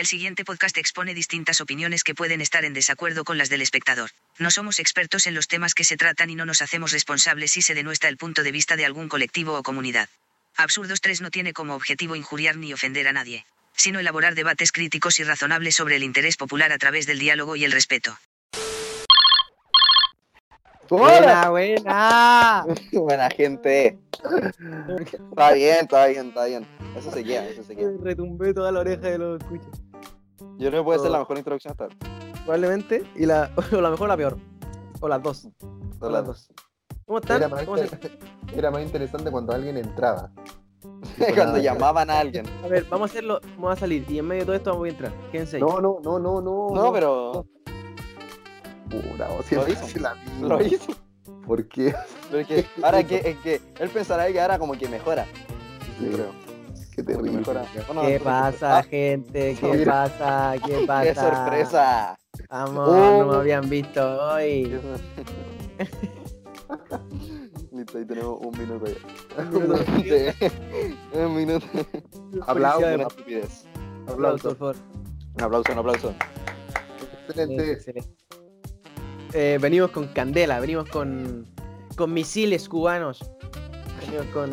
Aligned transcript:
El 0.00 0.06
siguiente 0.06 0.46
podcast 0.46 0.78
expone 0.78 1.12
distintas 1.12 1.60
opiniones 1.60 2.04
que 2.04 2.14
pueden 2.14 2.40
estar 2.40 2.64
en 2.64 2.72
desacuerdo 2.72 3.22
con 3.22 3.36
las 3.36 3.50
del 3.50 3.60
espectador. 3.60 4.08
No 4.38 4.50
somos 4.50 4.78
expertos 4.78 5.26
en 5.26 5.34
los 5.34 5.46
temas 5.46 5.74
que 5.74 5.84
se 5.84 5.98
tratan 5.98 6.30
y 6.30 6.34
no 6.34 6.46
nos 6.46 6.62
hacemos 6.62 6.92
responsables 6.92 7.50
si 7.50 7.60
se 7.60 7.74
denuestra 7.74 8.08
el 8.08 8.16
punto 8.16 8.42
de 8.42 8.50
vista 8.50 8.76
de 8.76 8.86
algún 8.86 9.10
colectivo 9.10 9.58
o 9.58 9.62
comunidad. 9.62 10.08
Absurdos 10.56 11.02
3 11.02 11.20
no 11.20 11.28
tiene 11.28 11.52
como 11.52 11.74
objetivo 11.74 12.16
injuriar 12.16 12.56
ni 12.56 12.72
ofender 12.72 13.08
a 13.08 13.12
nadie, 13.12 13.44
sino 13.74 14.00
elaborar 14.00 14.34
debates 14.34 14.72
críticos 14.72 15.20
y 15.20 15.24
razonables 15.24 15.76
sobre 15.76 15.96
el 15.96 16.02
interés 16.02 16.38
popular 16.38 16.72
a 16.72 16.78
través 16.78 17.06
del 17.06 17.18
diálogo 17.18 17.54
y 17.56 17.64
el 17.66 17.72
respeto. 17.72 18.18
Buena, 20.88 21.50
buena. 21.50 22.64
Buena 22.92 23.28
gente. 23.28 23.98
Está 25.30 25.52
bien, 25.52 25.76
está 25.82 26.06
bien, 26.06 26.28
está 26.28 26.46
bien. 26.46 26.66
Eso 26.96 27.12
se 27.12 27.22
queda, 27.22 27.46
eso 27.46 27.62
se 27.62 27.76
queda. 27.76 27.90
Retumbé 28.02 28.54
toda 28.54 28.72
la 28.72 28.80
oreja 28.80 29.02
de 29.02 29.18
los 29.18 29.40
escuchas. 29.42 29.89
Yo 30.60 30.68
creo 30.70 30.82
que 30.82 30.84
puede 30.84 30.98
ser 31.00 31.10
la 31.10 31.18
mejor 31.18 31.38
introducción 31.38 31.72
hasta 31.72 31.84
ahora. 31.84 31.96
Probablemente. 32.44 33.04
Y 33.16 33.26
la, 33.26 33.50
o 33.72 33.80
la 33.80 33.90
mejor 33.90 34.04
o 34.04 34.08
la 34.08 34.16
peor. 34.16 34.36
O 35.00 35.08
las 35.08 35.22
dos. 35.22 35.48
Todas 35.98 36.12
las 36.12 36.26
dos. 36.26 36.52
¿Cómo 37.06 37.18
están? 37.18 37.38
Era 37.38 37.48
más, 37.48 37.64
¿Cómo 37.64 37.76
se- 37.78 37.84
inter- 37.84 38.18
era 38.54 38.70
más 38.70 38.82
interesante 38.82 39.30
cuando 39.30 39.52
alguien 39.52 39.76
entraba. 39.76 40.30
Cuando 41.34 41.58
llamaban 41.58 42.08
a 42.10 42.18
alguien. 42.20 42.46
A 42.64 42.68
ver, 42.68 42.84
vamos 42.88 43.10
a 43.10 43.12
hacerlo. 43.12 43.40
Vamos 43.56 43.72
a 43.72 43.76
salir. 43.76 44.04
Y 44.10 44.18
en 44.18 44.26
medio 44.26 44.40
de 44.42 44.46
todo 44.46 44.56
esto 44.56 44.70
vamos 44.70 44.86
a 44.86 44.88
entrar. 44.90 45.12
Quédense 45.30 45.56
ahí. 45.56 45.62
No, 45.62 45.80
no, 45.80 45.98
no, 46.02 46.18
no, 46.18 46.40
no. 46.40 46.68
No, 46.74 46.92
pero 46.92 47.46
Pura, 48.88 49.28
o 49.30 49.36
Lo 49.54 49.68
hizo. 49.68 49.98
la 50.00 50.16
lo 50.40 50.62
hizo. 50.64 50.92
¿Por 51.46 51.68
qué? 51.68 51.94
Pero 52.30 52.40
es 52.40 52.46
que 52.48 52.66
ahora 52.82 53.04
que, 53.04 53.16
es 53.16 53.36
que 53.38 53.60
él 53.78 53.90
pensará 53.90 54.30
que 54.32 54.40
ahora 54.40 54.58
como 54.58 54.72
que 54.74 54.88
mejora. 54.88 55.26
Sí, 55.98 56.06
Yo 56.06 56.12
creo. 56.12 56.32
Qué 57.06 57.12
Como 57.14 57.22
que 57.24 57.30
terrible. 57.30 57.38
mejora. 57.38 57.64
Bueno, 57.86 58.02
¿Qué 58.02 58.18
no, 58.18 58.24
pasa, 58.24 58.78
ah, 58.78 58.82
gente? 58.82 59.56
¿Qué 59.60 59.66
Mira. 59.66 59.92
pasa? 59.92 60.54
¿Qué 60.66 60.84
pasa? 60.86 61.02
¡Qué 61.04 61.14
sorpresa! 61.14 62.18
Vamos, 62.48 62.88
Oh. 62.88 63.18
no 63.24 63.26
me 63.32 63.36
habían 63.36 63.68
visto 63.68 64.00
hoy. 64.32 64.64
Listo, 67.72 67.98
ahí 67.98 68.04
tenemos 68.04 68.38
un 68.40 68.58
minuto 68.58 68.86
ya. 68.86 69.42
Un 69.42 69.50
minuto. 69.52 69.84
Un 71.14 71.34
minuto. 71.36 71.66
Aplausos. 72.46 72.94
Una 72.94 73.02
estupidez. 73.04 73.64
Aplausos, 74.08 74.54
por 74.56 74.74
favor. 74.74 74.76
Un 75.36 75.42
aplauso, 75.42 75.72
un 75.72 75.78
aplauso. 75.78 76.14
Excelente. 77.28 77.72
Excelente. 77.72 78.10
Eh, 79.32 79.58
venimos 79.60 79.90
con 79.92 80.08
candela, 80.08 80.58
venimos 80.60 80.88
con, 80.88 81.46
con 81.96 82.12
misiles 82.12 82.68
cubanos. 82.68 83.20
Venimos 84.00 84.26
con. 84.26 84.50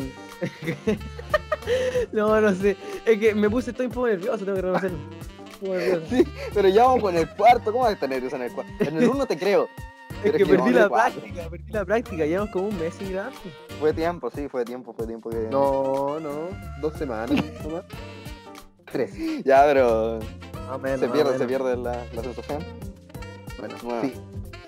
no, 2.12 2.40
no 2.40 2.54
sé. 2.54 2.76
Es 3.04 3.18
que 3.18 3.34
me 3.34 3.48
puse, 3.50 3.70
estoy 3.70 3.86
un 3.86 3.92
poco 3.92 4.06
nervioso, 4.08 4.38
tengo 4.44 4.54
que 4.56 4.62
reconocerlo. 4.62 4.98
Un 4.98 5.60
poco 5.60 5.74
nervioso. 5.74 6.06
Sí, 6.10 6.24
pero 6.54 6.68
ya 6.68 6.84
vamos 6.84 7.02
con 7.02 7.16
el 7.16 7.28
cuarto. 7.30 7.72
¿Cómo 7.72 7.84
vas 7.84 7.90
a 7.90 7.94
estar 7.94 8.08
nervioso 8.08 8.36
en 8.36 8.42
el 8.42 8.52
cuarto? 8.52 8.72
En 8.80 8.96
el 8.96 9.08
uno 9.08 9.26
te 9.26 9.36
creo. 9.38 9.68
Es 10.24 10.32
que 10.32 10.42
es 10.42 10.48
que 10.48 10.56
perdí 10.56 10.70
la 10.72 10.88
cuatro. 10.88 11.20
práctica, 11.20 11.48
perdí 11.48 11.72
la 11.72 11.84
práctica. 11.84 12.26
Llevamos 12.26 12.50
como 12.52 12.68
un 12.68 12.78
mes 12.80 12.92
sin 12.94 13.12
grabar. 13.12 13.32
Fue 13.78 13.92
tiempo, 13.92 14.30
sí, 14.34 14.48
fue 14.48 14.64
tiempo, 14.64 14.92
fue 14.92 15.06
tiempo 15.06 15.30
que. 15.30 15.36
No, 15.48 16.18
no. 16.18 16.48
Dos 16.80 16.94
semanas. 16.94 17.30
Tres. 18.90 19.12
Ya, 19.44 19.62
pero. 19.66 20.18
Menos, 20.82 21.00
Se 21.00 21.08
pierde, 21.08 21.38
se 21.38 21.46
pierde 21.46 21.76
la, 21.76 22.04
la 22.12 22.22
sensación. 22.22 22.64
Bueno, 23.58 23.74
Bueno. 23.84 24.02
sí. 24.02 24.14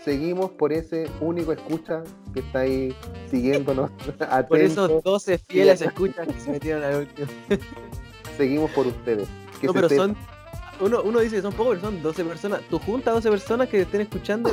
Seguimos 0.05 0.51
por 0.53 0.73
ese 0.73 1.11
único 1.21 1.53
escucha 1.53 2.03
que 2.33 2.41
está 2.41 2.61
ahí 2.61 2.95
siguiéndonos. 3.31 3.91
Por 4.49 4.59
esos 4.59 5.03
12 5.03 5.39
fieles 5.39 5.83
escuchas 5.83 6.27
que 6.27 6.41
se 6.41 6.51
metieron 6.51 6.83
al 6.83 6.97
último. 7.01 7.29
Seguimos 8.39 8.71
por 8.71 8.87
ustedes. 8.87 9.29
Que 9.61 9.67
No, 9.67 9.75
pero 9.75 9.89
sepa. 9.91 10.03
son. 10.05 10.17
Uno, 10.81 11.03
uno 11.03 11.21
dice 11.21 11.37
que 11.37 11.43
son 11.43 11.53
pocos, 11.53 11.77
pero 11.79 11.91
son 11.93 12.03
12 12.03 12.25
personas. 12.25 12.61
Tú 12.71 12.79
juntas 12.79 13.13
12 13.13 13.31
personas 13.31 13.69
que 13.69 13.83
estén 13.83 14.01
escuchando. 14.01 14.51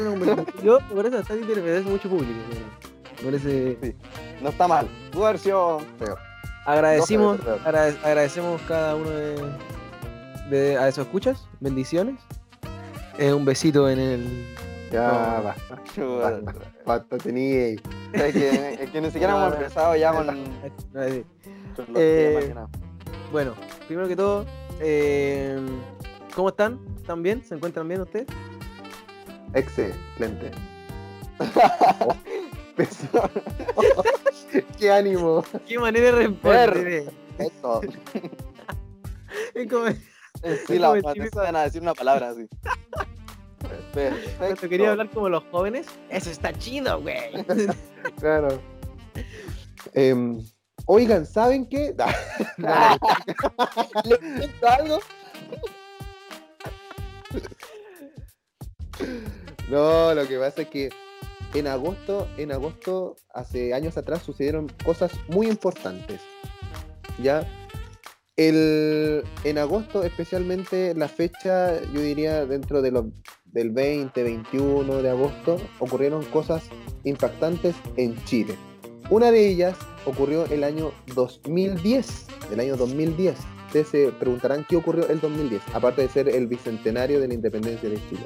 Yo, 0.62 0.80
por 0.94 1.06
eso 1.06 1.20
está 1.20 1.34
me 1.36 1.46
parece 1.46 1.90
mucho 1.90 2.10
público. 2.10 2.34
Me 3.20 3.26
parece. 3.32 3.96
No 4.42 4.50
está 4.50 4.68
mal. 4.68 4.90
Feo. 5.98 6.18
Agradecimos, 6.66 7.38
12 7.38 7.50
veces, 7.52 7.66
agrade- 7.66 7.98
agradecemos 8.04 8.62
cada 8.68 8.96
uno 8.98 9.10
de, 9.10 9.36
de 10.50 10.78
a 10.78 10.90
esos 10.90 11.06
escuchas. 11.06 11.48
Bendiciones. 11.62 12.20
Eh, 13.18 13.32
un 13.32 13.46
besito 13.46 13.90
en 13.90 14.00
el. 14.00 14.56
Ya, 14.92 15.42
basta. 15.44 15.84
Chuta. 15.94 16.40
Basta, 16.42 16.62
basta, 16.86 17.18
tenía. 17.18 17.76
Es 18.14 18.34
que, 18.34 18.74
es 18.84 18.90
que 18.90 19.02
ni 19.02 19.12
siquiera 19.12 19.34
hemos 19.36 19.54
empezado 19.54 19.96
ya 19.96 20.14
con, 20.14 20.26
con 20.28 21.86
los 21.90 21.96
Eh, 21.96 22.46
temas. 22.48 22.70
Bueno, 23.32 23.54
primero 23.88 24.08
que 24.08 24.16
todo, 24.16 24.46
eh, 24.80 25.60
¿cómo 26.34 26.50
están? 26.50 26.80
¿Están 26.96 27.22
bien? 27.22 27.44
¿Se 27.44 27.56
encuentran 27.56 27.88
bien 27.88 28.02
ustedes? 28.02 28.28
Excelente. 29.54 30.52
¡Qué 34.78 34.92
ánimo! 34.92 35.44
¿Qué 35.68 35.80
manera 35.80 36.06
de 36.06 36.12
responder? 36.12 37.14
Eso. 37.38 37.82
Es 39.54 39.70
como- 39.70 39.86
Sí, 40.68 40.78
la 40.78 40.90
van 40.90 41.56
a 41.56 41.64
decir 41.64 41.82
una 41.82 41.96
palabra 41.96 42.30
así. 42.30 42.48
Perfecto. 43.98 44.38
Cuando 44.38 44.70
quería 44.70 44.92
hablar 44.92 45.10
como 45.10 45.30
los 45.30 45.44
jóvenes, 45.46 45.88
eso 46.10 46.30
está 46.30 46.54
chido, 46.54 47.02
güey. 47.02 47.18
Claro. 48.20 48.62
Em, 49.94 50.40
oigan, 50.86 51.26
¿saben 51.26 51.68
qué? 51.68 51.96
¿Le 54.06 54.18
cuento 54.18 54.68
algo? 54.68 55.00
No, 59.70 60.14
lo 60.14 60.28
que 60.28 60.38
pasa 60.38 60.62
es 60.62 60.68
que 60.70 60.90
en 61.54 61.68
agosto, 61.68 62.28
en 62.38 62.52
agosto, 62.52 63.16
hace 63.34 63.74
años 63.74 63.98
atrás, 63.98 64.22
sucedieron 64.22 64.72
cosas 64.86 65.12
muy 65.28 65.48
importantes. 65.48 66.22
¿Ya? 67.22 67.48
El, 68.36 69.24
en 69.44 69.58
agosto, 69.58 70.04
especialmente 70.04 70.94
la 70.94 71.08
fecha, 71.08 71.82
yo 71.92 72.02
diría 72.02 72.46
dentro 72.46 72.84
de 72.84 72.92
los, 72.92 73.06
del 73.52 73.72
20, 73.72 74.22
21 74.24 75.02
de 75.02 75.10
agosto, 75.10 75.58
ocurrieron 75.80 76.24
cosas 76.26 76.70
impactantes 77.04 77.76
en 77.96 78.16
Chile. 78.26 78.56
Una 79.10 79.32
de 79.32 79.48
ellas 79.48 79.76
ocurrió 80.06 80.46
el 80.48 80.64
año 80.64 80.92
2010, 81.16 82.28
el 82.52 82.60
año 82.60 82.76
2010. 82.78 83.36
Ustedes 83.68 83.88
se 83.88 84.12
preguntarán 84.12 84.66
qué 84.70 84.76
ocurrió 84.76 85.08
el 85.10 85.20
2010, 85.20 85.62
aparte 85.74 86.02
de 86.02 86.10
ser 86.10 86.30
el 86.30 86.48
bicentenario 86.48 87.20
de 87.20 87.28
la 87.28 87.34
independencia 87.34 87.90
de 87.90 87.98
Chile. 88.10 88.26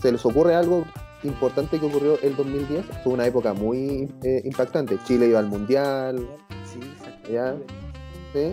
¿Se 0.00 0.12
les 0.12 0.24
ocurre 0.24 0.54
algo 0.54 0.84
importante 1.22 1.80
que 1.80 1.86
ocurrió 1.86 2.18
el 2.22 2.36
2010? 2.36 2.84
Fue 3.02 3.12
una 3.12 3.26
época 3.26 3.52
muy 3.54 4.08
eh, 4.22 4.42
impactante. 4.44 4.98
Chile 5.06 5.28
iba 5.28 5.38
al 5.38 5.46
Mundial, 5.46 6.28
Sí. 6.64 6.80
Ya. 7.32 7.56
¿sí? 8.32 8.52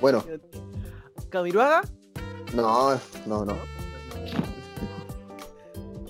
Bueno, 0.00 0.24
¿Camiruaga? 1.28 1.82
no, 2.54 2.94
no, 3.26 3.44
no. 3.44 3.79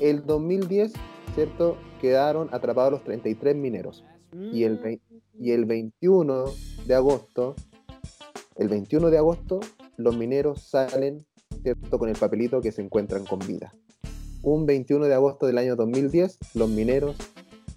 El 0.00 0.25
2010, 0.25 0.93
¿cierto? 1.34 1.76
Quedaron 2.00 2.48
atrapados 2.53 2.93
los 2.93 3.04
33 3.04 3.54
mineros. 3.56 4.04
Y 4.32 4.65
el, 4.65 4.81
vei- 4.81 5.00
y 5.38 5.50
el 5.50 5.65
21 5.65 6.44
de 6.87 6.94
agosto, 6.94 7.54
el 8.56 8.69
21 8.69 9.10
de 9.10 9.19
agosto, 9.19 9.60
los 9.97 10.16
mineros 10.16 10.62
salen, 10.62 11.26
¿cierto? 11.62 11.99
Con 11.99 12.09
el 12.09 12.16
papelito 12.16 12.60
que 12.60 12.72
se 12.72 12.81
encuentran 12.81 13.26
con 13.26 13.41
vida. 13.41 13.75
Un 14.43 14.65
21 14.66 15.06
de 15.06 15.15
agosto 15.15 15.47
del 15.47 15.59
año 15.59 15.76
2010, 15.76 16.38
los 16.54 16.70
mineros 16.70 17.16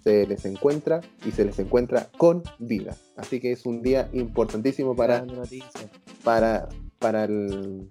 se 0.02 0.26
les 0.26 0.44
encuentra 0.46 1.00
y 1.26 1.32
se 1.32 1.44
les 1.44 1.58
encuentra 1.58 2.08
con 2.16 2.42
vida. 2.58 2.96
Así 3.16 3.40
que 3.40 3.52
es 3.52 3.66
un 3.66 3.82
día 3.82 4.08
importantísimo 4.12 4.94
para, 4.96 5.26
para, 6.22 6.68
para 6.98 7.24
el, 7.24 7.88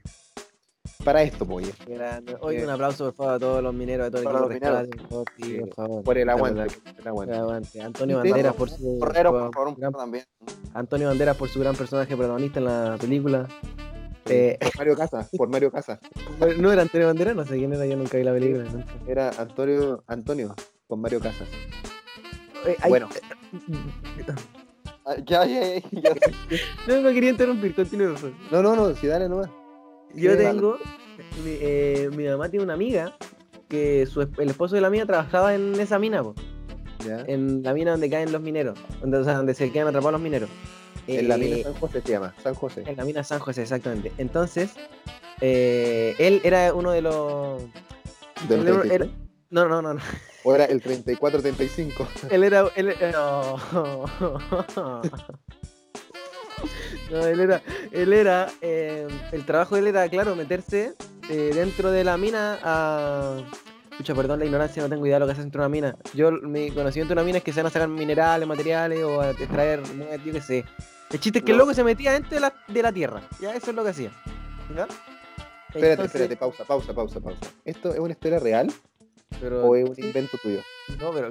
para 1.03 1.21
esto, 1.23 1.45
pues, 1.45 1.67
oye. 1.87 1.99
Oye, 2.41 2.63
un 2.63 2.69
aplauso 2.69 3.05
por 3.05 3.13
favor 3.15 3.33
a 3.33 3.39
todos 3.39 3.63
los 3.63 3.73
mineros, 3.73 4.07
a 4.07 4.11
todo 4.11 4.19
el 4.21 4.25
Para 4.25 4.37
equipo 4.39 4.49
los 4.49 4.55
está, 4.55 4.81
mineros. 4.83 5.07
por 5.09 5.25
sí, 5.37 5.57
por 5.59 5.73
favor. 5.73 6.03
Por 6.03 6.17
el 6.17 6.29
aguante. 6.29 6.65
por 6.65 6.99
el 7.01 7.07
aguante. 7.07 7.35
aguante. 7.35 7.81
Antonio 7.81 8.17
Banderas 8.17 8.55
por 8.55 8.69
su 8.69 8.97
Correro, 8.99 9.31
por- 9.31 9.53
favor, 9.53 9.67
un 9.69 9.75
gran- 9.75 9.93
también. 9.93 10.25
Antonio 10.73 11.07
Banderas 11.07 11.37
por 11.37 11.49
su 11.49 11.59
gran 11.59 11.75
personaje 11.75 12.15
protagonista 12.15 12.59
en 12.59 12.65
la 12.65 12.97
película. 12.99 13.47
Eh, 14.25 14.57
Por 14.61 14.77
Mario 14.77 14.95
Casas, 14.95 15.29
por 15.37 15.49
Mario 15.49 15.69
Casas. 15.71 15.99
no 16.57 16.71
era 16.71 16.81
Antonio 16.81 17.07
Banderas, 17.07 17.35
no 17.35 17.43
sé 17.45 17.57
quién 17.57 17.73
era, 17.73 17.85
yo 17.85 17.97
nunca 17.97 18.17
vi 18.17 18.23
la 18.23 18.31
película. 18.33 18.63
nunca. 18.63 18.93
Era 19.05 19.29
Antonio, 19.37 20.03
Antonio, 20.07 20.55
con 20.87 21.01
Mario 21.01 21.19
Casas. 21.19 21.47
Eh, 22.65 22.77
hay- 22.81 22.89
Bueno. 22.89 23.09
Ah, 25.05 25.15
Ya, 25.25 25.45
ya, 25.45 25.61
ya, 25.75 25.81
ya. 25.91 26.11
No 26.87 27.01
me 27.01 27.13
quería 27.13 27.31
interrumpir, 27.31 27.75
continúe. 27.75 28.15
No, 28.51 28.61
no, 28.61 28.75
no, 28.75 28.95
si 28.95 29.07
dale 29.07 29.27
nomás. 29.27 29.49
Yo 30.13 30.37
tengo, 30.37 30.77
mi, 31.43 31.57
eh, 31.61 32.09
mi 32.15 32.25
mamá 32.27 32.49
tiene 32.49 32.63
una 32.63 32.73
amiga 32.73 33.15
que 33.67 34.05
su, 34.05 34.21
el 34.21 34.49
esposo 34.49 34.75
de 34.75 34.81
la 34.81 34.89
mía 34.89 35.05
trabajaba 35.05 35.55
en 35.55 35.79
esa 35.79 35.97
mina, 35.99 36.21
po, 36.23 36.35
¿ya? 37.05 37.23
en 37.27 37.63
la 37.63 37.73
mina 37.73 37.91
donde 37.91 38.09
caen 38.09 38.31
los 38.31 38.41
mineros, 38.41 38.77
donde, 39.01 39.17
o 39.17 39.23
sea, 39.23 39.33
donde 39.35 39.53
se 39.53 39.71
quedan 39.71 39.87
atrapados 39.87 40.13
los 40.13 40.21
mineros. 40.21 40.49
En 41.07 41.27
la 41.27 41.35
Eh, 41.35 41.37
mina 41.39 41.63
San 41.63 41.73
José 41.73 42.01
se 42.01 42.11
llama, 42.11 42.33
San 42.41 42.53
José. 42.53 42.83
En 42.85 42.95
la 42.95 43.03
mina 43.05 43.23
San 43.23 43.39
José, 43.39 43.63
exactamente. 43.63 44.11
Entonces, 44.17 44.71
eh, 45.41 46.15
él 46.19 46.39
era 46.43 46.73
uno 46.73 46.91
de 46.91 47.01
los. 47.01 47.61
Él 47.61 48.47
33. 48.47 48.91
era- 48.91 49.07
no, 49.49 49.67
no, 49.67 49.81
no, 49.81 49.93
no. 49.95 50.01
O 50.45 50.53
era 50.55 50.65
el 50.65 50.81
34-35. 50.81 52.07
Él 52.31 52.43
era. 52.43 52.65
Él, 52.75 52.89
eh, 52.89 53.11
no. 53.11 53.57
No, 57.13 57.25
él 57.27 57.39
era. 57.39 57.61
Él 57.91 58.11
era. 58.13 58.49
eh, 58.61 59.07
el 59.31 59.45
trabajo 59.45 59.75
de 59.75 59.81
él 59.81 59.87
era, 59.87 60.09
claro, 60.09 60.35
meterse 60.35 60.95
eh, 61.29 61.51
dentro 61.53 61.91
de 61.91 62.03
la 62.03 62.17
mina 62.17 62.59
a. 62.63 63.37
Escucha, 63.91 64.15
perdón 64.15 64.39
la 64.39 64.45
ignorancia, 64.45 64.81
no 64.81 64.89
tengo 64.89 65.05
idea 65.05 65.17
de 65.17 65.19
lo 65.19 65.25
que 65.27 65.33
hace 65.33 65.41
dentro 65.41 65.61
de 65.61 65.67
una 65.67 65.69
mina. 65.71 65.95
Yo, 66.15 66.31
mi 66.31 66.71
conocimiento 66.71 67.09
de 67.13 67.19
una 67.19 67.23
mina 67.23 67.37
es 67.37 67.43
que 67.43 67.53
se 67.53 67.59
van 67.59 67.67
a 67.67 67.69
sacar 67.69 67.87
minerales, 67.87 68.47
materiales 68.47 69.03
o 69.03 69.21
a 69.21 69.29
extraer, 69.31 69.81
yo 70.25 70.33
qué 70.33 70.41
sé. 70.41 70.65
El 71.11 71.19
chiste 71.19 71.39
es 71.39 71.45
que 71.45 71.51
el 71.51 71.57
No. 71.59 71.63
loco 71.65 71.75
se 71.75 71.83
metía 71.83 72.11
dentro 72.13 72.31
de 72.31 72.39
la, 72.39 72.51
de 72.67 72.81
la 72.81 72.91
tierra. 72.91 73.21
Ya, 73.39 73.53
eso 73.53 73.69
es 73.69 73.75
lo 73.75 73.83
que 73.83 73.91
hacía. 73.91 74.11
¿Ya? 74.75 74.87
Espérate, 75.67 75.91
Entonces- 75.91 76.05
espérate, 76.21 76.37
pausa, 76.37 76.63
pausa, 76.65 76.93
pausa, 76.95 77.19
pausa. 77.19 77.39
¿Esto 77.65 77.93
es 77.93 77.99
una 77.99 78.13
historia 78.13 78.39
real 78.39 78.73
Pero, 79.39 79.63
o 79.63 79.75
es 79.75 79.87
un 79.87 80.03
invento 80.03 80.37
tuyo? 80.41 80.61
No, 80.99 81.11
pero. 81.11 81.29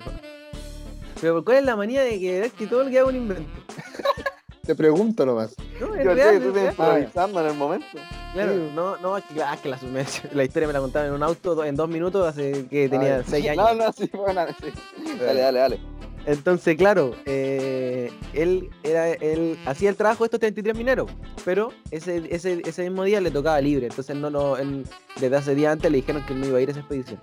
Pero 1.21 1.45
¿cuál 1.45 1.57
es 1.59 1.65
la 1.65 1.75
manía 1.75 2.03
de 2.03 2.21
que 2.21 2.53
que 2.57 2.67
todo 2.69 2.85
lo 2.85 2.91
que 2.91 2.99
hago 3.01 3.11
es 3.11 3.17
un 3.17 3.23
invento? 3.23 3.51
Te 4.65 4.77
pregunto 4.77 5.27
nomás. 5.27 5.57
No, 5.81 5.95
es 5.95 6.05
Yo 6.05 6.15
real, 6.15 6.41
tú 6.43 6.53
real. 6.53 6.71
improvisando 6.71 7.41
en 7.41 7.47
el 7.47 7.55
momento. 7.55 7.87
Claro, 8.33 8.53
Sí. 8.53 8.73
no, 8.75 8.97
no, 8.99 9.17
es 9.19 9.25
que, 9.25 9.43
ah, 9.43 9.57
que 9.63 9.69
la, 9.69 9.79
la 10.33 10.45
historia 10.45 10.67
me 10.67 10.73
la 10.73 10.81
contaban 10.81 11.09
en 11.09 11.15
un 11.15 11.23
auto 11.23 11.65
en 11.65 11.75
dos 11.77 11.89
minutos 11.89 12.27
hace 12.27 12.67
que 12.69 12.89
tenía 12.89 13.23
seis 13.25 13.49
años. 13.49 13.65
No, 13.77 13.87
no, 13.87 13.93
sí, 13.93 14.11
bueno, 14.13 14.47
sí. 14.61 14.73
Dale, 15.19 15.41
dale, 15.41 15.59
dale. 15.59 15.81
Entonces, 16.25 16.77
claro, 16.77 17.17
eh, 17.27 18.13
él 18.33 18.71
era 18.85 19.09
él 19.11 19.59
hacía 19.67 19.89
el 19.91 19.97
trabajo 19.97 20.23
de 20.23 20.27
estos 20.27 20.39
33 20.39 20.77
mineros, 20.77 21.11
pero 21.45 21.73
ese, 21.91 22.23
ese, 22.31 22.63
ese 22.65 22.83
mismo 22.85 23.03
día 23.03 23.21
le 23.21 23.33
tocaba 23.33 23.61
libre. 23.61 23.87
Entonces, 23.89 24.15
no, 24.15 24.31
no, 24.31 24.57
él, 24.57 24.85
desde 25.19 25.35
hace 25.37 25.55
días 25.57 25.73
antes 25.73 25.91
le 25.91 25.97
dijeron 25.97 26.25
que 26.25 26.33
él 26.35 26.41
no 26.41 26.47
iba 26.47 26.59
a 26.59 26.61
ir 26.61 26.69
a 26.69 26.71
esa 26.71 26.81
expedición. 26.81 27.19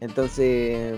Entonces, 0.00 0.92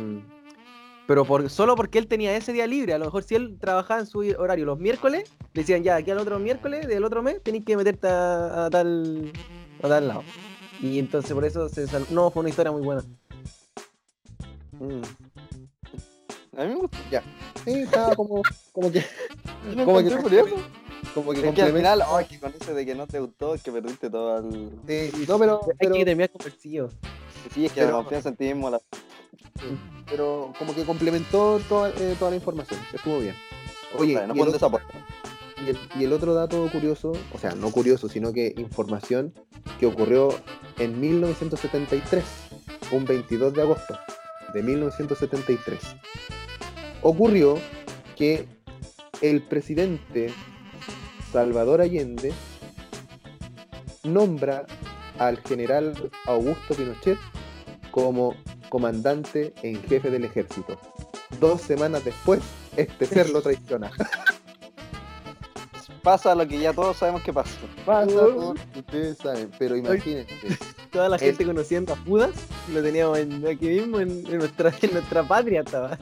pero 1.07 1.25
por, 1.25 1.49
solo 1.51 1.77
porque 1.77 1.99
él 1.99 2.07
tenía 2.07 2.37
ese 2.37 2.53
día 2.53 2.67
libre, 2.67 2.95
a 2.95 2.99
lo 2.99 3.05
mejor 3.07 3.23
si 3.23 3.35
él 3.35 3.59
trabajaba 3.61 4.01
en 4.01 4.07
su 4.07 4.21
horario 4.39 4.65
los 4.65 4.79
miércoles, 4.79 5.31
le 5.53 5.63
decían 5.63 5.83
ya, 5.83 5.97
aquí 5.97 6.11
al 6.11 6.19
otro 6.19 6.39
miércoles 6.39 6.87
del 6.87 7.05
otro 7.05 7.23
mes 7.23 7.43
tenéis 7.43 7.65
que 7.65 7.77
meterte 7.77 8.09
a, 8.09 8.67
a 8.67 8.71
tal, 8.71 9.33
a 9.83 9.89
tal 9.89 10.09
lado. 10.09 10.23
Y 10.81 10.99
entonces 10.99 11.33
por 11.33 11.45
eso 11.45 11.69
se 11.69 11.87
sal- 11.87 12.07
No, 12.11 12.31
fue 12.31 12.41
una 12.41 12.49
historia 12.51 12.73
muy 12.73 12.83
buena. 12.83 13.03
Mm. 14.73 15.03
A 16.57 16.63
mí 16.65 16.69
me 16.69 16.75
gusta. 16.77 16.99
Sí, 17.65 17.71
estaba 17.81 18.15
como, 18.15 18.43
como 18.73 18.93
que, 18.93 19.05
Como 19.85 19.99
que- 20.03 20.17
curioso. 20.17 20.57
como 21.15 21.33
que 21.33 21.49
Es 21.49 21.55
que 21.55 21.63
al 21.63 21.73
final, 21.73 22.03
oh, 22.09 22.21
que 22.29 22.39
con 22.39 22.53
ese 22.61 22.75
de 22.75 22.87
que 22.87 22.95
no 22.95 23.07
te 23.07 23.19
gustó, 23.21 23.55
es 23.55 23.63
que 23.63 23.73
perdiste 23.73 24.11
todo 24.11 24.39
el... 24.39 24.71
Sí, 24.87 25.27
no, 25.29 25.39
pero, 25.39 25.61
Hay 25.65 25.71
pero, 25.79 25.95
que 25.95 26.05
terminar 26.05 26.31
convencido. 26.31 26.91
Sí, 27.53 27.67
es 27.67 27.73
que 27.73 27.81
Pero- 27.81 27.93
la 27.93 27.97
confianza 28.03 28.29
en 28.31 28.37
ti 28.37 28.45
mismo 28.47 28.71
la... 28.71 28.81
pero 30.09 30.53
como 30.59 30.75
que 30.75 30.85
complementó 30.85 31.61
toda, 31.69 31.91
eh, 31.91 32.15
toda 32.19 32.31
la 32.31 32.37
información. 32.37 32.81
Estuvo 32.93 33.19
bien. 33.21 33.35
Oye, 33.99 34.15
Vale, 34.15 34.27
no 34.29 34.35
y, 34.35 34.39
el 34.39 34.45
pueden 34.45 34.49
otro, 34.49 34.53
desaportar. 34.53 35.05
y 35.67 35.71
el- 35.71 35.79
y 36.01 36.05
el 36.05 36.13
otro 36.13 36.35
dato 36.35 36.69
curioso, 36.71 37.13
o 37.33 37.39
sea, 37.39 37.55
no 37.55 37.71
curioso, 37.71 38.09
sino 38.09 38.33
que 38.33 38.55
información 38.57 39.33
que 39.79 39.87
ocurrió 39.87 40.29
en 40.79 41.01
1973, 41.01 42.25
un 42.91 43.05
22 43.05 43.55
de 43.55 43.63
agosto 43.63 43.99
de 44.53 44.63
1973. 44.63 45.81
Ocurrió 47.03 47.59
que 48.17 48.47
el 49.21 49.43
presidente 49.43 50.33
Salvador 51.33 51.81
Allende 51.81 52.33
nombra 54.03 54.67
al 55.19 55.39
general 55.43 56.11
Augusto 56.27 56.75
Pinochet 56.75 57.19
como 57.91 58.35
comandante 58.79 59.55
en 59.63 59.81
jefe 59.85 60.11
del 60.11 60.25
ejército. 60.25 60.77
Dos 61.39 61.61
semanas 61.61 62.05
después, 62.05 62.41
este 62.77 63.07
ser 63.07 63.31
lo 63.31 63.41
traiciona. 63.41 63.93
Pasa 66.03 66.35
lo 66.35 66.47
que 66.49 66.59
ya 66.59 66.73
todos 66.73 66.97
sabemos 66.97 67.23
que 67.23 67.33
pasa. 67.33 67.53
Pasa 67.87 68.09
todo, 68.11 68.55
ustedes 68.77 69.17
saben, 69.19 69.49
pero 69.61 69.77
imagínense. 69.77 70.35
Toda 70.91 71.09
la 71.09 71.15
El- 71.17 71.23
gente 71.23 71.47
conociendo 71.47 71.93
a 71.93 71.97
Judas 71.99 72.33
lo 72.73 72.83
teníamos 72.83 73.17
en- 73.19 73.47
aquí 73.47 73.69
mismo 73.69 74.01
en, 74.01 74.27
en 74.27 74.39
nuestra, 74.39 74.75
en 74.83 74.93
nuestra 74.93 75.23
patria 75.23 75.61
estaba. 75.61 75.97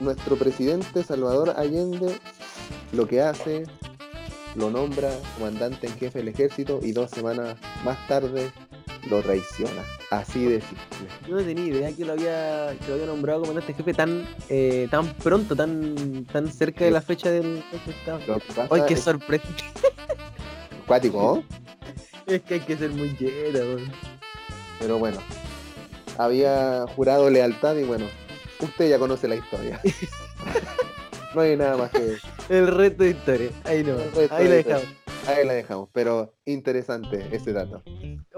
nuestro 0.00 0.36
presidente 0.36 1.04
Salvador 1.04 1.52
Allende 1.58 2.18
lo 2.92 3.06
que 3.06 3.20
hace, 3.20 3.64
lo 4.56 4.70
nombra 4.70 5.10
comandante 5.36 5.86
en 5.86 5.92
jefe 5.98 6.20
del 6.20 6.28
ejército 6.28 6.80
y 6.82 6.92
dos 6.92 7.10
semanas 7.10 7.56
más 7.84 7.98
tarde 8.08 8.50
lo 9.10 9.22
traiciona. 9.22 9.82
Así 10.10 10.44
de 10.44 10.60
simple. 10.60 11.08
Yo 11.28 11.36
no 11.36 11.42
tenía 11.42 11.64
idea 11.64 11.92
que 11.92 12.04
lo 12.04 12.12
había, 12.12 12.76
que 12.80 12.88
lo 12.88 12.94
había 12.94 13.06
nombrado 13.06 13.40
comandante 13.40 13.74
jefe 13.74 13.94
tan, 13.94 14.26
eh, 14.48 14.88
tan 14.90 15.12
pronto, 15.14 15.56
tan, 15.56 16.24
tan 16.26 16.50
cerca 16.50 16.84
de 16.84 16.90
la 16.90 17.00
fecha 17.00 17.30
del 17.30 17.64
¡Ay, 18.70 18.82
qué 18.86 18.94
es 18.94 19.00
sorpresa! 19.00 19.44
cuático, 20.86 21.18
¿no? 21.20 21.56
Es 22.26 22.42
que 22.42 22.54
hay 22.54 22.60
que 22.60 22.76
ser 22.76 22.90
muy 22.90 23.16
lleno, 23.16 23.80
pero 24.80 24.98
bueno. 24.98 25.18
Había 26.18 26.84
jurado 26.96 27.30
lealtad 27.30 27.76
y 27.76 27.84
bueno, 27.84 28.06
usted 28.60 28.88
ya 28.88 28.98
conoce 28.98 29.28
la 29.28 29.36
historia. 29.36 29.80
no 31.34 31.40
hay 31.40 31.56
nada 31.56 31.76
más 31.76 31.90
que. 31.90 32.16
El 32.48 32.66
resto 32.66 33.04
de 33.04 33.10
historia. 33.10 33.50
Ahí 33.64 33.84
no, 33.84 33.96
ahí 34.30 34.44
la 34.44 34.50
de 34.50 34.62
dejamos. 34.64 34.86
Ahí 35.28 35.46
la 35.46 35.52
dejamos, 35.52 35.88
pero 35.92 36.34
interesante 36.46 37.28
ese 37.30 37.52
dato. 37.52 37.82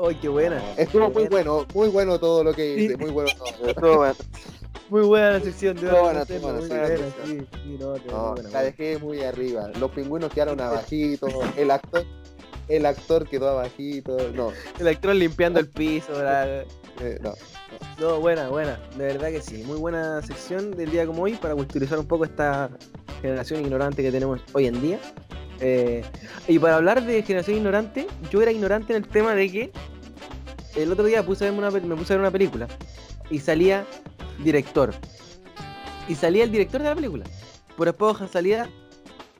¡Ay, 0.09 0.15
qué 0.21 0.29
buena! 0.29 0.63
Estuvo 0.77 1.11
muy 1.11 1.29
bueno, 1.29 1.67
muy 1.75 1.89
bueno 1.89 2.19
todo 2.19 2.43
lo 2.45 2.53
que 2.55 2.75
hice, 2.77 2.95
Sí. 2.95 2.97
muy 2.99 3.11
bueno 3.11 3.31
todo. 3.37 3.69
Estuvo 3.69 3.97
bueno. 3.99 4.15
Muy 4.91 5.03
buena 5.03 5.31
la 5.33 5.41
sección 5.41 5.77
de 5.77 5.91
hoy. 5.91 6.01
buena, 6.01 6.19
no 6.21 6.25
sé, 6.25 6.35
estuvo 6.37 6.53
buena, 6.53 6.59
muy 6.61 6.69
sí, 6.69 6.75
buena, 6.75 6.97
sí, 6.97 7.05
sí, 7.27 7.47
sí, 7.63 7.77
no, 7.79 7.93
te- 7.95 8.09
No, 8.09 8.17
muy 8.17 8.31
buena, 8.31 8.43
la 8.43 8.49
buena. 8.49 8.61
dejé 8.63 8.99
muy 8.99 9.21
arriba. 9.23 9.71
Los 9.79 9.91
pingüinos 9.91 10.33
quedaron 10.33 10.61
abajitos, 10.61 11.33
el 11.57 11.71
actor, 11.71 12.05
el 12.69 12.87
actor 12.87 13.29
quedó 13.29 13.49
abajito. 13.51 14.17
No, 14.35 14.53
El 14.79 14.89
actor 14.89 15.15
limpiando 15.15 15.61
el 15.61 15.69
piso, 15.69 16.23
la- 16.23 16.63
eh, 17.01 17.19
no. 17.23 17.35
No, 18.01 18.19
buena, 18.21 18.49
buena, 18.49 18.81
de 18.97 19.05
verdad 19.05 19.29
que 19.29 19.43
sí. 19.43 19.63
Muy 19.67 19.77
buena 19.79 20.23
sección 20.23 20.71
del 20.71 20.91
día 20.91 21.05
como 21.07 21.23
hoy 21.25 21.35
para 21.35 21.55
culturizar 21.55 21.99
un 21.99 22.07
poco 22.07 22.25
esta 22.25 22.71
generación 23.21 23.61
ignorante 23.61 24.03
que 24.03 24.11
tenemos 24.11 24.41
hoy 24.55 24.67
en 24.69 24.81
día. 24.81 24.99
Eh, 25.61 26.03
y 26.47 26.59
para 26.61 26.77
hablar 26.77 27.05
de 27.05 27.21
generación 27.23 27.57
ignorante, 27.57 28.07
yo 28.31 28.41
era 28.41 28.53
ignorante 28.53 28.95
en 28.95 29.03
el 29.03 29.09
tema 29.09 29.35
de 29.35 29.51
que 29.51 29.73
el 30.77 30.93
otro 30.93 31.05
día 31.05 31.25
puse 31.25 31.51
una 31.51 31.71
me 31.71 31.97
puse 31.97 32.13
a 32.13 32.17
ver 32.17 32.21
una 32.21 32.31
película 32.31 32.69
y 33.31 33.39
salía 33.39 33.87
director. 34.43 34.95
Y 36.09 36.15
salía 36.15 36.45
el 36.45 36.51
director 36.51 36.81
de 36.83 36.89
la 36.89 36.95
película. 36.95 37.25
Por 37.77 37.87
después 37.87 38.17
salía 38.31 38.71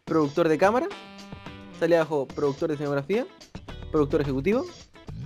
productor 0.05 0.49
de 0.49 0.59
cámara, 0.59 0.89
salía 1.79 1.99
abajo 1.99 2.27
productor 2.29 2.69
de 2.69 2.75
escenografía, 2.75 3.27
productor 3.91 4.21
ejecutivo, 4.21 4.65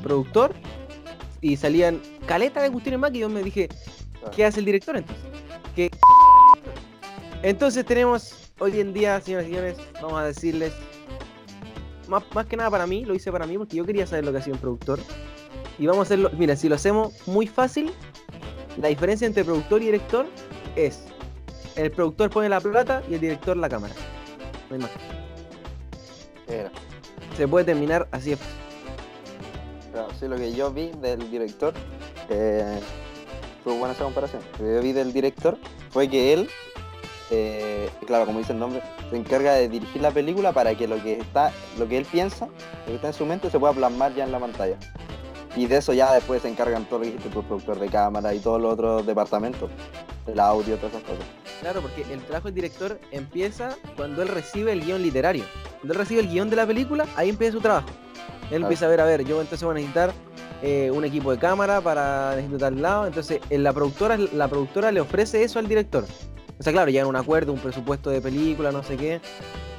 productor 0.02 0.54
y 1.40 1.56
salían 1.56 2.00
caleta 2.26 2.62
de 2.62 2.70
cuestiones 2.70 3.00
más 3.00 3.10
que 3.10 3.18
yo 3.18 3.28
me 3.28 3.42
dije, 3.42 3.68
¿qué 4.34 4.44
hace 4.44 4.60
el 4.60 4.66
director 4.66 4.96
entonces? 4.96 5.24
¿Qué 5.74 5.90
Entonces 7.42 7.84
tenemos 7.84 8.52
hoy 8.58 8.80
en 8.80 8.92
día, 8.92 9.20
señoras 9.20 9.46
y 9.46 9.48
señores, 9.48 9.76
vamos 10.00 10.20
a 10.20 10.24
decirles, 10.24 10.72
más, 12.08 12.22
más 12.34 12.46
que 12.46 12.56
nada 12.56 12.70
para 12.70 12.86
mí, 12.86 13.04
lo 13.04 13.14
hice 13.14 13.32
para 13.32 13.46
mí 13.46 13.58
porque 13.58 13.76
yo 13.76 13.84
quería 13.84 14.06
saber 14.06 14.24
lo 14.24 14.32
que 14.32 14.38
hacía 14.38 14.52
un 14.52 14.60
productor. 14.60 15.00
Y 15.78 15.86
vamos 15.86 16.00
a 16.00 16.02
hacerlo, 16.02 16.30
mira, 16.36 16.56
si 16.56 16.68
lo 16.68 16.74
hacemos 16.74 17.14
muy 17.26 17.46
fácil, 17.46 17.92
la 18.80 18.88
diferencia 18.88 19.26
entre 19.26 19.44
productor 19.44 19.82
y 19.82 19.86
director 19.86 20.26
es, 20.76 21.04
el 21.76 21.90
productor 21.90 22.30
pone 22.30 22.48
la 22.48 22.60
plata 22.60 23.02
y 23.08 23.14
el 23.14 23.20
director 23.20 23.56
la 23.56 23.68
cámara. 23.68 23.94
No 24.68 24.76
hay 24.76 24.82
más. 24.82 24.90
Era. 26.46 26.70
Se 27.36 27.48
puede 27.48 27.64
terminar 27.64 28.08
así. 28.10 28.36
Claro, 29.92 30.08
sí, 30.18 30.28
lo 30.28 30.36
que 30.36 30.52
yo 30.52 30.70
vi 30.70 30.90
del 31.00 31.30
director, 31.30 31.74
eh, 32.28 32.80
fue 33.62 33.76
buena 33.78 33.94
esa 33.94 34.04
comparación. 34.04 34.42
Lo 34.58 34.66
que 34.66 34.74
yo 34.74 34.82
vi 34.82 34.92
del 34.92 35.12
director 35.12 35.58
fue 35.90 36.08
que 36.08 36.32
él, 36.32 36.48
eh, 37.30 37.90
claro, 38.06 38.26
como 38.26 38.38
dice 38.38 38.52
el 38.52 38.58
nombre, 38.58 38.82
se 39.10 39.16
encarga 39.16 39.54
de 39.54 39.68
dirigir 39.68 40.00
la 40.00 40.10
película 40.10 40.52
para 40.52 40.74
que 40.74 40.88
lo 40.88 41.02
que 41.02 41.18
está, 41.18 41.52
lo 41.78 41.86
que 41.88 41.98
él 41.98 42.06
piensa, 42.06 42.46
lo 42.46 42.86
que 42.86 42.94
está 42.94 43.08
en 43.08 43.14
su 43.14 43.26
mente, 43.26 43.50
se 43.50 43.58
pueda 43.58 43.72
plasmar 43.72 44.14
ya 44.14 44.24
en 44.24 44.32
la 44.32 44.40
pantalla. 44.40 44.76
Y 45.56 45.66
de 45.66 45.76
eso 45.76 45.92
ya 45.92 46.12
después 46.14 46.42
se 46.42 46.48
encargan 46.48 46.84
todo 46.86 47.00
tu 47.32 47.42
productor 47.42 47.78
de 47.78 47.88
cámara 47.88 48.32
y 48.34 48.38
todos 48.40 48.60
los 48.60 48.72
otros 48.72 49.06
departamentos, 49.06 49.70
el 50.26 50.40
audio, 50.40 50.76
todas 50.76 50.92
esas 50.94 51.04
cosas. 51.04 51.24
Claro, 51.60 51.80
porque 51.82 52.04
el 52.10 52.20
trabajo 52.22 52.46
del 52.46 52.54
director 52.54 52.98
empieza 53.10 53.76
cuando 53.96 54.22
él 54.22 54.28
recibe 54.28 54.72
el 54.72 54.82
guion 54.84 55.02
literario. 55.02 55.44
Cuando 55.80 55.92
él 55.92 55.98
recibe 55.98 56.20
el 56.22 56.28
guion 56.28 56.48
de 56.48 56.56
la 56.56 56.66
película, 56.66 57.06
ahí 57.16 57.28
empieza 57.28 57.52
su 57.52 57.60
trabajo. 57.60 57.88
Él 58.44 58.48
Claro. 58.48 58.62
empieza 58.64 58.86
a 58.86 58.88
ver, 58.88 59.00
a 59.00 59.04
ver, 59.04 59.24
yo 59.24 59.40
entonces 59.40 59.62
voy 59.62 59.72
a 59.72 59.74
necesitar 59.74 60.12
eh, 60.62 60.90
un 60.92 61.04
equipo 61.04 61.30
de 61.32 61.38
cámara 61.38 61.80
para 61.80 62.34
necesito 62.36 62.58
tal 62.58 62.80
lado. 62.80 63.06
Entonces, 63.06 63.40
eh, 63.50 63.58
la 63.58 63.72
productora, 63.72 64.16
la 64.16 64.48
productora 64.48 64.90
le 64.92 65.00
ofrece 65.00 65.42
eso 65.42 65.58
al 65.58 65.68
director. 65.68 66.04
O 66.58 66.62
sea, 66.62 66.72
claro, 66.72 66.90
llegan 66.90 67.06
a 67.06 67.10
un 67.10 67.16
acuerdo, 67.16 67.52
un 67.52 67.58
presupuesto 67.58 68.10
de 68.10 68.20
película, 68.20 68.70
no 68.72 68.82
sé 68.82 68.96
qué. 68.96 69.20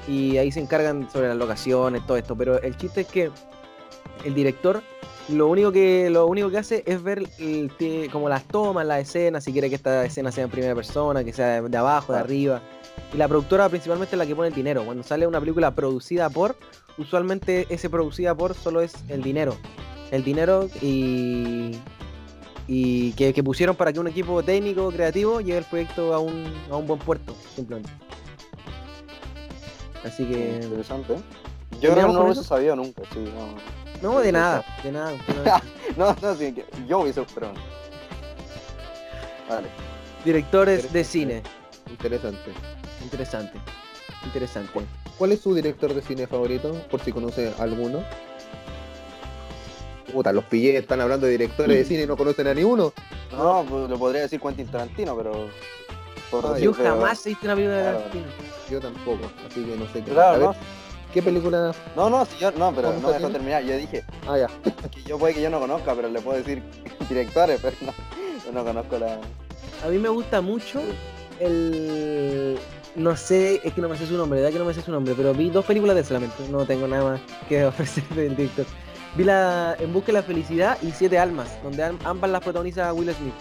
Y 0.08 0.38
ahí 0.38 0.52
se 0.52 0.60
encargan 0.60 1.10
sobre 1.10 1.30
las 1.30 1.38
locaciones, 1.38 2.06
todo 2.06 2.18
esto. 2.18 2.36
Pero 2.36 2.62
el 2.62 2.76
chiste 2.76 3.02
es 3.02 3.08
que 3.08 3.32
el 4.24 4.34
director 4.34 4.82
lo 5.30 5.48
único 5.48 5.72
que 5.72 6.10
lo 6.10 6.28
único 6.28 6.50
que 6.50 6.58
hace 6.58 6.84
es 6.86 7.02
ver 7.02 7.24
el- 7.40 8.10
como 8.12 8.28
las 8.28 8.44
tomas, 8.44 8.86
las 8.86 9.00
escenas, 9.02 9.46
si 9.46 9.54
quiere 9.54 9.70
que 9.70 9.76
esta 9.76 10.04
escena 10.04 10.34
sea 10.34 10.44
en 10.44 10.50
primera 10.50 10.76
persona, 10.76 11.24
que 11.24 11.32
sea 11.32 11.62
de, 11.62 11.70
de 11.70 11.78
abajo, 11.78 12.12
de 12.12 12.20
arriba. 12.20 12.62
Y 13.14 13.18
la 13.18 13.28
productora 13.30 13.70
principalmente 13.70 14.16
es 14.16 14.20
la 14.20 14.26
que 14.26 14.36
pone 14.36 14.50
el 14.50 14.54
dinero. 14.54 14.84
Cuando 14.84 15.02
sale 15.02 15.26
una 15.26 15.40
película 15.40 15.72
producida 15.72 16.30
por, 16.30 16.58
usualmente 16.98 17.68
ese 17.70 17.90
producida 17.90 18.36
por 18.36 18.54
solo 18.54 18.82
es 18.82 18.94
el 19.08 19.24
dinero. 19.24 19.56
El 20.12 20.26
dinero 20.26 20.68
y, 20.82 21.78
y 22.68 23.14
que, 23.14 23.34
que 23.34 23.44
pusieron 23.44 23.78
para 23.78 23.94
que 23.94 24.02
un 24.02 24.10
equipo 24.10 24.44
técnico, 24.44 24.92
creativo, 24.92 25.40
lleve 25.40 25.60
el 25.60 25.66
proyecto 25.66 26.14
a 26.14 26.20
un, 26.20 26.44
a 26.70 26.76
un 26.76 26.86
buen 26.86 27.00
puerto, 27.00 27.34
simplemente. 27.56 27.90
Así 30.04 30.26
que... 30.26 30.60
Interesante. 30.62 31.14
Yo 31.16 31.22
creo 31.22 31.80
que 31.80 31.80
¿Terminamos 31.88 32.14
no 32.14 32.20
lo 32.20 32.26
hubiese 32.26 32.44
sabido 32.44 32.76
nunca, 32.76 33.04
sí. 33.14 33.20
No, 33.20 33.83
No, 34.04 34.20
de 34.20 34.32
nada, 34.32 34.64
de 34.84 34.92
nada. 34.92 35.14
no, 35.98 36.16
no 36.22 36.36
sí, 36.36 36.54
yo 36.88 37.00
hubiese 37.00 37.22
esperado. 37.22 37.54
Vale. 39.50 39.68
Directores 40.26 40.92
de 40.94 41.04
cine. 41.04 41.42
Interesante. 41.90 42.52
Interesante. 43.02 43.58
Interesante. 44.26 44.80
¿Cuál 45.18 45.32
es 45.32 45.42
su 45.42 45.56
director 45.56 45.94
de 45.94 46.02
cine 46.02 46.28
favorito? 46.28 46.74
Por 46.92 47.00
si 47.02 47.12
conoce 47.12 47.54
alguno. 47.60 48.04
Puta, 50.12 50.32
los 50.32 50.44
pillé, 50.46 50.78
están 50.78 51.02
hablando 51.02 51.26
de 51.26 51.32
directores 51.32 51.76
de 51.76 51.86
cine 51.86 52.04
y 52.04 52.08
no 52.08 52.16
conocen 52.18 52.48
a 52.48 52.54
ni 52.54 52.64
uno. 52.64 52.94
No, 53.32 53.66
pues 53.68 53.90
lo 53.90 53.98
podría 53.98 54.22
decir 54.22 54.40
Quentin 54.40 54.68
Tarantino, 54.68 55.16
pero. 55.18 55.48
por 56.30 56.50
decir, 56.50 56.66
Yo 56.66 56.74
pero- 56.74 56.90
jamás 56.96 57.26
he 57.26 57.30
visto 57.30 57.46
una 57.46 57.56
película 57.56 57.78
de 57.78 57.84
Claro. 57.84 57.98
Tarantino. 58.00 58.26
Yo 58.70 58.80
tampoco, 58.80 59.32
así 59.50 59.64
que 59.66 59.76
no 59.76 59.86
sé 59.88 60.04
qué. 60.04 60.12
Claro, 60.12 60.40
no. 60.40 60.56
¿Qué 61.14 61.22
película? 61.22 61.74
No, 61.96 62.10
no, 62.10 62.26
si 62.26 62.38
yo, 62.40 62.52
no, 62.52 62.74
pero 62.74 62.90
¿Cómo 62.90 63.02
no 63.02 63.08
me 63.10 63.14
dejó 63.14 63.30
terminar. 63.30 63.64
Yo 63.64 63.78
dije 63.78 64.04
Ah, 64.28 64.38
ya. 64.38 64.48
que 64.90 65.04
yo 65.04 65.18
puede 65.18 65.34
que 65.34 65.42
yo 65.42 65.50
no 65.50 65.60
conozca, 65.60 65.94
pero 65.96 66.10
le 66.10 66.20
puedo 66.22 66.38
decir 66.38 66.62
directores, 67.10 67.60
pero 67.62 67.76
no, 67.82 67.94
yo 68.46 68.52
no 68.52 68.64
conozco 68.64 68.98
la. 69.00 69.20
A 69.86 69.88
mí 69.90 69.98
me 69.98 70.10
gusta 70.10 70.42
mucho 70.42 70.82
el. 71.40 72.58
No 72.96 73.18
sé, 73.18 73.60
es 73.64 73.74
que 73.74 73.82
no 73.82 73.90
me 73.90 73.98
sé 73.98 74.06
su 74.06 74.16
nombre, 74.16 74.40
¿verdad 74.40 74.54
que 74.54 74.60
no 74.60 74.66
me 74.66 74.74
sé 74.74 74.82
su 74.84 74.92
nombre? 74.92 75.16
Pero 75.18 75.34
vi 75.34 75.50
dos 75.50 75.66
películas 75.66 75.96
de 75.96 76.02
él 76.02 76.08
solamente, 76.08 76.36
no 76.52 76.64
tengo 76.66 76.88
nada 76.88 77.04
más 77.12 77.22
que 77.50 77.66
ofrecer 77.66 78.04
del 78.10 78.36
director. 78.36 78.66
Vi 79.16 79.24
la 79.24 79.76
En 79.80 79.94
Busca 79.94 80.08
de 80.08 80.14
la 80.14 80.24
Felicidad 80.24 80.78
y 80.82 80.92
Siete 80.92 81.18
Almas, 81.20 81.48
donde 81.64 81.84
am- 81.84 82.00
ambas 82.04 82.30
las 82.32 82.42
protagoniza 82.42 82.92
Will 82.94 83.12
Smith. 83.14 83.34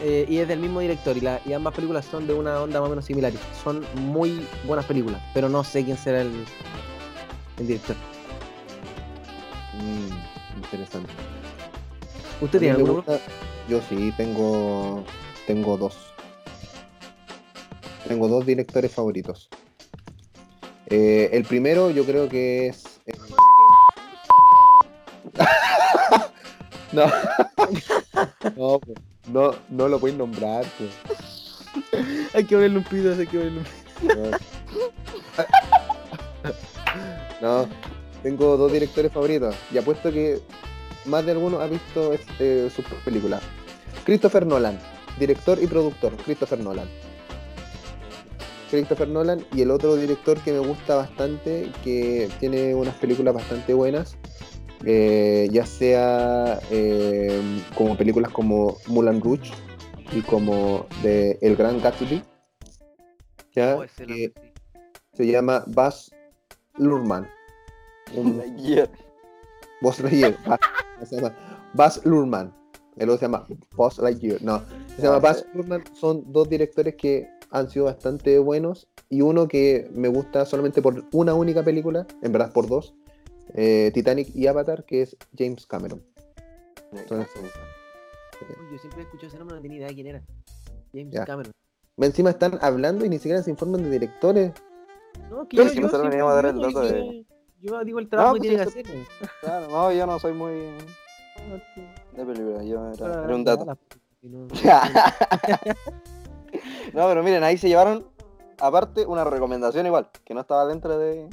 Eh, 0.00 0.26
y 0.28 0.38
es 0.38 0.46
del 0.46 0.60
mismo 0.60 0.78
director, 0.80 1.16
y, 1.16 1.20
la- 1.20 1.40
y 1.44 1.52
ambas 1.52 1.74
películas 1.74 2.04
son 2.04 2.26
de 2.28 2.34
una 2.34 2.60
onda 2.62 2.80
más 2.80 2.86
o 2.86 2.90
menos 2.90 3.04
similar. 3.04 3.32
Son 3.64 3.84
muy 3.96 4.46
buenas 4.64 4.84
películas, 4.86 5.20
pero 5.34 5.48
no 5.48 5.64
sé 5.64 5.84
quién 5.84 5.96
será 5.98 6.20
el, 6.22 6.44
el 7.58 7.66
director. 7.66 7.96
Mm, 9.74 10.56
interesante. 10.62 11.12
¿Usted 12.40 12.60
tiene 12.60 12.74
alguno? 12.76 12.94
gusta- 12.94 13.18
Yo 13.68 13.80
sí, 13.88 14.12
tengo. 14.16 15.02
Tengo 15.46 15.76
dos. 15.76 15.96
Tengo 18.06 18.28
dos 18.28 18.46
directores 18.46 18.92
favoritos. 18.92 19.48
Eh, 20.86 21.30
el 21.32 21.44
primero 21.44 21.90
yo 21.90 22.04
creo 22.04 22.28
que 22.28 22.68
es. 22.68 23.00
eh, 23.06 23.12
no. 26.92 27.06
no, 28.56 28.78
pues, 28.80 28.98
no, 29.32 29.54
no 29.68 29.88
lo 29.88 29.98
puedes 29.98 30.16
nombrar. 30.16 30.64
pues. 30.78 30.90
Hay 32.34 32.44
que 32.44 32.56
verle 32.56 32.78
un 32.78 32.84
pito, 32.84 33.12
hay 33.12 33.26
que 33.26 33.38
verle 33.38 33.58
un 33.58 33.64
pito. 34.00 34.30
No. 34.30 34.38
No, 37.40 37.68
tengo 38.22 38.56
dos 38.56 38.72
directores 38.72 39.12
favoritos 39.12 39.54
y 39.72 39.78
apuesto 39.78 40.10
que 40.10 40.40
más 41.04 41.24
de 41.24 41.32
alguno 41.32 41.60
ha 41.60 41.68
visto 41.68 42.12
este, 42.12 42.68
sus 42.70 42.84
películas. 43.04 43.42
Christopher 44.04 44.44
Nolan, 44.44 44.76
director 45.20 45.58
y 45.62 45.68
productor, 45.68 46.16
Christopher 46.16 46.58
Nolan. 46.58 46.88
Christopher 48.70 49.08
Nolan 49.08 49.44
y 49.54 49.62
el 49.62 49.70
otro 49.70 49.94
director 49.96 50.38
que 50.40 50.52
me 50.52 50.58
gusta 50.58 50.96
bastante, 50.96 51.70
que 51.84 52.28
tiene 52.40 52.74
unas 52.74 52.94
películas 52.96 53.34
bastante 53.34 53.72
buenas, 53.72 54.17
eh, 54.84 55.48
ya 55.52 55.66
sea 55.66 56.60
eh, 56.70 57.40
como 57.76 57.96
películas 57.96 58.30
como 58.32 58.76
Mulan 58.86 59.20
Rouge 59.20 59.50
y 60.12 60.20
como 60.22 60.86
de 61.02 61.38
El 61.42 61.56
Gran 61.56 61.80
Gatsby, 61.80 62.22
ya, 63.54 63.76
Oh, 63.76 63.80
que 63.82 64.04
conocí. 64.04 64.32
se 65.14 65.26
llama 65.26 65.64
Baz 65.66 66.10
Luhrmann. 66.76 67.28
Un, 68.14 68.42
Yeah. 68.56 68.88
Buzz 69.82 70.00
Lightyear. 70.00 70.36
Buzz- 70.44 71.08
se 71.08 71.16
llama 71.16 71.34
Buzz 71.74 72.04
Luhrmann. 72.04 72.54
El 72.96 73.10
otro 73.10 73.18
se 73.18 73.24
llama 73.26 73.46
Buzz 73.76 73.98
Lightyear. 73.98 74.42
No, 74.42 74.62
se 74.96 75.02
llama 75.02 75.16
Ah, 75.16 75.20
Buzz 75.32 75.44
Luhrmann. 75.54 75.84
Son 75.94 76.24
dos 76.32 76.48
directores 76.48 76.94
que 76.96 77.28
han 77.50 77.68
sido 77.70 77.84
bastante 77.86 78.38
buenos. 78.38 78.88
Y 79.10 79.20
uno 79.22 79.46
que 79.48 79.88
me 79.92 80.08
gusta 80.08 80.44
solamente 80.46 80.82
por 80.82 81.04
una 81.12 81.34
única 81.34 81.62
película, 81.62 82.06
en 82.22 82.32
verdad 82.32 82.52
por 82.52 82.66
dos. 82.68 82.94
Eh, 83.54 83.90
Titanic 83.94 84.34
y 84.34 84.46
Avatar, 84.46 84.84
que 84.84 85.02
es 85.02 85.16
James 85.36 85.66
Cameron. 85.66 86.02
Uy, 86.92 86.98
yo 88.72 88.78
siempre 88.78 89.00
he 89.00 89.04
escuchado 89.04 89.28
ese 89.28 89.38
nombre, 89.38 89.56
no 89.56 89.62
tenía 89.62 89.78
idea 89.78 89.88
de 89.88 89.94
quién 89.94 90.06
era. 90.06 90.22
James 90.92 91.12
Ya. 91.12 91.24
Cameron. 91.24 91.52
Encima 91.98 92.30
están 92.30 92.58
hablando 92.62 93.04
y 93.04 93.08
ni 93.08 93.18
siquiera 93.18 93.42
se 93.42 93.50
informan 93.50 93.82
de 93.82 93.90
directores. 93.90 94.52
No, 95.30 95.48
que 95.48 95.56
Yo 95.56 95.64
yo, 95.64 95.80
nosotros 95.82 96.08
veníamos 96.10 96.32
a 96.32 96.36
dar 96.36 96.46
el 96.46 96.54
digo 96.56 96.66
dato 96.80 96.80
de- 96.94 97.26
Yo 97.60 97.84
digo 97.84 97.98
el 97.98 98.08
trabajo 98.08 98.36
pues 98.36 98.42
que 98.42 98.48
tiene 98.48 98.62
que 98.62 98.68
hacer. 98.68 98.86
Claro, 99.40 99.68
no, 99.68 99.92
yo 99.92 100.06
no 100.06 100.18
soy 100.20 100.32
muy 100.32 100.52
de 102.12 102.24
película, 102.24 102.62
yo 102.62 102.92
era, 102.92 103.34
un 103.34 103.44
dato. 103.44 103.64
no- 104.22 104.46
No, 106.94 107.06
pero 107.08 107.22
miren, 107.22 107.44
ahí 107.44 107.58
se 107.58 107.68
llevaron, 107.68 108.06
aparte, 108.58 109.04
una 109.06 109.24
recomendación 109.24 109.86
igual, 109.86 110.08
que 110.24 110.34
no 110.34 110.40
estaba 110.40 110.66
dentro 110.66 110.96
de 110.98 111.28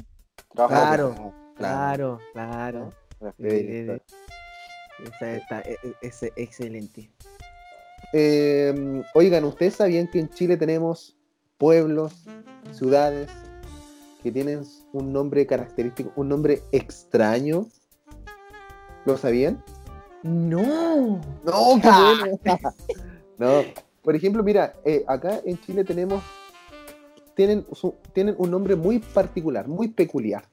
trabajo. 0.52 0.74
Claro. 0.74 1.14
Claro, 1.14 1.32
claro. 1.56 2.18
Claro. 2.32 2.92
Esa 3.38 5.36
está, 5.36 5.60
e- 5.60 5.78
e- 5.82 5.94
ese 6.02 6.32
excelente. 6.36 7.10
Eh, 8.12 9.02
oigan, 9.14 9.44
¿ustedes 9.44 9.74
sabían 9.74 10.06
que 10.08 10.20
en 10.20 10.28
Chile 10.30 10.56
tenemos 10.56 11.16
pueblos, 11.58 12.24
ciudades 12.72 13.28
que 14.22 14.30
tienen 14.32 14.62
un 14.92 15.12
nombre 15.12 15.46
característico, 15.46 16.12
un 16.16 16.28
nombre 16.28 16.62
extraño? 16.72 17.66
¿Lo 19.04 19.16
sabían? 19.16 19.62
No. 20.22 21.20
No, 21.44 21.80
qué 21.80 21.88
bueno. 22.48 22.72
no, 23.38 23.62
por 24.02 24.14
ejemplo, 24.16 24.42
mira, 24.42 24.74
eh, 24.84 25.04
acá 25.06 25.40
en 25.44 25.60
Chile 25.60 25.84
tenemos 25.84 26.22
tienen, 27.34 27.66
su- 27.72 27.94
tienen 28.14 28.34
un 28.38 28.50
nombre 28.50 28.76
muy 28.76 28.98
particular, 28.98 29.68
muy 29.68 29.88
peculiar. 29.88 30.44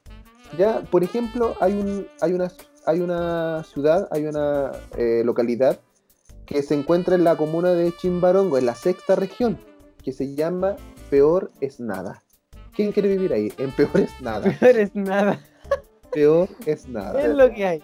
Ya, 0.58 0.82
por 0.90 1.02
ejemplo, 1.02 1.56
hay 1.60 1.72
un 1.72 2.06
hay 2.20 2.32
una 2.32 2.50
hay 2.86 3.00
una 3.00 3.64
ciudad, 3.64 4.08
hay 4.10 4.26
una 4.26 4.72
eh, 4.96 5.22
localidad 5.24 5.80
que 6.46 6.62
se 6.62 6.74
encuentra 6.74 7.14
en 7.14 7.24
la 7.24 7.36
comuna 7.36 7.72
de 7.72 7.92
Chimbarongo, 7.96 8.58
en 8.58 8.66
la 8.66 8.74
sexta 8.74 9.16
región, 9.16 9.58
que 10.02 10.12
se 10.12 10.34
llama 10.34 10.76
Peor 11.10 11.50
es 11.60 11.80
nada. 11.80 12.22
¿Quién 12.74 12.92
quiere 12.92 13.08
vivir 13.08 13.32
ahí? 13.32 13.52
En 13.58 13.70
Peor 13.70 14.00
es 14.00 14.20
nada. 14.20 14.56
No 14.60 14.68
eres 14.68 14.94
nada. 14.94 15.40
Peor 16.12 16.48
es 16.66 16.88
nada. 16.88 17.20
Es 17.20 17.34
lo 17.34 17.50
que 17.50 17.66
hay. 17.66 17.82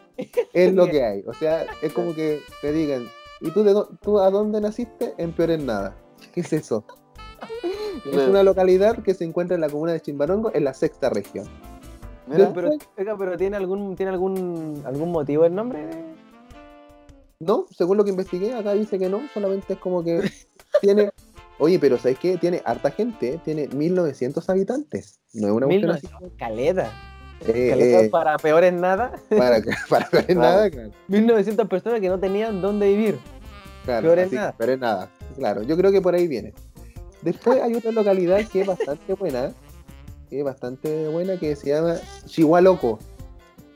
Es 0.53 0.73
lo 0.73 0.87
que 0.87 1.03
hay. 1.03 1.25
O 1.27 1.33
sea, 1.33 1.67
es 1.83 1.93
como 1.93 2.15
que 2.15 2.41
te 2.61 2.73
digan, 2.73 3.09
¿y 3.41 3.51
tú, 3.51 3.65
de 3.65 3.75
tú 4.03 4.21
a 4.21 4.31
dónde 4.31 4.61
naciste? 4.61 5.15
En 5.17 5.33
Peor 5.33 5.51
en 5.53 5.67
Nada. 5.67 5.97
¿Qué 6.33 6.41
es 6.41 6.53
eso? 6.53 6.85
Es 8.05 8.29
una 8.29 8.43
localidad 8.43 9.03
que 9.03 9.13
se 9.13 9.25
encuentra 9.25 9.57
en 9.57 9.61
la 9.61 9.69
comuna 9.69 9.93
de 9.93 10.01
Chimbarongo, 10.01 10.51
en 10.55 10.65
la 10.65 10.73
sexta 10.73 11.11
región. 11.11 11.47
Mira, 12.31 12.53
Pero, 12.55 12.71
oiga, 12.97 13.17
pero 13.19 13.37
¿tiene 13.37 13.57
algún, 13.57 13.97
¿tiene 13.97 14.13
algún, 14.13 14.83
algún 14.85 15.11
motivo 15.11 15.45
el 15.45 15.55
nombre? 15.55 15.87
No, 17.41 17.67
según 17.71 17.97
lo 17.97 18.05
que 18.05 18.11
investigué, 18.11 18.55
acá 18.55 18.75
dice 18.75 18.99
que 18.99 19.09
no, 19.09 19.23
solamente 19.33 19.73
es 19.75 19.79
como 19.79 20.05
que 20.05 20.31
tiene... 20.81 21.11
Oye, 21.59 21.79
pero 21.79 21.99
¿sabes 21.99 22.19
qué? 22.19 22.39
Tiene 22.39 22.63
harta 22.65 22.91
gente, 22.91 23.35
¿eh? 23.35 23.41
tiene 23.45 23.69
1900 23.69 24.49
habitantes. 24.49 25.21
No 25.35 25.49
es 25.49 25.53
una 25.53 25.67
cuestión 25.67 25.91
así. 25.91 26.07
1900, 26.07 26.39
caleta. 26.39 26.93
Eh, 27.47 27.69
Caleta 27.71 28.01
eh, 28.03 28.09
para 28.11 28.37
peores 28.39 28.73
nada. 28.73 29.13
para, 29.29 29.61
para 29.89 30.09
Peor 30.09 30.25
en 30.29 30.37
Claro. 30.37 30.57
Nada, 30.57 30.71
claro. 30.71 30.91
1900 31.09 31.69
personas 31.69 32.01
que 32.01 32.09
no 32.09 32.19
tenían 32.19 32.61
dónde 32.63 32.89
vivir. 32.89 33.19
Claro, 33.85 34.03
Peor 34.09 34.19
en 34.21 34.27
así 34.27 34.35
nada. 34.37 34.53
peor 34.53 34.71
en 34.71 34.81
nada. 34.81 35.11
Claro, 35.37 35.63
yo 35.63 35.77
creo 35.77 35.91
que 35.93 36.01
por 36.01 36.15
ahí 36.15 36.29
viene. 36.29 36.53
Después 37.23 37.61
hay 37.63 37.75
otra 37.75 37.93
localidad 37.93 38.41
que 38.49 38.63
es 38.63 38.67
bastante 38.67 39.13
buena, 39.15 39.53
que 40.31 40.39
es 40.39 40.45
bastante 40.45 41.09
buena, 41.09 41.37
que 41.37 41.57
se 41.57 41.71
llama 41.71 41.97
Chihualoco, 42.27 43.01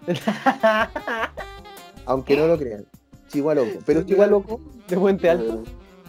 aunque 2.07 2.37
no 2.37 2.47
lo 2.47 2.57
crean. 2.57 2.87
Chihualoco. 3.29 3.81
Pero 3.85 4.03
Chihualoco, 4.03 4.61
De 4.87 4.97
Puente 4.97 5.29
Alto. 5.29 5.65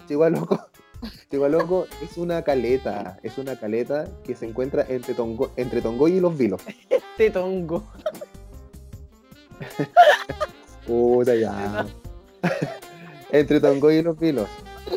Chihualoco, 0.08 0.68
Chihualoco 1.32 1.88
es 2.04 2.18
una 2.18 2.44
caleta, 2.44 3.18
es 3.24 3.40
una 3.40 3.60
caleta 3.60 4.08
que 4.24 4.36
se 4.36 4.46
encuentra 4.46 4.86
entre, 4.88 5.16
Tongo, 5.16 5.52
entre 5.56 5.82
Tongoy 5.82 6.14
y 6.14 6.20
Los 6.20 6.38
Vilos. 6.38 6.62
Tetongo. 7.18 7.84
Puta 10.86 11.36
ya. 11.36 11.86
Entre 13.32 13.60
Tongoy 13.60 13.96
y 13.96 14.02
los 14.04 14.20
Vilos, 14.20 14.48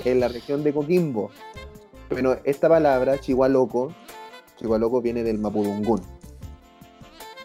en 0.05 0.21
la 0.21 0.29
región 0.29 0.63
de 0.63 0.73
Coquimbo. 0.73 1.31
Bueno, 2.11 2.37
esta 2.45 2.69
palabra, 2.69 3.19
chihualoco, 3.19 3.93
chihualoco 4.59 5.01
viene 5.01 5.23
del 5.23 5.39
mapudungún. 5.39 6.01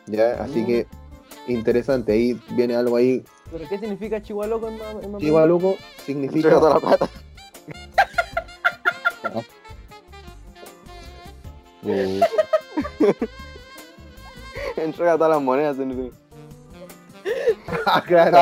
¿Ya? 0.08 0.34
Así 0.44 0.62
Mm. 0.62 0.66
que, 0.66 0.88
interesante, 1.48 2.12
ahí 2.14 2.40
viene 2.52 2.76
algo 2.76 2.96
ahí. 2.98 3.24
¿Pero 3.52 3.68
qué 3.70 3.78
significa 3.80 4.22
chihualoco 4.22 4.68
en, 4.68 4.78
ma- 4.78 4.84
en 4.90 4.96
mapudungun? 4.96 5.20
Chihualoco 5.22 5.70
Entrega 5.70 6.04
significa... 6.06 6.50
toda 6.52 6.74
la 6.76 6.80
plata. 6.80 7.10
Eh, 11.86 12.22
Entrega 14.78 15.18
todas 15.18 15.32
las 15.32 15.42
monedas. 15.42 15.76
significa. 15.76 16.16
ah, 17.86 18.02
claro. 18.06 18.38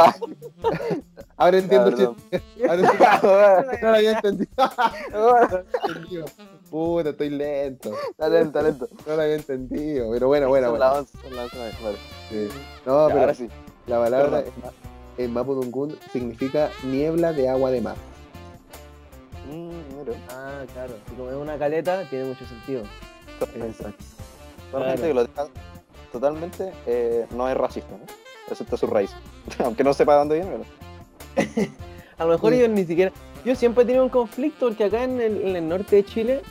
Ahora 1.38 1.58
entiendo. 1.58 1.88
Ahora 1.88 2.82
entiendo. 2.82 3.78
No 3.82 3.90
lo 3.90 3.96
había 3.96 4.12
entendido. 4.12 4.51
Puta, 6.72 7.10
estoy 7.10 7.30
lento. 7.30 7.92
Talento, 8.18 8.51
talento. 8.54 8.88
No 9.06 9.16
lo 9.18 9.22
había 9.22 9.36
entendido. 9.36 10.10
Pero 10.13 10.28
bueno, 10.28 10.48
bueno, 10.48 10.68
Son 10.70 10.78
bueno. 10.80 10.86
las 10.94 10.98
11, 11.00 11.18
son 11.22 11.36
las 11.36 11.54
11, 11.54 11.84
vale. 11.84 11.98
Sí. 12.30 12.48
No, 12.86 13.01
Ya, 13.01 13.08
pero 13.13 13.20
ahora 13.20 13.34
sí. 13.36 13.48
la 13.88 14.00
palabra 14.00 14.30
Perdón. 14.44 14.54
en 14.56 14.63
ma- 14.63 14.72
en 15.18 15.34
Mapudungún 15.34 15.98
significa 16.13 16.70
niebla 16.86 17.34
de 17.34 17.50
agua 17.50 17.72
de 17.72 17.82
mar. 17.82 17.96
Mm. 19.51 19.72
Ah, 20.30 20.63
claro. 20.74 20.94
Si 21.10 21.16
como 21.16 21.30
es 21.30 21.36
una 21.36 21.58
caleta, 21.60 22.10
tiene 22.10 22.25
mucho 22.25 22.46
sentido. 22.46 22.84
Exacto. 23.56 24.04
Para 24.72 24.86
Claro. 24.86 24.92
gente 24.92 25.08
que 25.10 25.13
lo 25.13 25.25
diga 25.25 25.48
totalmente, 26.13 26.72
eh, 26.86 27.28
no 27.36 27.50
es 27.50 27.58
racista, 27.58 27.92
¿no? 27.92 28.06
Acepta 28.51 28.78
su 28.78 28.88
raíz. 28.88 29.12
Aunque 29.63 29.84
no 29.84 29.94
sepa 29.94 30.13
de 30.13 30.20
dónde 30.20 30.36
viene, 30.40 30.51
pero. 31.36 31.70
A 32.18 32.24
lo 32.25 32.32
mejor 32.32 32.51
Sí. 32.54 32.60
ellos 32.60 32.70
ni 32.70 32.86
siquiera. 32.86 33.12
Yo 33.44 33.56
siempre 33.56 33.84
he 33.84 33.86
tenido 33.88 34.04
un 34.06 34.10
conflicto 34.10 34.68
porque 34.68 34.84
acá 34.86 35.04
en 35.04 35.20
el, 35.20 35.42
en 35.42 35.56
el 35.56 35.68
norte 35.68 35.96
de 35.98 36.06
Chile, 36.06 36.42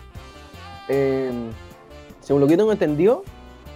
eh, 0.90 1.30
según 2.20 2.42
lo 2.42 2.46
que 2.48 2.56
tengo 2.56 2.70
entendido, 2.72 3.24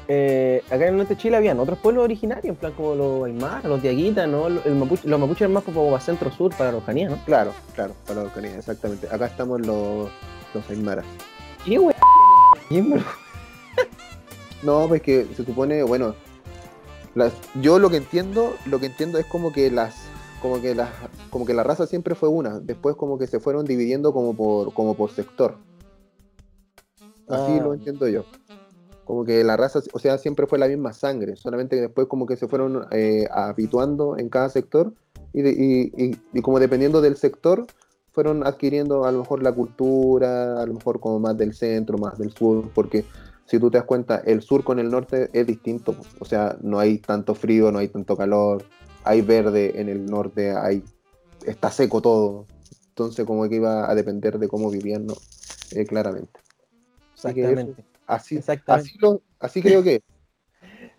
eh, 0.06 0.62
acá 0.66 0.76
en 0.87 0.90
el 0.90 0.97
norte 0.99 1.14
de 1.14 1.21
Chile 1.21 1.37
habían 1.38 1.59
otros 1.61 1.78
pueblos 1.78 2.04
originarios, 2.04 2.44
en 2.44 2.56
plan 2.56 2.73
como 2.73 2.94
los 2.94 3.25
Aymara, 3.25 3.66
los 3.68 3.80
Diaguitas, 3.80 4.28
¿no? 4.28 4.49
El 4.49 4.61
mapuche- 4.78 5.04
los 5.04 5.18
mapuches 5.18 5.40
eran 5.42 5.52
más 5.54 5.64
como 5.64 5.87
para 5.90 6.00
centro-sur, 6.00 6.50
para 6.50 6.64
la 6.64 6.68
Araucanía, 6.76 7.09
¿no? 7.09 7.16
Claro, 7.25 7.52
claro, 7.75 7.94
para 8.04 8.16
la 8.16 8.21
Araucanía, 8.23 8.59
exactamente. 8.59 9.06
Acá 9.11 9.26
estamos 9.26 9.61
los, 9.66 10.11
los 10.52 10.71
Aymaras. 10.71 11.06
¿Qué 11.64 11.78
wey? 11.78 11.94
¿Quién 12.68 12.90
me 12.90 12.97
lo- 12.97 13.02
No, 14.62 14.87
pues 14.88 15.00
que 15.02 15.26
se 15.37 15.44
supone, 15.44 15.83
bueno, 15.83 16.14
las, 17.14 17.33
yo 17.61 17.78
lo 17.78 17.88
que 17.90 17.97
entiendo, 17.99 18.54
lo 18.66 18.78
que 18.80 18.87
entiendo 18.87 19.18
es 19.18 19.26
como 19.26 19.52
que 19.52 19.71
las, 19.71 19.94
como 20.42 20.61
que 20.61 20.75
las, 20.75 20.90
como 21.30 21.47
que 21.47 21.54
la 21.54 21.62
raza 21.62 21.87
siempre 21.87 22.14
fue 22.14 22.28
una, 22.28 22.61
después 22.61 22.97
como 22.97 23.18
que 23.18 23.26
se 23.26 23.40
fueron 23.40 23.64
dividiendo 23.64 24.12
como 24.12 24.35
por, 24.35 24.75
como 24.75 24.94
por 24.94 25.11
sector. 25.11 25.56
Así 27.28 27.58
Ah. 27.58 27.62
lo 27.64 27.74
entiendo 27.74 28.08
yo. 28.08 28.24
Como 29.04 29.24
que 29.24 29.44
la 29.44 29.56
raza, 29.56 29.80
o 29.92 29.98
sea, 29.98 30.16
siempre 30.18 30.46
fue 30.46 30.58
la 30.58 30.66
misma 30.68 30.92
sangre, 30.92 31.36
solamente 31.36 31.76
que 31.76 31.82
después 31.82 32.06
como 32.06 32.26
que 32.26 32.36
se 32.36 32.48
fueron 32.48 32.86
eh, 32.90 33.26
habituando 33.30 34.16
en 34.18 34.28
cada 34.30 34.48
sector 34.48 34.92
y, 35.32 35.42
de- 35.42 35.52
y- 35.52 35.92
y- 36.04 36.16
y 36.32 36.42
como 36.42 36.58
dependiendo 36.58 37.00
del 37.02 37.16
sector 37.16 37.66
fueron 38.12 38.46
adquiriendo 38.46 39.04
a 39.04 39.12
lo 39.12 39.18
mejor 39.18 39.42
la 39.42 39.52
cultura, 39.52 40.62
a 40.62 40.66
lo 40.66 40.74
mejor 40.74 41.00
como 41.00 41.18
más 41.18 41.36
del 41.36 41.52
centro, 41.52 41.98
más 41.98 42.16
del 42.16 42.30
sur, 42.30 42.70
porque 42.74 43.04
si 43.46 43.58
tú 43.58 43.70
te 43.70 43.76
das 43.76 43.86
cuenta, 43.86 44.18
el 44.24 44.40
sur 44.40 44.64
con 44.64 44.78
el 44.78 44.88
norte 44.90 45.28
es 45.32 45.46
distinto, 45.46 45.94
o 46.20 46.24
sea, 46.24 46.56
no 46.62 46.78
hay 46.78 46.98
tanto 46.98 47.34
frío, 47.34 47.70
no 47.72 47.80
hay 47.80 47.88
tanto 47.88 48.16
calor, 48.16 48.64
hay 49.02 49.20
verde 49.20 49.78
en 49.80 49.88
el 49.90 50.06
norte, 50.06 50.52
hay 50.52 50.82
está 51.44 51.70
seco 51.70 52.00
todo, 52.00 52.46
entonces 52.90 53.26
como 53.26 53.46
que 53.48 53.56
iba 53.56 53.90
a 53.90 53.94
depender 53.94 54.38
de 54.38 54.48
cómo 54.48 54.70
vivían, 54.70 55.06
¿no? 55.06 55.14
Eh, 55.72 55.84
claramente. 55.84 56.40
Así 57.24 57.34
que 57.34 57.40
eso- 57.42 57.50
Exactamente. 57.52 57.84
Así, 58.06 58.37
Exactamente. 58.37 58.90
así, 58.90 58.98
lo- 59.00 59.22
así 59.40 59.62
creo 59.62 59.82
que. 59.82 60.02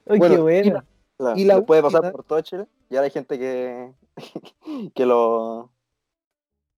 Ay, 0.08 0.18
bueno, 0.20 0.36
qué 0.36 0.42
bueno. 0.42 0.84
Claro, 1.18 1.38
Y 1.40 1.46
la 1.46 1.56
le 1.56 1.62
puede 1.62 1.82
pasar 1.82 2.12
por 2.12 2.24
todo 2.24 2.42
Chile. 2.42 2.66
Y 2.90 2.96
ahora 2.96 3.06
hay 3.06 3.12
gente 3.12 3.40
que. 3.40 3.94
que 4.96 5.06
lo. 5.06 5.72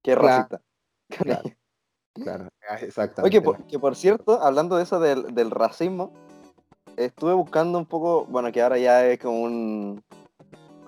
que 0.03 0.12
es 0.12 0.17
racista. 0.17 0.62
Claro, 1.10 1.41
claro, 2.13 2.49
ah, 2.69 2.75
Oye, 2.75 2.86
exactamente. 2.86 3.36
que 3.38 3.41
por, 3.41 3.63
que 3.65 3.79
por 3.79 3.95
cierto, 3.95 4.41
hablando 4.41 4.75
de 4.77 4.83
eso 4.83 4.99
del, 4.99 5.33
del 5.33 5.49
racismo, 5.51 6.12
estuve 6.97 7.33
buscando 7.33 7.77
un 7.77 7.86
poco, 7.86 8.25
bueno, 8.25 8.51
que 8.51 8.62
ahora 8.62 8.77
ya 8.77 9.05
es 9.05 9.19
como 9.19 9.41
un 9.41 10.03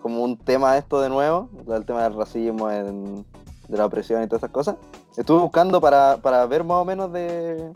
como 0.02 0.24
un 0.24 0.38
tema 0.38 0.78
esto 0.78 1.02
de 1.02 1.10
nuevo, 1.10 1.50
el 1.74 1.86
tema 1.86 2.04
del 2.04 2.14
racismo, 2.16 2.70
en- 2.72 3.26
de 3.68 3.78
la 3.78 3.86
opresión 3.86 4.24
y 4.24 4.28
todas 4.28 4.42
esas 4.44 4.52
cosas. 4.52 4.76
Estuve 5.18 5.40
buscando 5.42 5.80
para, 5.82 6.18
para 6.18 6.46
ver 6.46 6.64
más 6.64 6.78
o 6.78 6.86
menos 6.86 7.12
de 7.12 7.72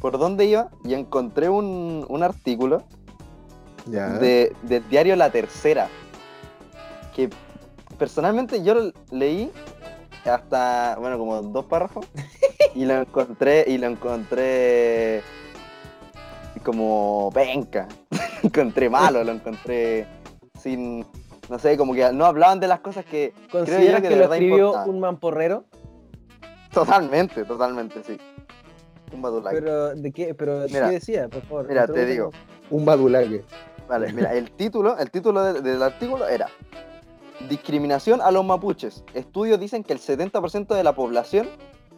por 0.00 0.18
dónde 0.18 0.46
iba 0.46 0.68
y 0.84 0.94
encontré 0.94 1.48
un, 1.48 2.04
un 2.08 2.22
artículo 2.22 2.84
de, 3.86 4.54
del 4.62 4.88
diario 4.88 5.16
La 5.16 5.30
Tercera, 5.30 5.88
que 7.14 7.30
personalmente 7.98 8.62
yo 8.62 8.74
lo 8.74 8.92
leí 9.10 9.50
hasta, 10.24 10.96
bueno, 10.98 11.18
como 11.18 11.40
dos 11.42 11.64
párrafos, 11.66 12.06
y 12.74 12.84
lo 12.84 13.00
encontré, 13.00 13.64
y 13.66 13.78
lo 13.78 13.86
encontré 13.86 15.22
como 16.64 17.30
penca, 17.32 17.88
encontré 18.42 18.90
malo, 18.90 19.24
lo 19.24 19.32
encontré 19.32 20.06
sin, 20.60 21.06
no 21.48 21.58
sé, 21.58 21.76
como 21.76 21.94
que 21.94 22.12
no 22.12 22.26
hablaban 22.26 22.60
de 22.60 22.68
las 22.68 22.80
cosas 22.80 23.04
que 23.04 23.32
creo 23.50 23.64
yo 23.64 23.72
¿Consideras 23.72 24.02
que 24.02 24.08
que, 24.08 24.14
de 24.14 24.20
lo 24.20 24.32
escribió 24.32 24.84
un 24.84 25.00
mamporrero? 25.00 25.64
Totalmente, 26.72 27.44
totalmente, 27.44 28.02
sí. 28.04 28.18
Un 29.12 29.22
badulaque. 29.22 29.60
Pero, 29.60 29.94
¿de 29.94 30.12
qué, 30.12 30.34
pero, 30.34 30.60
¿de 30.60 30.68
Mira, 30.68 30.88
qué 30.88 30.94
decía, 30.94 31.28
por 31.28 31.42
favor? 31.42 31.68
mira, 31.68 31.86
te 31.86 32.06
digo. 32.06 32.30
Un 32.70 32.84
badulaque. 32.84 33.44
Vale, 33.88 34.12
mira, 34.12 34.34
el 34.34 34.50
título, 34.50 34.98
el 34.98 35.10
título 35.10 35.42
del, 35.42 35.62
del 35.62 35.82
artículo 35.82 36.28
era 36.28 36.48
Discriminación 37.48 38.20
a 38.20 38.30
los 38.30 38.44
mapuches. 38.44 39.04
Estudios 39.14 39.60
dicen 39.60 39.84
que 39.84 39.92
el 39.92 40.00
70% 40.00 40.74
de 40.74 40.84
la 40.84 40.94
población 40.94 41.48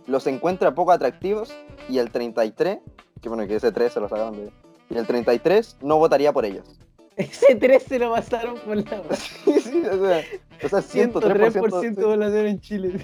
los 0.07 0.27
encuentra 0.27 0.75
poco 0.75 0.93
atractivos 0.93 1.55
y 1.89 1.99
el 1.99 2.11
33, 2.11 2.79
que 3.21 3.29
bueno, 3.29 3.47
que 3.47 3.57
ese 3.57 3.73
3 3.73 3.93
se 3.93 4.01
lo 4.01 4.09
sacaron 4.09 4.37
de... 4.37 4.53
Y 4.91 4.99
el 4.99 5.07
33 5.07 5.79
no 5.83 5.99
votaría 5.99 6.33
por 6.33 6.45
ellos. 6.45 6.67
Ese 7.17 7.55
3 7.55 7.83
se 7.83 7.99
lo 7.99 8.13
pasaron 8.13 8.59
por 8.59 8.77
la 8.77 9.03
Sí, 9.45 9.61
sí, 9.61 9.83
o 9.85 10.07
sea, 10.07 10.25
o 10.65 10.69
sea 10.69 10.79
103%. 10.81 11.13
103% 11.13 11.81
sí. 11.81 11.89
de 11.91 12.03
población 12.03 12.47
en 12.47 12.61
Chile. 12.61 13.01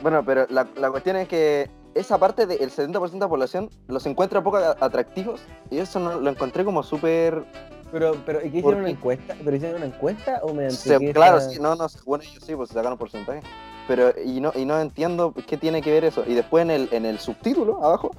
Bueno, 0.00 0.24
pero 0.24 0.46
la, 0.48 0.66
la 0.76 0.90
cuestión 0.90 1.16
es 1.16 1.28
que 1.28 1.70
esa 1.94 2.18
parte 2.18 2.46
del 2.46 2.70
70% 2.70 3.10
de 3.10 3.18
la 3.18 3.28
población 3.28 3.70
los 3.88 4.06
encuentra 4.06 4.42
poco 4.42 4.56
atractivos 4.58 5.40
y 5.70 5.78
eso 5.78 6.00
no, 6.00 6.20
lo 6.20 6.30
encontré 6.30 6.64
como 6.64 6.82
súper... 6.82 7.44
Pero, 7.90 8.16
pero 8.24 8.38
¿y 8.40 8.50
qué 8.50 8.62
¿Por 8.62 8.72
hicieron 8.72 8.80
una 8.80 8.90
encuesta? 8.90 9.36
¿Pero 9.44 9.56
hicieron 9.56 9.76
una 9.76 9.86
encuesta 9.86 10.40
o 10.42 10.54
mediante 10.54 10.76
Se- 10.76 11.12
claro, 11.12 11.36
esa- 11.38 11.50
sí, 11.50 11.60
no, 11.60 11.74
no, 11.76 11.86
bueno, 12.06 12.24
ellos 12.24 12.42
sí, 12.44 12.56
pues 12.56 12.70
sacaron 12.70 12.96
porcentaje. 12.96 13.42
Pero, 13.86 14.12
y 14.24 14.40
no, 14.40 14.52
y 14.54 14.64
no 14.64 14.80
entiendo 14.80 15.34
qué 15.46 15.58
tiene 15.58 15.82
que 15.82 15.90
ver 15.92 16.04
eso. 16.04 16.24
Y 16.26 16.32
después 16.34 16.62
en 16.62 16.70
el, 16.70 16.88
en 16.92 17.04
el 17.04 17.18
subtítulo, 17.18 17.84
abajo, 17.84 18.10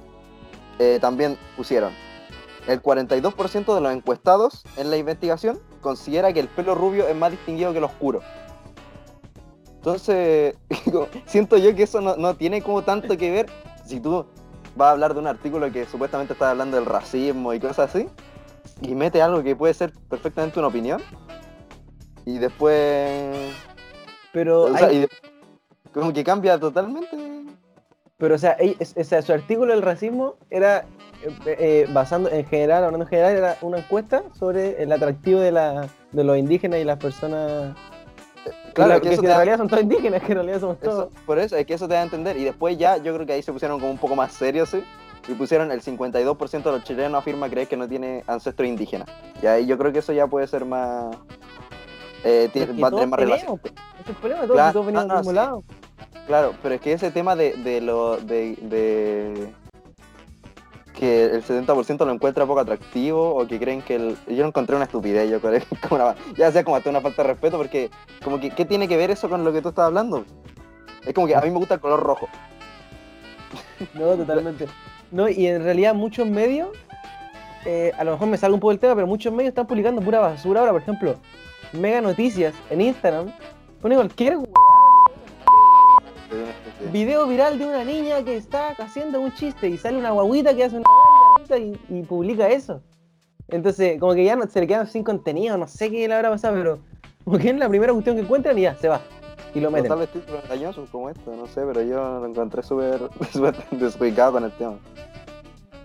eh, 0.78 0.98
también 1.00 1.36
pusieron, 1.56 1.92
el 2.68 2.80
42% 2.82 3.74
de 3.74 3.80
los 3.80 3.92
encuestados 3.92 4.62
en 4.76 4.90
la 4.90 4.96
investigación 4.96 5.58
considera 5.80 6.32
que 6.32 6.40
el 6.40 6.48
pelo 6.48 6.74
rubio 6.76 7.08
es 7.08 7.16
más 7.16 7.32
distinguido 7.32 7.72
que 7.72 7.78
el 7.78 7.84
oscuro. 7.84 8.20
Entonces, 9.84 10.54
siento 11.26 11.58
yo 11.58 11.74
que 11.76 11.82
eso 11.82 12.00
no, 12.00 12.16
no 12.16 12.34
tiene 12.36 12.62
como 12.62 12.82
tanto 12.84 13.18
que 13.18 13.30
ver. 13.30 13.46
Si 13.84 14.00
tú 14.00 14.24
vas 14.76 14.88
a 14.88 14.90
hablar 14.92 15.12
de 15.12 15.20
un 15.20 15.26
artículo 15.26 15.70
que 15.70 15.84
supuestamente 15.84 16.32
está 16.32 16.50
hablando 16.52 16.78
del 16.78 16.86
racismo 16.86 17.52
y 17.52 17.60
cosas 17.60 17.94
así, 17.94 18.08
y 18.80 18.94
mete 18.94 19.20
algo 19.20 19.42
que 19.42 19.54
puede 19.54 19.74
ser 19.74 19.92
perfectamente 20.08 20.58
una 20.58 20.68
opinión, 20.68 21.02
y 22.24 22.38
después 22.38 23.52
Pero, 24.32 24.62
o 24.62 24.76
sea, 24.78 24.86
hay- 24.88 24.96
y 24.96 25.00
de- 25.00 25.08
como 25.92 26.14
que 26.14 26.24
cambia 26.24 26.58
totalmente. 26.58 27.14
pero 28.16 28.36
o 28.36 28.38
sea, 28.38 28.52
es- 28.52 28.94
sea, 29.06 29.20
su 29.20 29.34
artículo 29.34 29.72
del 29.74 29.82
racismo 29.82 30.36
era 30.48 30.86
eh, 31.22 31.56
eh, 31.58 31.86
basando 31.92 32.30
en 32.30 32.46
general, 32.46 32.84
hablando 32.84 33.04
en 33.04 33.10
general, 33.10 33.36
era 33.36 33.58
una 33.60 33.78
encuesta 33.80 34.22
sobre 34.38 34.82
el 34.82 34.90
atractivo 34.92 35.40
de, 35.40 35.52
la, 35.52 35.88
de 36.12 36.24
los 36.24 36.38
indígenas 36.38 36.80
y 36.80 36.84
las 36.84 36.98
personas. 36.98 37.76
Claro, 38.74 39.00
que, 39.00 39.08
que 39.08 39.14
eso 39.14 39.22
en 39.22 39.28
da- 39.28 39.36
realidad 39.36 39.58
son 39.58 39.68
todos 39.68 39.82
indígenas, 39.82 40.20
que 40.22 40.32
en 40.32 40.34
realidad 40.38 40.60
somos 40.60 40.76
eso- 40.80 40.90
todos. 40.90 41.08
por 41.26 41.38
eso, 41.38 41.56
es 41.56 41.66
que 41.66 41.74
eso 41.74 41.86
te 41.88 41.94
da 41.94 42.00
a 42.00 42.04
entender. 42.04 42.36
Y 42.36 42.44
después 42.44 42.76
ya, 42.78 42.96
yo 42.98 43.14
creo 43.14 43.26
que 43.26 43.32
ahí 43.34 43.42
se 43.42 43.52
pusieron 43.52 43.78
como 43.80 43.90
un 43.92 43.98
poco 43.98 44.16
más 44.16 44.32
serios, 44.32 44.70
¿sí? 44.70 44.82
Y 45.28 45.32
pusieron 45.34 45.70
el 45.72 45.80
52% 45.80 46.70
de 46.70 46.76
los 46.78 46.84
chilenos 46.84 47.18
afirma 47.18 47.48
creer 47.48 47.66
que 47.68 47.76
no 47.76 47.88
tiene 47.88 48.22
ancestros 48.26 48.68
indígenas. 48.68 49.08
Y 49.42 49.46
ahí 49.46 49.64
yo 49.66 49.78
creo 49.78 49.92
que 49.92 50.00
eso 50.00 50.12
ya 50.12 50.26
puede 50.26 50.46
ser 50.46 50.64
más. 50.64 51.16
eh, 52.24 52.48
tiene- 52.52 52.80
va 52.80 52.88
a 52.88 52.90
tener 52.90 53.06
más 53.08 53.20
relación. 53.20 53.58
pues. 53.58 53.72
Es 54.00 54.08
el 54.08 54.14
problema, 54.16 54.42
todos, 54.42 54.54
Claro, 54.54 54.72
todos 54.72 54.86
venimos 54.86 55.06
no, 55.08 55.60
sí. 55.60 55.66
Claro, 56.26 56.54
pero 56.62 56.74
es 56.74 56.80
que 56.80 56.92
ese 56.92 57.10
tema 57.10 57.36
de, 57.36 57.52
de 57.54 57.80
lo. 57.80 58.16
de. 58.16 58.56
de- 58.62 59.54
que 60.98 61.24
el 61.26 61.42
70% 61.44 62.06
lo 62.06 62.12
encuentra 62.12 62.46
poco 62.46 62.60
atractivo 62.60 63.34
o 63.34 63.46
que 63.46 63.58
creen 63.58 63.82
que 63.82 63.96
el... 63.96 64.16
Yo 64.28 64.42
lo 64.42 64.46
encontré 64.48 64.76
una 64.76 64.84
estupidez, 64.86 65.28
yo 65.30 65.40
creo. 65.40 65.60
Como 65.88 66.02
una- 66.02 66.14
ya 66.36 66.50
sea 66.52 66.64
como 66.64 66.76
hasta 66.76 66.88
una 66.90 67.00
falta 67.00 67.22
de 67.22 67.28
respeto, 67.28 67.56
porque 67.58 67.90
como 68.22 68.40
que, 68.40 68.50
¿qué 68.50 68.64
tiene 68.64 68.88
que 68.88 68.96
ver 68.96 69.10
eso 69.10 69.28
con 69.28 69.44
lo 69.44 69.52
que 69.52 69.60
tú 69.60 69.68
estás 69.70 69.86
hablando? 69.86 70.24
Es 71.04 71.12
como 71.12 71.26
que 71.26 71.34
a 71.36 71.40
mí 71.42 71.50
me 71.50 71.58
gusta 71.58 71.74
el 71.74 71.80
color 71.80 72.00
rojo. 72.00 72.28
No, 73.94 74.16
totalmente. 74.16 74.66
No, 75.10 75.28
y 75.28 75.46
en 75.46 75.62
realidad 75.62 75.94
muchos 75.94 76.26
medios, 76.26 76.68
eh, 77.66 77.92
a 77.98 78.04
lo 78.04 78.12
mejor 78.12 78.28
me 78.28 78.36
salgo 78.36 78.54
un 78.54 78.60
poco 78.60 78.70
del 78.70 78.78
tema, 78.80 78.94
pero 78.94 79.06
muchos 79.06 79.32
medios 79.32 79.50
están 79.50 79.66
publicando 79.66 80.00
pura 80.00 80.20
basura 80.20 80.60
ahora, 80.60 80.72
por 80.72 80.82
ejemplo, 80.82 81.16
Mega 81.72 82.00
Noticias 82.00 82.54
en 82.70 82.80
Instagram, 82.80 83.32
pone 83.82 83.94
cualquier. 83.96 84.38
Video 86.92 87.26
viral 87.26 87.58
de 87.58 87.66
una 87.66 87.84
niña 87.84 88.22
que 88.24 88.36
está 88.36 88.68
haciendo 88.78 89.20
un 89.20 89.32
chiste 89.34 89.68
y 89.68 89.76
sale 89.76 89.98
una 89.98 90.10
guaguita 90.10 90.54
que 90.54 90.64
hace 90.64 90.76
una 90.76 90.86
y, 91.58 91.78
y 91.88 92.02
publica 92.02 92.48
eso. 92.48 92.80
Entonces, 93.48 94.00
como 94.00 94.14
que 94.14 94.24
ya 94.24 94.36
no, 94.36 94.46
se 94.46 94.60
le 94.60 94.66
quedan 94.66 94.86
sin 94.86 95.04
contenido, 95.04 95.58
no 95.58 95.66
sé 95.66 95.90
qué 95.90 96.08
le 96.08 96.14
habrá 96.14 96.30
pasado, 96.30 96.54
pero 96.54 96.78
como 97.24 97.38
que 97.38 97.50
es 97.50 97.56
la 97.56 97.68
primera 97.68 97.92
cuestión 97.92 98.16
que 98.16 98.22
encuentran 98.22 98.58
y 98.58 98.62
ya, 98.62 98.74
se 98.76 98.88
va. 98.88 99.00
Y 99.54 99.60
lo 99.60 99.70
meten. 99.70 99.88
tal 99.88 100.00
vez 100.00 100.10
títulos 100.10 100.42
engañosos 100.44 100.90
como 100.90 101.10
esto, 101.10 101.34
no 101.36 101.46
sé, 101.46 101.62
pero 101.64 101.82
yo 101.82 102.20
lo 102.20 102.26
encontré 102.26 102.62
súper 102.62 103.08
desubicado 103.70 104.32
con 104.32 104.44
el 104.44 104.52
tema. 104.52 104.78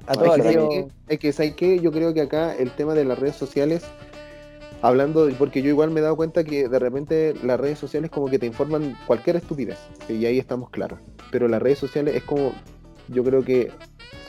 A 0.07 0.13
todo 0.13 0.35
Es 0.35 0.41
que. 0.41 0.87
Es 1.07 1.19
que, 1.19 1.31
¿sabes 1.31 1.55
qué? 1.55 1.79
Yo 1.79 1.91
creo 1.91 2.13
que 2.13 2.21
acá 2.21 2.55
el 2.55 2.71
tema 2.71 2.95
de 2.95 3.05
las 3.05 3.19
redes 3.19 3.35
sociales, 3.35 3.85
hablando, 4.81 5.29
porque 5.37 5.61
yo 5.61 5.69
igual 5.69 5.91
me 5.91 5.99
he 5.99 6.03
dado 6.03 6.15
cuenta 6.15 6.43
que 6.43 6.67
de 6.67 6.79
repente 6.79 7.33
las 7.43 7.59
redes 7.59 7.79
sociales 7.79 8.09
como 8.11 8.27
que 8.27 8.39
te 8.39 8.45
informan 8.45 8.97
cualquier 9.05 9.35
estupidez, 9.35 9.77
y 10.07 10.25
ahí 10.25 10.39
estamos 10.39 10.69
claros. 10.69 10.99
Pero 11.31 11.47
las 11.47 11.61
redes 11.61 11.79
sociales 11.79 12.15
es 12.15 12.23
como, 12.23 12.53
yo 13.07 13.23
creo 13.23 13.43
que 13.43 13.71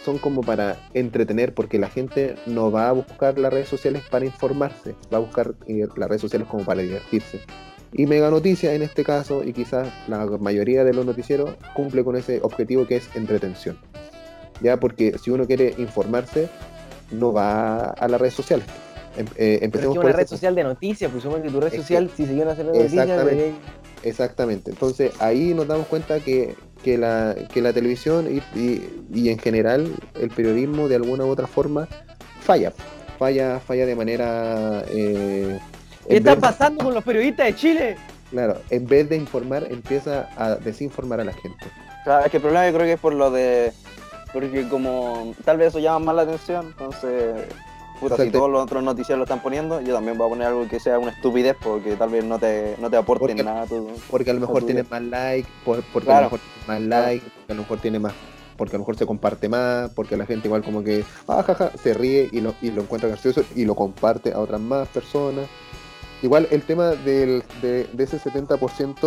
son 0.05 0.19
como 0.19 0.43
para 0.43 0.77
entretener, 0.95 1.55
porque 1.55 1.79
la 1.79 1.89
gente 1.89 2.35
no 2.47 2.71
va 2.71 2.89
a 2.89 2.93
buscar 2.93 3.39
las 3.39 3.53
redes 3.53 3.69
sociales 3.69 4.03
para 4.11 4.25
informarse, 4.25 4.95
va 5.13 5.19
a 5.19 5.21
buscar 5.21 5.55
eh, 5.67 5.87
las 5.97 6.09
redes 6.09 6.23
sociales 6.23 6.49
como 6.49 6.65
para 6.65 6.83
divertirse. 6.83 7.41
Y 7.93 8.07
Mega 8.07 8.31
Noticias 8.31 8.73
en 8.73 8.83
este 8.83 9.05
caso, 9.05 9.43
y 9.45 9.53
quizás 9.53 9.89
la 10.09 10.25
mayoría 10.27 10.85
de 10.85 10.95
los 10.95 11.05
noticieros, 11.05 11.51
cumple 11.75 12.05
con 12.05 12.17
ese 12.17 12.41
objetivo 12.43 12.87
que 12.87 12.97
es 12.97 13.15
entretención. 13.17 13.79
Ya, 14.63 14.79
porque 14.79 15.19
si 15.19 15.31
uno 15.31 15.47
quiere 15.47 15.75
informarse, 15.79 16.49
no 17.11 17.33
va 17.33 17.91
a 17.91 18.09
las 18.09 18.21
redes 18.21 18.35
sociales. 18.35 18.67
Em- 19.17 19.27
eh, 19.27 19.29
Pero 19.37 19.55
es 19.57 19.63
empecemos 19.63 19.95
que 19.95 19.99
una 20.01 20.09
ese 20.11 20.17
red 20.19 20.27
social 20.27 20.55
de 20.55 20.65
noticias, 20.65 21.11
pues 21.11 21.23
supongo 21.23 21.43
que 21.43 21.51
tu 21.51 21.61
red 21.61 21.67
Es 21.69 21.73
que- 21.73 21.79
social, 21.81 22.11
si 22.17 22.27
se 22.27 22.33
quieren 22.33 22.49
hacer 22.49 22.65
noticias, 22.67 22.93
Exactamente. 22.93 23.35
debería- 23.37 23.59
Exactamente. 24.03 24.71
Entonces 24.71 25.13
ahí 25.21 25.53
nos 25.53 25.67
damos 25.67 25.87
cuenta 25.89 26.21
que, 26.21 26.55
que 26.83 26.97
la, 26.97 27.35
que 27.53 27.61
la 27.61 27.73
televisión 27.73 28.27
y, 28.55 28.59
y- 28.59 29.05
y 29.13 29.29
en 29.29 29.39
general 29.39 29.93
el 30.19 30.31
periodismo 30.31 30.89
de 30.89 30.97
alguna 30.97 31.25
u 31.25 31.29
otra 31.29 31.47
forma 31.47 31.87
falla. 32.41 32.73
Falla, 33.19 33.61
falla 33.61 33.85
de 33.85 33.95
manera... 33.97 34.83
eh, 34.89 35.59
¿Qué 36.09 36.17
está 36.17 36.31
vez- 36.35 36.41
pasando 36.41 36.85
con 36.85 36.95
los 36.95 37.05
periodistas 37.05 37.47
de 37.47 37.55
Chile? 37.55 37.97
Claro, 38.31 38.59
en 38.71 38.87
vez 38.87 39.09
de 39.11 39.17
informar, 39.17 39.67
empieza 39.71 40.31
a 40.37 40.55
desinformar 40.55 41.21
a 41.21 41.25
la 41.25 41.33
gente. 41.35 41.67
Claro, 42.05 42.25
es 42.25 42.31
que 42.31 42.37
el 42.39 42.43
problema 42.43 42.67
yo 42.69 42.73
creo 42.75 42.87
que 42.87 42.93
es 42.95 43.01
por 43.01 43.13
lo 43.13 43.31
de. 43.31 43.73
Porque 44.33 44.67
como 44.69 45.35
tal 45.45 45.59
vez 45.59 45.69
eso 45.69 45.81
llama 45.81 45.99
más 46.07 46.15
la 46.15 46.23
atención, 46.23 46.67
entonces. 46.69 47.35
Puta, 48.01 48.17
si 48.17 48.31
todos 48.31 48.51
los 48.51 48.63
otros 48.63 48.83
noticiarios 48.83 49.19
lo 49.19 49.25
están 49.25 49.43
poniendo, 49.43 49.81
yo 49.81 49.95
también 49.95 50.17
voy 50.17 50.27
a 50.27 50.31
poner 50.31 50.47
algo 50.49 50.67
que 50.67 50.81
sea 50.81 50.99
una 50.99 51.11
estupidez 51.11 51.55
porque 51.63 51.97
tal 51.97 52.09
vez 52.11 52.25
no 52.25 52.39
te, 52.39 52.77
no 52.81 52.89
te 52.91 52.97
aporte 52.97 53.21
Porque- 53.21 53.45
nada. 53.45 53.67
Porque 54.11 54.31
a 54.31 54.35
lo 54.35 54.41
mejor 54.41 54.57
Así 54.59 54.67
tiene 54.67 54.81
es. 54.81 54.91
más 54.91 55.03
like, 55.03 55.49
por- 55.65 55.83
porque 55.93 56.07
Claro. 56.07 56.19
a 56.19 56.23
lo 56.23 56.31
mejor 56.31 56.41
más 56.67 56.81
like, 56.81 57.25
porque 57.37 57.53
a 57.53 57.55
lo 57.55 57.61
mejor 57.63 57.79
tiene 57.81 57.99
más, 57.99 58.13
porque 58.57 58.77
a 58.77 58.79
lo 58.79 58.83
mejor 58.83 58.97
se 58.97 59.07
comparte 59.07 59.49
más, 59.49 59.91
porque 59.91 60.17
la 60.17 60.25
gente 60.27 60.49
igual 60.49 60.63
como 60.63 60.83
que 60.83 61.05
ah, 61.29 61.43
jaja, 61.43 61.73
se 61.83 61.93
ríe 61.95 62.29
y 62.33 62.41
lo, 62.41 62.55
y 62.63 62.71
lo 62.71 62.83
encuentra 62.83 63.09
gracioso 63.09 63.43
y 63.55 63.65
lo 63.67 63.75
comparte 63.75 64.33
a 64.33 64.39
otras 64.41 64.61
más 64.61 64.89
personas. 64.89 65.47
Igual 66.23 66.49
el 66.51 66.63
tema 66.63 66.89
del, 66.91 67.43
de, 67.63 67.85
de 67.93 68.05
ese 68.05 68.19
70%, 68.19 68.99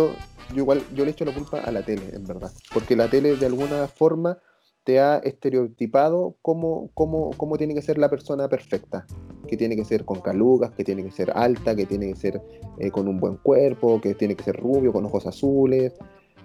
yo 0.52 0.56
igual 0.56 0.82
yo 0.94 1.04
le 1.04 1.12
echo 1.12 1.24
la 1.24 1.32
culpa 1.32 1.60
a 1.60 1.70
la 1.70 1.82
tele, 1.82 2.10
en 2.12 2.24
verdad. 2.26 2.50
Porque 2.72 2.96
la 2.96 3.08
tele 3.08 3.36
de 3.36 3.46
alguna 3.46 3.86
forma 3.88 4.38
te 4.84 5.00
ha 5.00 5.16
estereotipado 5.18 6.36
cómo, 6.42 6.90
cómo, 6.94 7.30
cómo 7.36 7.56
tiene 7.56 7.74
que 7.74 7.82
ser 7.82 7.98
la 7.98 8.08
persona 8.10 8.48
perfecta. 8.48 9.06
Que 9.48 9.56
tiene 9.56 9.76
que 9.76 9.84
ser 9.84 10.04
con 10.04 10.20
calugas, 10.20 10.70
que 10.72 10.84
tiene 10.84 11.02
que 11.04 11.10
ser 11.10 11.30
alta, 11.34 11.74
que 11.74 11.86
tiene 11.86 12.08
que 12.12 12.16
ser 12.16 12.42
eh, 12.78 12.90
con 12.90 13.08
un 13.08 13.18
buen 13.18 13.36
cuerpo, 13.36 14.00
que 14.00 14.14
tiene 14.14 14.34
que 14.36 14.44
ser 14.44 14.56
rubio, 14.56 14.92
con 14.92 15.04
ojos 15.04 15.26
azules. 15.26 15.94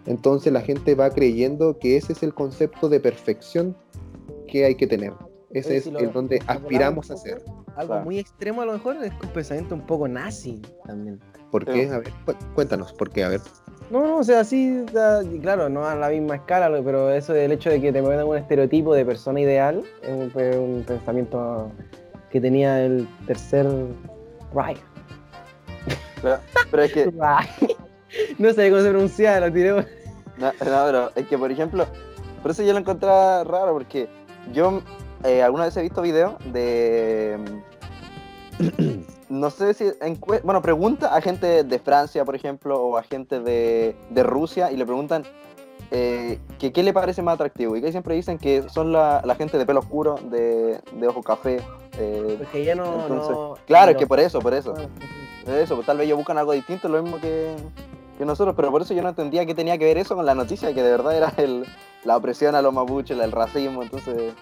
Entonces 0.06 0.52
la 0.54 0.62
gente 0.62 0.96
va 0.96 1.10
creyendo 1.10 1.78
que 1.80 1.98
ese 1.98 2.14
es 2.14 2.24
el 2.24 2.34
concepto 2.34 2.90
de 2.90 3.00
perfección 3.00 3.76
que 4.48 4.66
hay 4.66 4.76
que 4.76 4.88
tener. 4.88 5.14
Ese 5.52 5.70
Oye, 5.70 5.78
es 5.78 5.84
si 5.86 5.92
lo- 5.92 6.00
el 6.00 6.12
donde 6.14 6.40
aspiramos 6.48 7.12
a 7.12 7.18
ser. 7.18 7.42
Algo 7.76 7.94
Claro. 7.94 8.06
muy 8.06 8.20
extremo 8.20 8.62
a 8.62 8.66
lo 8.66 8.74
mejor 8.74 8.98
es 9.04 9.12
un 9.24 9.30
pensamiento 9.30 9.76
un 9.76 9.86
poco 9.86 10.08
nazi 10.08 10.62
también. 10.86 11.20
¿Por 11.52 11.66
qué? 11.66 11.90
A 11.90 12.00
ver, 12.00 12.10
cu- 12.26 12.34
cuéntanos, 12.54 12.94
¿por 12.94 13.10
qué? 13.10 13.24
A 13.24 13.30
ver. 13.30 13.42
No, 13.90 14.02
no, 14.06 14.18
o 14.18 14.24
sea, 14.24 14.44
sí, 14.44 14.86
claro, 15.42 15.68
no 15.68 15.86
a 15.86 15.96
la 15.96 16.10
misma 16.10 16.36
escala, 16.36 16.70
pero 16.84 17.12
eso 17.12 17.34
del 17.34 17.52
hecho 17.52 17.72
de 17.72 17.82
que 17.82 17.92
te 17.92 18.02
metan 18.02 18.28
un 18.28 18.38
estereotipo 18.38 18.94
de 18.94 19.04
persona 19.04 19.40
ideal 19.40 19.84
es 20.04 20.56
un, 20.56 20.84
pensamiento 20.86 21.72
que 22.30 22.40
tenía 22.40 22.86
el 22.86 23.08
tercer 23.26 23.66
Reich. 24.54 24.80
Pero, 26.22 26.38
pero 26.70 26.84
es 26.84 26.94
que. 26.94 27.12
No 28.40 28.52
sé 28.54 28.72
cómo 28.72 28.82
se 28.82 28.90
pronuncia, 28.90 29.40
lo 29.40 29.54
tiré. 29.54 29.72
No, 29.72 30.48
no, 30.48 30.54
pero 30.60 31.12
es 31.16 31.28
que, 31.28 31.38
por 31.38 31.52
ejemplo, 31.52 31.86
por 32.42 32.52
eso 32.52 32.64
yo 32.64 32.74
lo 32.74 32.80
encontré 32.80 33.08
raro, 33.08 33.74
porque 33.74 34.08
yo 34.52 34.82
eh, 35.24 35.44
alguna 35.44 35.66
vez 35.66 35.78
he 35.78 35.82
visto 35.82 36.02
videos 36.02 36.34
de. 36.52 37.38
No 39.30 39.50
sé 39.50 39.74
si. 39.74 39.86
Bueno, 40.44 40.62
pregunta 40.62 41.16
a 41.16 41.22
gente 41.22 41.64
de 41.64 41.80
Francia, 41.80 42.26
por 42.26 42.36
ejemplo, 42.36 42.82
o 42.82 42.98
a 42.98 43.04
gente 43.04 43.40
de, 43.40 43.96
de 44.10 44.24
Rusia, 44.24 44.72
y 44.72 44.78
le 44.78 44.86
preguntan 44.86 45.24
eh, 45.92 46.40
que 46.58 46.72
qué 46.72 46.82
le 46.84 46.94
parece 46.94 47.22
más 47.22 47.36
atractivo. 47.36 47.76
Y 47.76 47.82
que 47.82 47.92
siempre 47.92 48.16
dicen 48.16 48.38
que 48.40 48.68
son 48.70 48.92
la, 48.92 49.22
la 49.24 49.36
gente 49.36 49.58
de 49.58 49.66
pelo 49.66 49.80
oscuro, 49.82 50.16
de, 50.32 50.80
de 50.94 51.08
ojo 51.08 51.22
café. 51.22 51.62
eh, 52.00 52.36
Porque 52.40 52.64
ya 52.66 52.76
no. 52.76 53.02
Entonces, 53.04 53.30
no- 53.30 53.56
claro, 53.68 53.92
es 53.92 53.98
que 53.98 54.08
por 54.08 54.20
eso, 54.20 54.40
por 54.40 54.54
eso. 54.54 54.74
Ah, 55.48 55.52
Eso, 55.58 55.76
pues 55.76 55.86
tal 55.86 55.98
vez 55.98 56.06
ellos 56.08 56.18
buscan 56.18 56.38
algo 56.38 56.52
distinto, 56.54 56.90
lo 56.90 57.02
mismo 57.02 57.20
que, 57.20 57.56
que 58.18 58.26
nosotros, 58.26 58.56
pero 58.56 58.70
por 58.72 58.82
eso 58.82 58.94
yo 58.94 59.02
no 59.02 59.10
entendía 59.10 59.46
qué 59.46 59.56
tenía 59.56 59.78
que 59.78 59.86
ver 59.86 59.98
eso 59.98 60.16
con 60.16 60.26
la 60.26 60.36
noticia, 60.36 60.74
que 60.74 60.84
de 60.84 60.92
verdad 60.92 61.16
era 61.16 61.34
el, 61.38 61.66
la 62.04 62.18
opresión 62.18 62.56
a 62.56 62.62
los 62.62 62.74
mapuches, 62.74 63.18
el 63.18 63.32
racismo, 63.32 63.82
entonces 63.82 64.34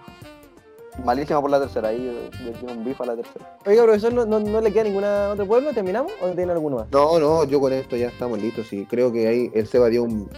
malísimo 1.04 1.42
por 1.42 1.50
la 1.52 1.60
tercera, 1.60 1.90
ahí 1.90 2.06
yo- 2.06 2.46
yo 2.46 2.52
quiero 2.60 2.74
un 2.74 2.84
bife 2.84 3.04
a 3.04 3.06
la 3.08 3.16
tercera. 3.16 3.58
Oiga, 3.66 3.84
profesor, 3.84 4.14
¿no, 4.14 4.26
no, 4.26 4.40
no 4.40 4.62
le 4.62 4.72
queda 4.74 4.84
ninguna 4.84 5.30
otro 5.30 5.46
pueblo? 5.46 5.74
¿Terminamos 5.74 6.12
o 6.22 6.28
tiene 6.30 6.52
alguno 6.52 6.78
más? 6.78 6.88
No, 6.92 7.20
no, 7.20 7.44
yo 7.46 7.60
con 7.60 7.74
esto 7.74 7.96
ya 7.96 8.08
estamos 8.08 8.42
listos 8.42 8.72
y 8.74 8.86
creo 8.86 9.12
que 9.12 9.28
ahí 9.28 9.52
el 9.54 9.68
Seba 9.68 9.88
dio 9.90 10.04
un 10.04 10.30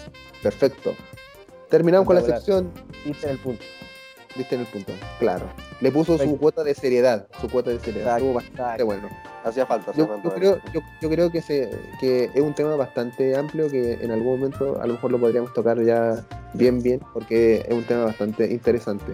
perfecto. 0.44 0.94
Terminamos 1.70 2.06
con 2.08 2.16
la 2.16 2.22
sección, 2.22 2.72
Diste 3.06 3.28
en 3.28 3.32
el 3.34 3.40
punto. 3.40 3.64
viste 4.36 4.56
en 4.56 4.62
el 4.62 4.68
punto. 4.68 4.92
Claro. 5.20 5.46
Le 5.82 5.92
puso 5.92 6.18
su 6.18 6.38
cuota 6.38 6.64
de 6.64 6.74
seriedad, 6.76 7.28
su 7.40 7.48
cuota 7.50 7.70
de 7.70 7.80
seriedad. 7.80 8.18
Exacto, 8.18 8.26
Estuvo 8.26 8.34
bastante 8.60 8.84
bueno. 8.84 9.10
Hacía 9.46 9.66
falta, 9.66 9.94
Yo, 9.94 10.06
yo 10.22 10.30
creo, 10.34 10.60
yo, 10.74 10.82
yo 11.02 11.10
creo 11.10 11.32
que, 11.32 11.42
se, 11.42 11.70
que 12.02 12.26
es 12.34 12.42
un 12.42 12.54
tema 12.54 12.76
bastante 12.76 13.38
amplio 13.38 13.70
que 13.70 13.94
en 13.94 14.12
algún 14.12 14.38
momento 14.40 14.82
a 14.82 14.86
lo 14.86 14.94
mejor 14.96 15.12
lo 15.12 15.20
podríamos 15.20 15.54
tocar 15.54 15.82
ya 15.82 16.26
bien, 16.54 16.82
bien, 16.84 17.00
porque 17.14 17.64
es 17.66 17.74
un 17.74 17.86
tema 17.86 18.04
bastante 18.06 18.52
interesante. 18.52 19.14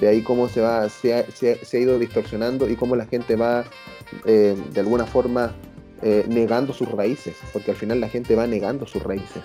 De 0.00 0.08
ahí 0.08 0.22
cómo 0.22 0.48
se 0.48 0.60
va, 0.60 0.88
se 0.88 1.14
ha, 1.14 1.24
se 1.30 1.52
ha- 1.52 1.64
se 1.64 1.76
ha 1.76 1.80
ido 1.80 1.98
distorsionando 1.98 2.68
y 2.68 2.76
cómo 2.76 2.94
la 2.96 3.06
gente 3.06 3.34
va 3.36 3.64
eh, 4.24 4.56
de 4.72 4.80
alguna 4.80 5.06
forma 5.06 5.52
eh, 6.02 6.24
negando 6.28 6.72
sus 6.72 6.88
raíces, 6.92 7.36
porque 7.52 7.72
al 7.72 7.76
final 7.76 8.00
la 8.00 8.08
gente 8.08 8.36
va 8.36 8.46
negando 8.46 8.86
sus 8.86 9.02
raíces. 9.02 9.42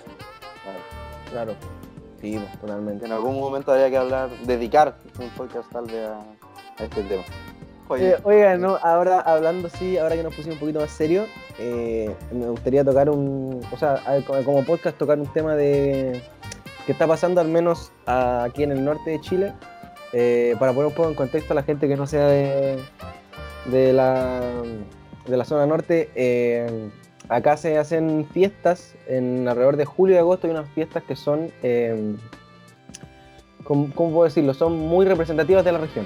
Claro. 1.32 1.54
Sí, 2.22 2.38
pues, 2.38 2.62
totalmente. 2.62 3.06
En 3.06 3.12
algún 3.12 3.40
momento 3.40 3.72
habría 3.72 3.90
que 3.90 3.98
hablar, 3.98 4.30
dedicar 4.46 4.96
un 5.20 5.30
podcast 5.30 5.70
tal 5.72 5.86
vez 5.86 6.08
a, 6.08 6.20
a 6.20 6.84
este 6.84 7.02
tema. 7.04 7.24
Oye, 7.90 8.12
Eh, 8.12 8.18
oiga, 8.24 8.56
no, 8.58 8.78
ahora 8.82 9.20
hablando 9.20 9.70
sí, 9.70 9.98
ahora 9.98 10.16
que 10.16 10.24
nos 10.24 10.34
pusimos 10.34 10.56
un 10.56 10.60
poquito 10.62 10.80
más 10.80 10.92
serio, 10.92 11.26
eh, 11.60 12.16
me 12.32 12.48
gustaría 12.48 12.84
tocar 12.86 13.10
un, 13.10 13.60
o 13.72 13.78
sea, 13.78 14.00
como 14.46 14.64
podcast 14.64 14.98
tocar 14.98 15.20
un 15.20 15.28
tema 15.28 15.56
de 15.56 16.22
que 16.86 16.92
está 16.94 17.08
pasando 17.08 17.42
al 17.42 17.48
menos 17.50 17.92
aquí 18.06 18.64
en 18.64 18.72
el 18.72 18.86
norte 18.86 19.10
de 19.12 19.20
Chile, 19.22 19.54
eh, 20.14 20.56
para 20.60 20.72
poner 20.74 20.88
un 20.88 20.94
poco 20.94 21.10
en 21.10 21.16
contexto 21.16 21.54
a 21.54 21.56
la 21.56 21.64
gente 21.64 21.88
que 21.88 21.96
no 21.98 22.08
sea 22.08 22.28
de, 22.28 22.78
de 23.66 23.94
la 23.94 24.40
de 25.28 25.38
la 25.38 25.46
zona 25.46 25.66
norte. 25.66 26.10
eh, 26.16 26.90
acá 27.30 27.56
se 27.58 27.78
hacen 27.78 28.28
fiestas 28.34 28.96
en 29.08 29.48
alrededor 29.48 29.78
de 29.78 29.86
julio 29.86 30.16
y 30.16 30.20
agosto 30.20 30.46
hay 30.48 30.52
unas 30.52 30.70
fiestas 30.72 31.04
que 31.04 31.16
son, 31.16 31.52
eh, 31.64 32.16
¿cómo, 33.64 33.90
cómo 33.96 34.12
puedo 34.12 34.26
decirlo? 34.26 34.54
Son 34.54 34.78
muy 34.78 35.06
representativas 35.06 35.64
de 35.64 35.72
la 35.72 35.78
región. 35.80 36.06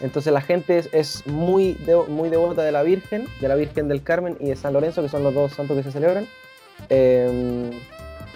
Entonces 0.00 0.32
la 0.32 0.40
gente 0.40 0.82
es, 0.92 1.26
muy, 1.26 1.74
de- 1.74 1.96
muy 2.08 2.28
devota 2.28 2.62
de 2.62 2.70
la 2.70 2.82
Virgen, 2.84 3.26
de 3.40 3.48
la 3.48 3.56
Virgen 3.56 3.88
del 3.88 4.02
Carmen 4.04 4.36
y 4.38 4.46
de 4.50 4.56
San 4.56 4.72
Lorenzo, 4.72 5.02
que 5.02 5.08
son 5.08 5.24
los 5.24 5.34
dos 5.34 5.52
santos 5.52 5.76
que 5.76 5.82
se 5.82 5.90
celebran. 5.90 6.26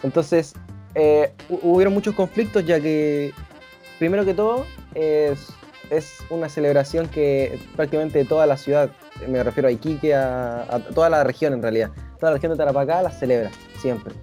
Entonces 0.03 0.55
hu- 0.94 1.61
hubieron 1.62 1.94
muchos 1.94 2.14
conflictos 2.14 2.64
ya 2.66 2.81
que, 2.81 3.33
primero 3.99 4.25
que 4.25 4.35
todo, 4.35 4.67
es, 4.95 5.49
una 6.31 6.49
celebración 6.49 7.09
que 7.09 7.59
prácticamente 7.77 8.25
toda 8.25 8.47
la 8.47 8.57
ciudad, 8.57 8.91
me 9.27 9.43
refiero 9.43 9.69
a 9.69 9.73
Iquique, 9.73 10.15
a, 10.15 10.63
a 10.63 10.79
toda 10.81 11.09
la 11.09 11.25
región 11.25 11.53
en 11.55 11.63
realidad, 11.63 11.91
toda 12.21 12.33
la 12.33 12.37
región 12.37 12.53
de 12.53 12.59
Tarapacá 12.59 13.03
la 13.03 13.11
celebra, 13.11 13.51
siempre. 13.81 14.15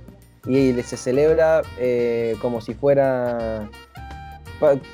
Y 0.47 0.73
se 0.83 0.95
celebra 0.95 1.63
eh, 1.79 2.35
como 2.41 2.61
si 2.61 2.75
fuera 2.75 3.67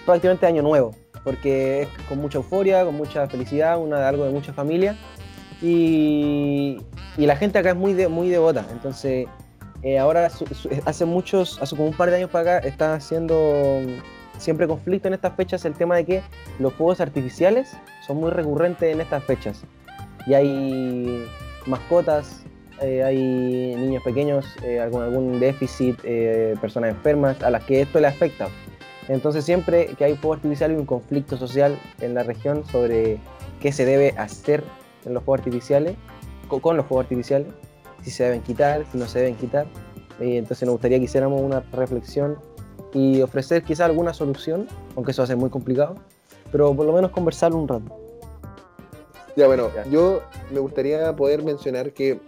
prácticamente 0.06 0.46
año 0.46 0.62
nuevo, 0.62 0.96
porque 1.24 1.84
es 1.84 1.90
con 2.08 2.20
mucha 2.20 2.38
euforia, 2.38 2.86
con 2.86 2.96
mucha 2.96 3.28
felicidad, 3.28 3.78
una, 3.78 4.08
algo 4.08 4.24
de 4.24 4.32
mucha 4.32 4.54
familia. 4.54 4.96
Y, 5.62 6.78
la 7.18 7.36
gente 7.36 7.60
acá 7.60 7.72
es 7.72 7.76
muy, 7.76 7.94
de- 7.94 8.08
muy 8.08 8.30
devota, 8.30 8.66
entonces 8.72 9.28
eh, 9.84 10.00
ahora 10.00 10.30
su- 10.30 10.46
hace 10.86 11.06
muchos, 11.06 11.62
hace 11.62 11.76
como 11.76 11.90
un 11.90 11.96
par 11.96 12.10
de 12.10 12.16
años 12.16 12.30
para 12.30 12.58
acá, 12.58 12.68
está 12.68 12.94
haciendo 12.96 13.82
siempre 14.42 14.68
conflicto 14.68 15.08
en 15.08 15.14
estas 15.14 15.36
fechas 15.36 15.64
el 15.66 15.74
tema 15.74 15.96
de 15.96 16.06
que 16.06 16.22
los 16.60 16.74
fuegos 16.74 17.00
artificiales 17.00 17.78
son 18.06 18.18
muy 18.18 18.32
recurrentes 18.32 18.94
en 18.94 19.00
estas 19.02 19.24
fechas. 19.24 19.64
Y 20.28 20.34
hay 20.34 21.26
mascotas, 21.66 22.44
eh, 22.82 23.04
hay 23.04 23.76
niños 23.76 24.04
pequeños 24.04 24.46
eh, 24.64 24.80
algún 24.80 25.40
déficit, 25.40 26.00
eh, 26.04 26.56
personas 26.60 26.92
enfermas, 26.92 27.42
a 27.44 27.50
las 27.50 27.64
que 27.64 27.82
esto 27.82 28.00
le 28.00 28.08
afecta. 28.08 28.48
Entonces 29.08 29.44
siempre 29.46 29.88
que 29.98 30.06
hay 30.06 30.16
fuegos 30.16 30.38
artificiales 30.38 30.76
hay 30.76 30.80
un 30.80 30.86
conflicto 30.86 31.38
social 31.38 31.78
en 32.02 32.14
la 32.14 32.24
región 32.24 32.66
sobre 32.66 33.18
qué 33.60 33.72
se 33.72 33.86
debe 33.86 34.14
hacer 34.18 34.64
en 35.06 35.14
los 35.14 35.24
fuegos 35.24 35.40
artificiales, 35.42 35.96
co- 36.48 36.62
con 36.62 36.78
los 36.78 36.86
fuegos 36.86 37.06
artificiales, 37.06 37.48
si 38.04 38.12
se 38.12 38.24
deben 38.24 38.42
quitar, 38.42 38.86
si 38.92 38.98
no 38.98 39.06
se 39.08 39.20
deben 39.20 39.36
quitar. 39.36 39.66
Entonces 40.20 40.66
nos 40.68 40.74
gustaría 40.74 41.00
que 41.00 41.06
hiciéramos 41.06 41.42
una 41.42 41.62
reflexión 41.72 42.38
y 42.94 43.22
ofrecer 43.22 43.64
quizá 43.64 43.86
alguna 43.86 44.14
solución, 44.14 44.68
aunque 44.96 45.12
eso 45.12 45.22
va 45.22 45.26
a 45.26 45.28
ser 45.28 45.38
muy 45.38 45.50
complicado, 45.50 45.96
pero 46.52 46.76
por 46.76 46.86
lo 46.86 46.94
menos 46.94 47.12
conversar 47.12 47.54
un 47.54 47.68
rato. 47.68 47.98
Ya, 49.36 49.48
bueno, 49.48 49.70
Ya. 49.76 49.86
yo 49.88 50.22
me 50.52 50.60
gustaría 50.60 51.16
poder 51.16 51.44
mencionar 51.44 51.94
que 51.94 52.20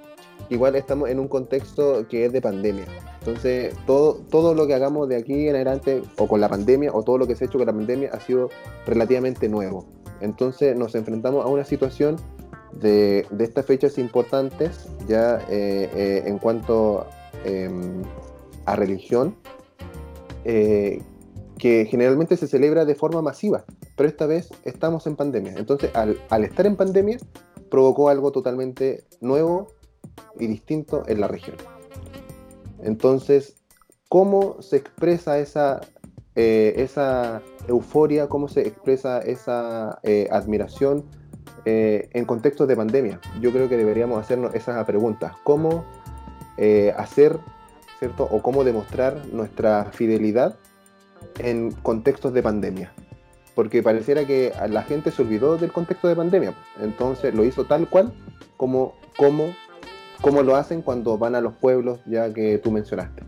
igual 0.50 0.76
estamos 0.76 1.10
en 1.10 1.20
un 1.20 1.28
contexto 1.28 2.08
que 2.08 2.26
es 2.26 2.32
de 2.34 2.42
pandemia. 2.42 2.86
Entonces, 3.20 3.74
todo, 3.86 4.16
todo 4.30 4.54
lo 4.54 4.68
que 4.68 4.74
hagamos 4.74 5.08
de 5.10 5.16
aquí 5.18 5.48
en 5.48 5.56
adelante, 5.56 6.02
o 6.18 6.28
con 6.28 6.42
la 6.42 6.50
pandemia, 6.50 6.92
o 6.94 7.04
todo 7.04 7.18
lo 7.18 7.28
que 7.28 7.36
se 7.36 7.46
ha 7.46 7.48
hecho 7.48 7.58
con 7.58 7.68
la 7.68 7.74
pandemia, 7.74 8.10
ha 8.12 8.20
sido 8.20 8.50
relativamente 8.86 9.48
nuevo. 9.48 9.86
Entonces, 10.22 10.76
nos 10.76 10.96
enfrentamos 10.96 11.46
a 11.46 11.48
una 11.48 11.64
situación 11.64 12.18
de, 12.74 13.26
de 13.30 13.44
estas 13.44 13.66
fechas 13.66 13.98
importantes, 13.98 14.88
ya 15.08 15.40
eh, 15.50 15.90
eh, 15.96 16.24
en 16.26 16.38
cuanto 16.38 17.06
em, 17.46 18.02
a 18.66 18.76
religión, 18.76 19.36
eh, 20.46 21.02
que 21.58 21.86
generalmente 21.86 22.36
se 22.36 22.48
celebra 22.48 22.84
de 22.86 22.96
forma 22.96 23.22
masiva, 23.22 23.64
pero 23.96 24.10
esta 24.10 24.26
vez 24.26 24.50
estamos 24.66 25.08
en 25.08 25.16
pandemia. 25.16 25.54
Entonces, 25.56 25.92
al, 25.96 26.44
estar 26.44 26.66
en 26.66 26.76
pandemia, 26.76 27.18
provocó 27.70 28.10
algo 28.10 28.32
totalmente 28.32 29.06
nuevo 29.22 29.68
y 30.40 30.48
distinto 30.48 31.04
en 31.08 31.22
la 31.22 31.28
región. 31.28 31.56
Entonces, 32.82 33.56
¿cómo 34.10 34.62
se 34.62 34.78
expresa 34.78 35.40
esa, 35.40 35.82
eh, 36.36 36.74
esa 36.78 37.42
euforia, 37.68 38.28
cómo 38.28 38.48
se 38.48 38.68
expresa 38.68 39.20
esa 39.20 40.00
eh, 40.04 40.28
admiración 40.32 41.06
en 41.66 42.26
contextos 42.26 42.68
de 42.68 42.76
pandemia? 42.76 43.22
Yo 43.40 43.52
creo 43.54 43.70
que 43.70 43.78
deberíamos 43.78 44.20
hacernos 44.20 44.54
esas 44.54 44.84
preguntas. 44.86 45.34
¿Cómo 45.46 45.86
hacer, 46.98 47.40
¿cierto? 48.04 48.28
O 48.30 48.42
cómo 48.42 48.66
demostrar 48.66 49.28
nuestra 49.32 49.86
fidelidad 49.94 50.58
en 51.40 51.72
contextos 51.72 52.34
de 52.34 52.44
pandemia? 52.44 52.92
Porque 53.56 53.82
pareciera 53.82 54.26
que 54.26 54.52
la 54.68 54.84
gente 54.84 55.10
se 55.10 55.22
olvidó 55.22 55.56
del 55.58 55.72
contexto 55.72 56.10
de 56.10 56.16
pandemia. 56.18 56.54
Entonces 56.82 57.34
lo 57.34 57.46
hizo 57.46 57.64
tal 57.64 57.88
cual 57.88 58.12
como, 58.58 58.94
como, 59.16 59.54
como 60.20 60.44
lo 60.44 60.58
hacen 60.58 60.82
cuando 60.82 61.18
van 61.18 61.34
a 61.36 61.40
los 61.40 61.56
pueblos 61.56 62.02
ya 62.06 62.34
que 62.34 62.58
tú 62.58 62.72
mencionaste. 62.72 63.24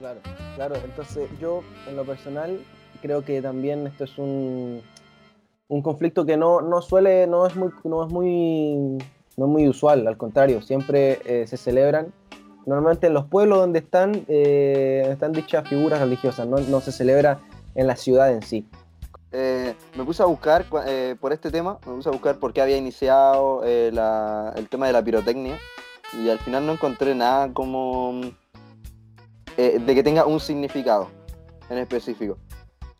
Claro, 0.00 0.18
claro. 0.56 0.74
Entonces 0.84 1.28
yo, 1.40 1.62
en 1.88 1.94
lo 1.94 2.04
personal, 2.04 2.58
creo 3.00 3.24
que 3.24 3.40
también 3.40 3.86
esto 3.86 4.02
es 4.02 4.18
un, 4.18 4.82
un 5.68 5.82
conflicto 5.82 6.26
que 6.26 6.36
no, 6.36 6.62
no 6.62 6.82
suele, 6.82 7.28
no 7.28 7.46
es 7.46 7.54
muy, 7.54 7.70
no 7.84 8.04
es 8.04 8.12
muy, 8.12 8.98
no 9.36 9.44
es 9.44 9.50
muy 9.52 9.68
usual, 9.68 10.08
al 10.08 10.16
contrario, 10.16 10.62
siempre 10.62 11.20
eh, 11.24 11.46
se 11.46 11.56
celebran. 11.56 12.12
Normalmente 12.66 13.06
en 13.06 13.14
los 13.14 13.26
pueblos 13.26 13.58
donde 13.58 13.78
están, 13.80 14.24
eh, 14.28 15.08
están 15.10 15.32
dichas 15.32 15.68
figuras 15.68 16.00
religiosas, 16.00 16.46
no, 16.46 16.58
no 16.58 16.80
se 16.80 16.92
celebra 16.92 17.38
en 17.74 17.86
la 17.86 17.96
ciudad 17.96 18.30
en 18.32 18.42
sí. 18.42 18.66
Eh, 19.32 19.74
me 19.96 20.04
puse 20.04 20.22
a 20.22 20.26
buscar 20.26 20.66
eh, 20.86 21.16
por 21.20 21.32
este 21.32 21.50
tema, 21.50 21.78
me 21.86 21.94
puse 21.94 22.08
a 22.08 22.12
buscar 22.12 22.38
por 22.38 22.52
qué 22.52 22.60
había 22.62 22.76
iniciado 22.76 23.62
la- 23.64 24.52
el 24.56 24.68
tema 24.68 24.86
de 24.88 24.92
la 24.92 25.02
pirotecnia 25.02 25.58
y 26.20 26.28
al 26.28 26.38
final 26.40 26.66
no 26.66 26.72
encontré 26.72 27.14
nada 27.14 27.52
como 27.52 28.20
eh, 29.56 29.78
de 29.84 29.94
que 29.94 30.02
tenga 30.02 30.26
un 30.26 30.40
significado 30.40 31.08
en 31.68 31.78
específico, 31.78 32.38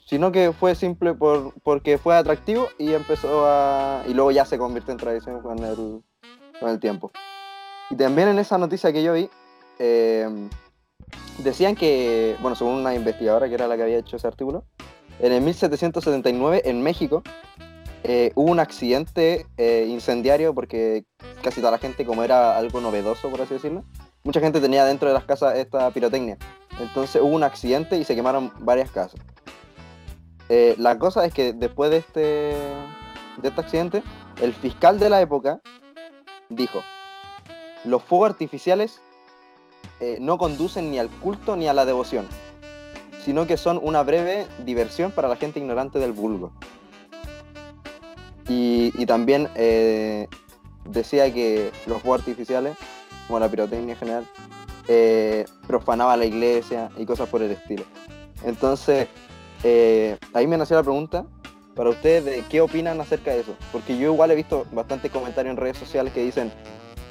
sino 0.06 0.30
que 0.30 0.52
fue 0.52 0.74
simple 0.74 1.14
por, 1.14 1.52
porque 1.62 1.98
fue 1.98 2.16
atractivo 2.16 2.68
y 2.78 2.92
empezó 2.92 3.46
a 3.46 4.02
y 4.06 4.14
luego 4.14 4.30
ya 4.30 4.44
se 4.44 4.56
convirtió 4.58 4.92
en 4.92 4.98
tradición 4.98 5.42
con 5.42 5.58
el, 5.64 6.00
con 6.60 6.68
el 6.70 6.78
tiempo. 6.78 7.10
Y 7.90 7.96
también 7.96 8.28
en 8.28 8.38
esa 8.38 8.56
noticia 8.56 8.92
que 8.92 9.02
yo 9.02 9.14
vi 9.14 9.28
eh, 9.80 10.28
decían 11.38 11.74
que, 11.74 12.36
bueno, 12.40 12.54
según 12.54 12.74
una 12.74 12.94
investigadora 12.94 13.48
que 13.48 13.54
era 13.54 13.66
la 13.66 13.76
que 13.76 13.82
había 13.82 13.98
hecho 13.98 14.16
ese 14.16 14.28
artículo, 14.28 14.64
en 15.18 15.32
el 15.32 15.40
1779 15.40 16.62
en 16.64 16.82
México 16.82 17.22
eh, 18.04 18.32
hubo 18.34 18.50
un 18.50 18.60
accidente 18.60 19.46
eh, 19.56 19.86
incendiario 19.88 20.54
porque 20.54 21.04
casi 21.42 21.60
toda 21.60 21.72
la 21.72 21.78
gente, 21.78 22.06
como 22.06 22.22
era 22.24 22.56
algo 22.56 22.80
novedoso, 22.80 23.28
por 23.30 23.42
así 23.42 23.54
decirlo, 23.54 23.84
mucha 24.24 24.40
gente 24.40 24.60
tenía 24.60 24.84
dentro 24.84 25.08
de 25.08 25.14
las 25.14 25.24
casas 25.24 25.56
esta 25.56 25.90
pirotecnia. 25.90 26.38
Entonces 26.78 27.20
hubo 27.20 27.34
un 27.34 27.42
accidente 27.42 27.98
y 27.98 28.04
se 28.04 28.14
quemaron 28.14 28.52
varias 28.60 28.90
casas. 28.90 29.20
Eh, 30.48 30.74
la 30.78 30.98
cosa 30.98 31.24
es 31.24 31.32
que 31.32 31.52
después 31.52 31.90
de 31.90 31.98
este, 31.98 32.20
de 32.20 33.48
este 33.48 33.60
accidente, 33.60 34.02
el 34.42 34.52
fiscal 34.54 34.98
de 34.98 35.10
la 35.10 35.20
época 35.20 35.60
dijo, 36.48 36.82
los 37.84 38.02
fuegos 38.02 38.30
artificiales 38.30 39.00
eh, 40.00 40.18
no 40.20 40.38
conducen 40.38 40.90
ni 40.90 40.98
al 40.98 41.08
culto 41.08 41.56
ni 41.56 41.68
a 41.68 41.74
la 41.74 41.84
devoción 41.84 42.26
sino 43.24 43.46
que 43.46 43.56
son 43.56 43.78
una 43.82 44.02
breve 44.02 44.46
diversión 44.64 45.12
para 45.12 45.28
la 45.28 45.36
gente 45.36 45.60
ignorante 45.60 45.98
del 45.98 46.12
vulgo. 46.12 46.52
Y, 48.48 49.06
también 49.06 49.48
eh, 49.54 50.26
decía 50.84 51.32
que 51.32 51.70
los 51.86 52.02
fuegos 52.02 52.20
artificiales, 52.20 52.76
como 53.26 53.38
la 53.38 53.48
pirotecnia 53.48 53.94
en 53.94 53.98
general, 53.98 54.26
eh, 54.88 55.46
profanaba 55.66 56.16
la 56.16 56.24
iglesia 56.24 56.90
y 56.96 57.06
cosas 57.06 57.28
por 57.28 57.42
el 57.42 57.52
estilo. 57.52 57.84
Entonces, 58.44 59.06
eh, 59.62 60.16
ahí 60.34 60.46
me 60.46 60.56
nació 60.56 60.76
la 60.76 60.82
pregunta 60.82 61.26
para 61.76 61.90
ustedes 61.90 62.24
de 62.24 62.44
qué 62.48 62.60
opinan 62.60 63.00
acerca 63.00 63.30
de 63.30 63.40
eso. 63.40 63.54
Porque 63.70 63.96
yo 63.96 64.12
igual 64.12 64.32
he 64.32 64.34
visto 64.34 64.66
bastantes 64.72 65.12
comentarios 65.12 65.52
en 65.52 65.56
redes 65.56 65.78
sociales 65.78 66.12
que 66.12 66.24
dicen, 66.24 66.52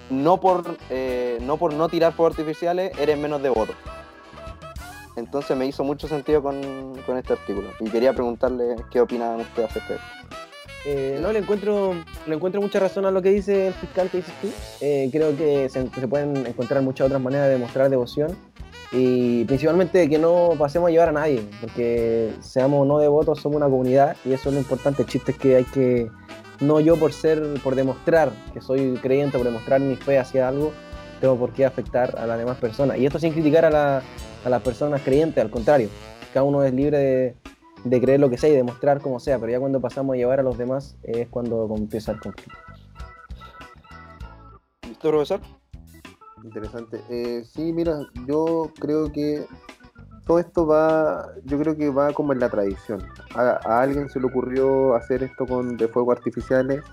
no 0.09 0.39
por, 0.39 0.77
eh, 0.89 1.37
no 1.41 1.57
por 1.57 1.73
no 1.73 1.89
tirar 1.89 2.13
fuegos 2.13 2.37
artificiales 2.37 2.91
eres 2.99 3.17
menos 3.17 3.41
devoto. 3.41 3.73
Entonces 5.15 5.55
me 5.57 5.65
hizo 5.65 5.83
mucho 5.83 6.07
sentido 6.07 6.41
con, 6.41 6.61
este 7.17 7.33
artículo. 7.33 7.69
Y 7.79 7.89
quería 7.89 8.13
preguntarle 8.13 8.75
qué 8.89 9.01
opinan 9.01 9.41
ustedes 9.41 9.69
acerca 9.69 9.93
de. 9.93 9.99
Eh, 10.85 11.19
no, 11.21 11.33
le 11.33 11.39
encuentro, 11.39 11.93
mucha 12.61 12.79
razón 12.79 13.05
a 13.05 13.11
lo 13.11 13.21
que 13.21 13.31
dice 13.31 13.67
el 13.67 13.73
fiscal 13.73 14.09
que 14.09 14.17
dices 14.17 14.33
tú. 14.41 14.47
Eh, 14.79 15.09
creo 15.11 15.35
que 15.35 15.67
se, 15.67 15.89
se 15.89 16.07
pueden 16.07 16.47
encontrar 16.47 16.81
muchas 16.81 17.07
otras 17.07 17.21
maneras 17.21 17.49
de 17.49 17.57
mostrar 17.57 17.89
devoción 17.89 18.37
y 18.91 19.45
principalmente 19.45 20.09
que 20.09 20.17
no 20.17 20.51
pasemos 20.57 20.87
a 20.87 20.91
llevar 20.91 21.09
a 21.09 21.11
nadie, 21.11 21.43
porque 21.61 22.33
seamos 22.41 22.87
no 22.87 22.97
devotos, 22.97 23.39
somos 23.39 23.57
una 23.57 23.67
comunidad 23.67 24.17
y 24.25 24.33
eso 24.33 24.49
es 24.49 24.55
lo 24.55 24.61
importante. 24.61 25.03
El 25.03 25.07
chiste 25.07 25.31
es 25.31 25.37
que 25.37 25.55
hay 25.57 25.63
que, 25.65 26.09
no 26.61 26.79
yo 26.79 26.97
por 26.97 27.13
ser, 27.13 27.41
por 27.63 27.75
demostrar 27.75 28.31
que 28.53 28.61
soy 28.61 28.93
creyente, 29.01 29.37
por 29.37 29.45
demostrar 29.47 29.79
mi 29.81 29.95
fe 29.95 30.17
hacia 30.19 30.47
algo, 30.47 30.71
tengo 31.21 31.35
por 31.37 31.51
qué 31.51 31.65
afectar 31.65 32.17
a 32.17 32.25
las 32.25 32.37
demás 32.37 32.57
personas. 32.57 32.97
Y 32.97 33.05
esto 33.05 33.19
sin 33.19 33.33
criticar 33.33 33.65
a, 33.65 33.69
la- 33.69 34.01
a 34.45 34.49
las 34.49 34.61
personas 34.61 35.01
creyentes, 35.01 35.43
al 35.43 35.49
contrario, 35.51 35.89
cada 36.33 36.43
uno 36.43 36.63
es 36.63 36.73
libre 36.73 36.97
de, 36.97 37.35
de 37.83 38.01
creer 38.01 38.19
lo 38.19 38.29
que 38.29 38.37
sea 38.37 38.49
y 38.49 38.55
demostrar 38.55 39.01
como 39.01 39.19
sea, 39.19 39.37
pero 39.39 39.51
ya 39.51 39.59
cuando 39.59 39.81
pasamos 39.81 40.13
a 40.13 40.17
llevar 40.17 40.39
a 40.39 40.43
los 40.43 40.57
demás 40.57 40.95
es 41.03 41.27
cuando 41.29 41.67
empieza 41.75 42.11
el 42.13 42.19
conflicto. 42.19 42.57
¿Listo, 44.87 45.09
profesor? 45.09 45.41
Interesante. 46.43 47.01
Eh, 47.09 47.43
sí, 47.45 47.73
mira, 47.73 47.99
yo 48.25 48.71
creo 48.79 49.11
que 49.11 49.45
todo 50.29 50.37
esto 50.37 50.67
va, 50.67 51.33
yo 51.43 51.57
creo 51.57 51.75
que 51.75 51.89
va 51.89 52.13
como 52.13 52.33
en 52.33 52.39
la 52.39 52.49
tradición. 52.49 53.01
A, 53.33 53.59
a 53.65 53.81
alguien 53.81 54.09
se 54.09 54.19
le 54.19 54.27
ocurrió 54.27 54.93
hacer 54.93 55.23
esto 55.23 55.47
con 55.47 55.75
de 55.75 55.87
fuegos 55.87 56.17
artificiales 56.17 56.83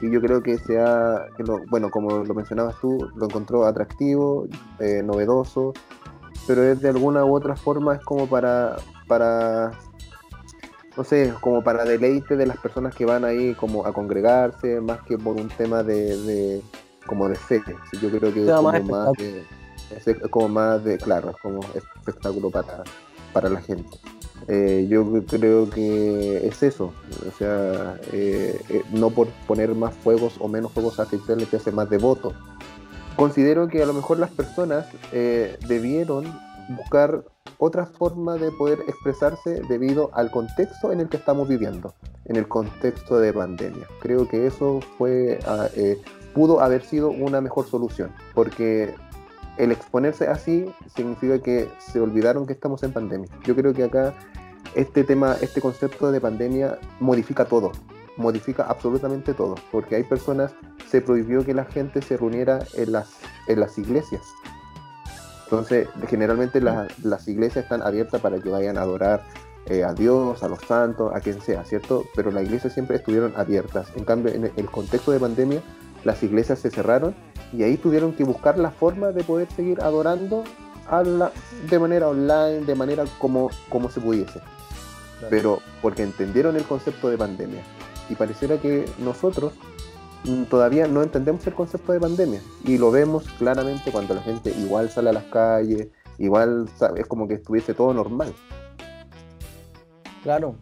y 0.00 0.12
yo 0.12 0.20
creo 0.20 0.40
que 0.44 0.58
sea, 0.58 1.26
que 1.36 1.42
lo, 1.42 1.58
bueno, 1.70 1.90
como 1.90 2.18
lo 2.18 2.34
mencionabas 2.34 2.76
tú, 2.80 3.10
lo 3.16 3.24
encontró 3.24 3.66
atractivo, 3.66 4.46
eh, 4.78 5.02
novedoso, 5.02 5.72
pero 6.46 6.62
es 6.62 6.80
de 6.82 6.90
alguna 6.90 7.24
u 7.24 7.34
otra 7.34 7.56
forma 7.56 7.96
es 7.96 8.04
como 8.04 8.28
para, 8.28 8.76
para, 9.08 9.72
no 10.96 11.02
sé, 11.02 11.34
como 11.40 11.64
para 11.64 11.84
deleite 11.84 12.36
de 12.36 12.46
las 12.46 12.58
personas 12.58 12.94
que 12.94 13.06
van 13.06 13.24
ahí 13.24 13.56
como 13.56 13.86
a 13.86 13.92
congregarse, 13.92 14.80
más 14.80 15.02
que 15.02 15.18
por 15.18 15.34
un 15.34 15.48
tema 15.48 15.82
de, 15.82 16.16
de 16.16 16.62
como 17.08 17.28
de 17.28 17.34
fe. 17.34 17.60
Yo 18.00 18.08
creo 18.08 18.32
que 18.32 18.44
es 18.44 18.52
como 18.52 18.70
más 18.70 19.12
de, 19.18 19.42
es 19.96 20.16
como 20.30 20.48
más 20.48 20.84
de, 20.84 20.98
claro, 20.98 21.30
es 21.30 21.36
como 21.36 21.60
espectáculo 21.74 22.50
para, 22.50 22.84
para 23.32 23.48
la 23.48 23.60
gente. 23.60 23.96
Eh, 24.48 24.86
yo 24.90 25.06
creo 25.26 25.70
que 25.70 26.46
es 26.46 26.62
eso, 26.62 26.92
o 27.26 27.38
sea, 27.38 27.98
eh, 28.12 28.60
eh, 28.68 28.82
no 28.92 29.08
por 29.10 29.28
poner 29.46 29.74
más 29.74 29.94
fuegos 29.94 30.34
o 30.38 30.48
menos 30.48 30.72
fuegos 30.72 31.00
artificiales 31.00 31.48
te 31.48 31.56
hace 31.56 31.72
más 31.72 31.88
devoto. 31.88 32.34
Considero 33.16 33.68
que 33.68 33.82
a 33.82 33.86
lo 33.86 33.94
mejor 33.94 34.18
las 34.18 34.30
personas 34.30 34.86
eh, 35.12 35.56
debieron 35.66 36.24
buscar 36.76 37.24
otra 37.58 37.86
forma 37.86 38.34
de 38.34 38.50
poder 38.50 38.80
expresarse 38.88 39.62
debido 39.68 40.10
al 40.14 40.30
contexto 40.30 40.92
en 40.92 41.00
el 41.00 41.08
que 41.08 41.16
estamos 41.16 41.48
viviendo, 41.48 41.94
en 42.24 42.36
el 42.36 42.48
contexto 42.48 43.18
de 43.18 43.32
pandemia. 43.32 43.86
Creo 44.00 44.28
que 44.28 44.46
eso 44.46 44.80
fue, 44.98 45.38
ah, 45.46 45.68
eh, 45.76 46.00
pudo 46.34 46.60
haber 46.60 46.84
sido 46.84 47.10
una 47.10 47.40
mejor 47.40 47.66
solución, 47.66 48.10
porque 48.34 48.94
el 49.56 49.72
exponerse 49.72 50.26
así 50.26 50.72
significa 50.94 51.38
que 51.38 51.70
se 51.78 52.00
olvidaron 52.00 52.46
que 52.46 52.52
estamos 52.52 52.82
en 52.82 52.92
pandemia. 52.92 53.28
Yo 53.44 53.54
creo 53.54 53.72
que 53.72 53.84
acá 53.84 54.14
este 54.74 55.04
tema, 55.04 55.36
este 55.40 55.60
concepto 55.60 56.10
de 56.10 56.20
pandemia 56.20 56.78
modifica 57.00 57.44
todo, 57.44 57.70
modifica 58.16 58.64
absolutamente 58.64 59.34
todo, 59.34 59.54
porque 59.70 59.96
hay 59.96 60.02
personas, 60.02 60.52
se 60.88 61.00
prohibió 61.00 61.44
que 61.44 61.54
la 61.54 61.64
gente 61.64 62.02
se 62.02 62.16
reuniera 62.16 62.60
en 62.74 62.92
las, 62.92 63.10
en 63.46 63.60
las 63.60 63.78
iglesias. 63.78 64.22
Entonces, 65.44 65.88
generalmente 66.08 66.60
la- 66.60 66.88
las 67.02 67.28
iglesias 67.28 67.64
están 67.64 67.82
abiertas 67.82 68.20
para 68.20 68.38
que 68.40 68.48
vayan 68.48 68.78
a 68.78 68.82
adorar 68.82 69.22
eh, 69.66 69.82
a 69.84 69.94
Dios, 69.94 70.42
a 70.42 70.48
los 70.48 70.60
santos, 70.60 71.12
a 71.14 71.20
quien 71.20 71.40
sea, 71.40 71.64
¿cierto? 71.64 72.04
Pero 72.14 72.30
las 72.30 72.42
iglesias 72.44 72.74
siempre 72.74 72.96
estuvieron 72.96 73.32
abiertas. 73.36 73.86
En 73.96 74.04
cambio, 74.04 74.32
en 74.34 74.50
el 74.56 74.66
contexto 74.70 75.10
de 75.10 75.20
pandemia, 75.20 75.62
las 76.04 76.22
iglesias 76.22 76.58
se 76.58 76.70
cerraron 76.70 77.14
y 77.56 77.62
ahí 77.62 77.76
tuvieron 77.76 78.12
que 78.12 78.24
buscar 78.24 78.58
la 78.58 78.70
forma 78.70 79.12
de 79.12 79.22
poder 79.24 79.50
seguir 79.52 79.80
adorando 79.80 80.44
a 80.88 81.02
la- 81.02 81.32
de 81.70 81.78
manera 81.78 82.08
online, 82.08 82.60
de 82.66 82.74
manera 82.74 83.04
como, 83.18 83.50
como 83.68 83.90
se 83.90 84.00
pudiese. 84.00 84.40
Pero 85.30 85.60
porque 85.80 86.02
entendieron 86.02 86.56
el 86.56 86.64
concepto 86.64 87.08
de 87.08 87.16
pandemia. 87.16 87.62
Y 88.10 88.14
pareciera 88.16 88.58
que 88.58 88.84
nosotros 88.98 89.52
mm, 90.24 90.44
todavía 90.44 90.86
no 90.86 91.02
entendemos 91.02 91.46
el 91.46 91.54
concepto 91.54 91.92
de 91.92 92.00
pandemia. 92.00 92.40
Y 92.64 92.76
lo 92.78 92.90
vemos 92.90 93.24
claramente 93.38 93.90
cuando 93.92 94.14
la 94.14 94.22
gente 94.22 94.50
igual 94.50 94.90
sale 94.90 95.10
a 95.10 95.12
las 95.12 95.24
calles, 95.24 95.88
igual 96.18 96.68
es 96.96 97.06
como 97.06 97.28
que 97.28 97.34
estuviese 97.34 97.72
todo 97.72 97.94
normal. 97.94 98.34
Claro, 100.22 100.56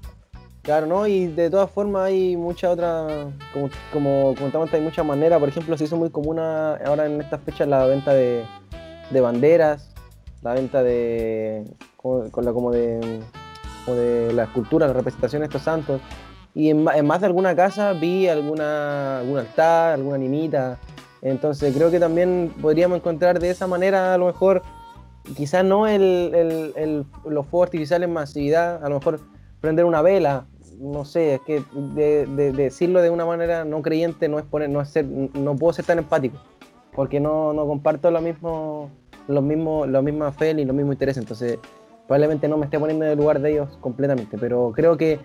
claro, 0.63 0.87
¿no? 0.87 1.07
Y 1.07 1.27
de 1.27 1.51
todas 1.51 1.71
formas 1.71 2.05
hay 2.05 2.37
muchas 2.37 2.73
otras, 2.73 3.27
como, 3.53 3.69
como 3.93 4.35
comentamos, 4.37 4.73
hay 4.73 4.81
muchas 4.81 5.05
maneras. 5.05 5.39
Por 5.41 5.49
ejemplo, 5.49 5.77
se 5.77 5.85
hizo 5.85 5.97
muy 5.97 6.11
común 6.11 6.39
ahora 6.39 7.07
en 7.07 7.21
estas 7.21 7.41
fechas 7.43 7.69
la 7.69 7.85
venta 7.87 8.13
de, 8.15 8.45
de 9.11 9.21
banderas, 9.21 9.91
la 10.43 10.55
venta 10.55 10.83
de, 10.83 11.65
con 11.97 12.31
la, 12.45 12.53
como 12.53 12.71
de, 12.71 13.21
como 13.85 13.97
de 13.97 14.33
la 14.33 14.45
escultura, 14.45 14.87
la 14.87 14.93
representación 14.93 15.41
de 15.41 15.47
estos 15.47 15.63
santos. 15.63 16.01
Y 16.55 16.69
en, 16.71 16.87
en 16.95 17.07
más 17.07 17.21
de 17.21 17.27
alguna 17.27 17.57
casa 17.57 17.93
vi 17.95 18.29
alguna, 18.29 19.21
algún 19.21 19.39
altar, 19.39 19.95
alguna 19.95 20.17
animita. 20.17 20.79
Entonces 21.23 21.75
creo 21.75 21.91
que 21.91 22.01
también 22.01 22.53
podríamos 22.61 22.99
encontrar 22.99 23.39
de 23.39 23.51
esa 23.51 23.67
manera 23.67 24.13
a 24.13 24.19
lo 24.19 24.27
mejor, 24.27 24.63
quizás 25.37 25.65
no 25.65 25.87
el, 25.87 26.33
el- 26.35 26.73
el- 26.77 27.07
los 27.25 27.47
fuegos 27.47 27.69
artificiales 27.69 28.09
en 28.09 28.13
masividad, 28.13 28.85
a 28.85 28.89
lo 28.89 28.97
mejor 28.97 29.21
prender 29.61 29.85
una 29.85 30.03
vela, 30.03 30.47
no 30.83 31.05
sé, 31.05 31.35
es 31.35 31.41
que 31.43 31.63
de, 31.73 32.27
de- 32.27 32.53
de 32.53 32.65
decirlo 32.65 33.01
de 33.01 33.11
una 33.11 33.25
manera 33.25 33.65
no 33.65 33.81
creyente 33.83 34.29
no 34.29 34.39
es 34.39 34.45
poner, 34.45 34.69
no 34.69 34.81
es 34.81 34.89
ser, 34.89 35.05
no 35.07 35.55
puedo 35.57 35.73
ser 35.73 35.85
tan 35.85 35.99
empático, 35.99 36.37
porque 36.93 37.21
no, 37.21 37.53
no 37.53 37.67
comparto 37.67 38.11
lo 38.11 38.21
mismo, 38.21 38.91
los 39.29 39.43
mismos, 39.45 39.89
la 39.89 40.03
misma 40.03 40.33
fe 40.33 40.53
ni 40.55 40.65
los 40.65 40.75
mismos 40.75 40.95
intereses, 40.95 41.23
entonces 41.23 41.59
probablemente 42.09 42.49
no 42.49 42.57
me 42.59 42.65
esté 42.65 42.81
poniendo 42.81 43.05
en 43.05 43.13
el 43.13 43.19
lugar 43.19 43.41
de 43.41 43.53
ellos 43.53 43.79
completamente, 43.81 44.37
pero 44.39 44.73
creo 44.75 44.97
que 44.97 45.21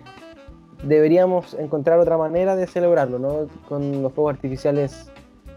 deberíamos 0.84 1.54
encontrar 1.54 1.98
otra 1.98 2.16
manera 2.16 2.54
de 2.54 2.66
celebrarlo, 2.68 3.18
¿no? 3.18 3.48
Con 3.68 4.00
los 4.02 4.12
fuegos 4.12 4.34
artificiales 4.34 5.10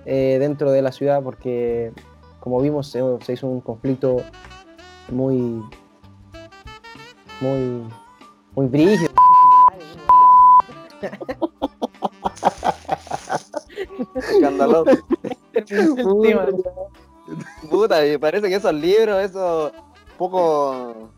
eh, 0.06 0.38
dentro 0.40 0.72
de 0.72 0.82
la 0.82 0.92
ciudad, 0.92 1.22
porque 1.22 1.92
como 2.40 2.60
vimos 2.60 2.88
se, 2.88 3.04
hizo 3.32 3.48
un 3.48 3.62
conflicto 3.62 4.18
muy, 5.12 5.62
muy, 7.40 7.84
muy 8.56 8.66
brígido. 8.68 9.11
Escandaloso. 14.16 14.92
Puta, 17.70 18.06
y 18.06 18.18
parece 18.18 18.50
que 18.50 18.56
esos 18.56 18.74
libros, 18.74 19.22
esos 19.24 19.72
poco. 20.18 21.10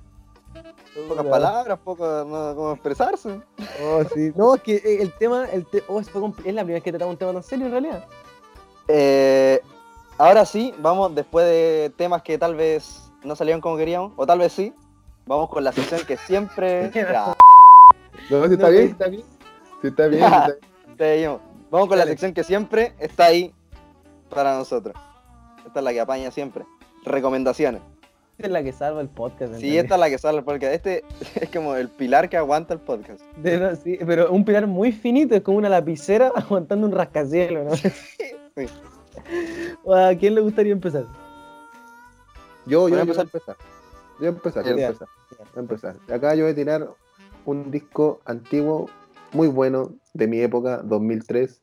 pocas 1.08 1.26
palabras, 1.26 1.80
poco 1.84 2.06
no, 2.06 2.56
cómo 2.56 2.72
expresarse. 2.74 3.40
Oh, 3.84 4.04
sí. 4.14 4.32
No, 4.36 4.56
es 4.56 4.62
que 4.62 4.76
eh, 4.76 5.02
el 5.02 5.12
tema, 5.18 5.46
el 5.52 5.66
te- 5.66 5.84
oh, 5.88 6.00
es, 6.00 6.10
fue 6.10 6.22
compl- 6.22 6.46
es 6.46 6.54
la 6.54 6.62
primera 6.62 6.76
vez 6.78 6.84
que 6.84 6.92
tratamos 6.92 7.14
un 7.14 7.18
tema 7.18 7.34
tan 7.34 7.44
serio 7.44 7.66
en 7.68 7.72
realidad. 7.72 8.06
Eh, 8.88 9.62
ahora 10.18 10.46
sí, 10.46 10.74
vamos 10.80 11.16
después 11.16 11.46
de 11.46 11.92
temas 11.96 12.22
que 12.22 12.38
tal 12.38 12.56
vez 12.56 13.12
no 13.24 13.36
salieron 13.36 13.62
como 13.62 13.78
queríamos, 13.78 14.12
o 14.16 14.26
tal 14.26 14.40
vez 14.40 14.52
sí. 14.54 14.74
Vamos 15.26 15.50
con 15.50 15.64
la 15.64 15.72
sección 15.72 16.02
que 16.06 16.18
siempre. 16.18 16.92
Ya, 16.94 17.34
No, 18.30 18.46
si 18.48 18.54
está 18.54 18.66
No, 18.68 18.72
bien, 18.72 18.88
está 18.90 19.08
bien. 19.08 19.24
Si 19.84 19.90
está 19.90 20.08
bien, 20.08 20.24
está 20.24 20.46
bien. 20.48 20.58
seguimos. 20.98 21.42
Vamos 21.70 21.90
con 21.90 21.98
la 21.98 22.06
sección 22.06 22.34
que 22.34 22.46
siempre 22.46 22.94
está 23.00 23.26
ahí 23.26 23.54
para 24.30 24.58
nosotros. 24.58 24.96
Esta 25.66 25.80
es 25.82 25.84
la 25.84 25.92
que 25.92 26.00
apaña 26.00 26.32
siempre. 26.32 26.64
Recomendaciones. 27.04 27.82
Esta 28.38 28.48
es 28.48 28.54
la 28.54 28.64
que 28.64 28.72
salva 28.72 29.02
el 29.02 29.10
podcast. 29.10 29.56
Sí, 29.56 29.78
esta 29.78 29.96
es 29.96 30.00
la 30.00 30.10
que 30.10 30.18
sale 30.18 30.38
el 30.38 30.46
podcast. 30.46 30.74
Este 30.74 31.04
es 31.36 31.50
como 31.50 31.76
el 31.76 31.90
pilar 31.90 32.30
que 32.30 32.38
aguanta 32.38 32.74
el 32.74 32.80
podcast. 32.80 33.22
Verdad, 33.36 33.78
sí, 33.84 34.00
pero 34.06 34.32
un 34.32 34.46
pilar 34.46 34.68
muy 34.68 34.94
finito, 34.94 35.36
es 35.36 35.42
como 35.42 35.58
una 35.58 35.68
lapicera 35.68 36.32
aguantando 36.36 36.88
un 36.88 36.94
rascacielos, 36.94 37.66
¿no? 37.66 37.76
Sí. 37.76 38.68
¿A 39.94 40.16
quién 40.18 40.36
le 40.36 40.40
gustaría 40.40 40.72
empezar? 40.72 41.04
Yo, 42.66 42.88
yo, 42.88 42.90
voy 42.90 43.00
a 43.00 43.02
empezar. 43.02 43.26
empezar. 43.26 43.58
Yo 43.58 44.20
voy 44.20 44.28
a 44.28 44.30
empezar, 44.30 44.64
yo 44.64 44.74
voy 44.76 44.84
a 44.84 44.88
empezar. 44.88 45.08
Voy 45.38 45.48
a 45.56 45.60
empezar. 45.60 45.96
Acá 46.10 46.36
yo 46.36 46.44
voy 46.46 46.54
a 46.54 46.56
tirar 46.56 46.88
un 47.46 47.70
disco 47.70 48.22
antiguo, 48.24 48.90
muy 49.34 49.48
bueno, 49.48 49.96
de 50.14 50.28
mi 50.28 50.40
época, 50.40 50.78
2003. 50.84 51.62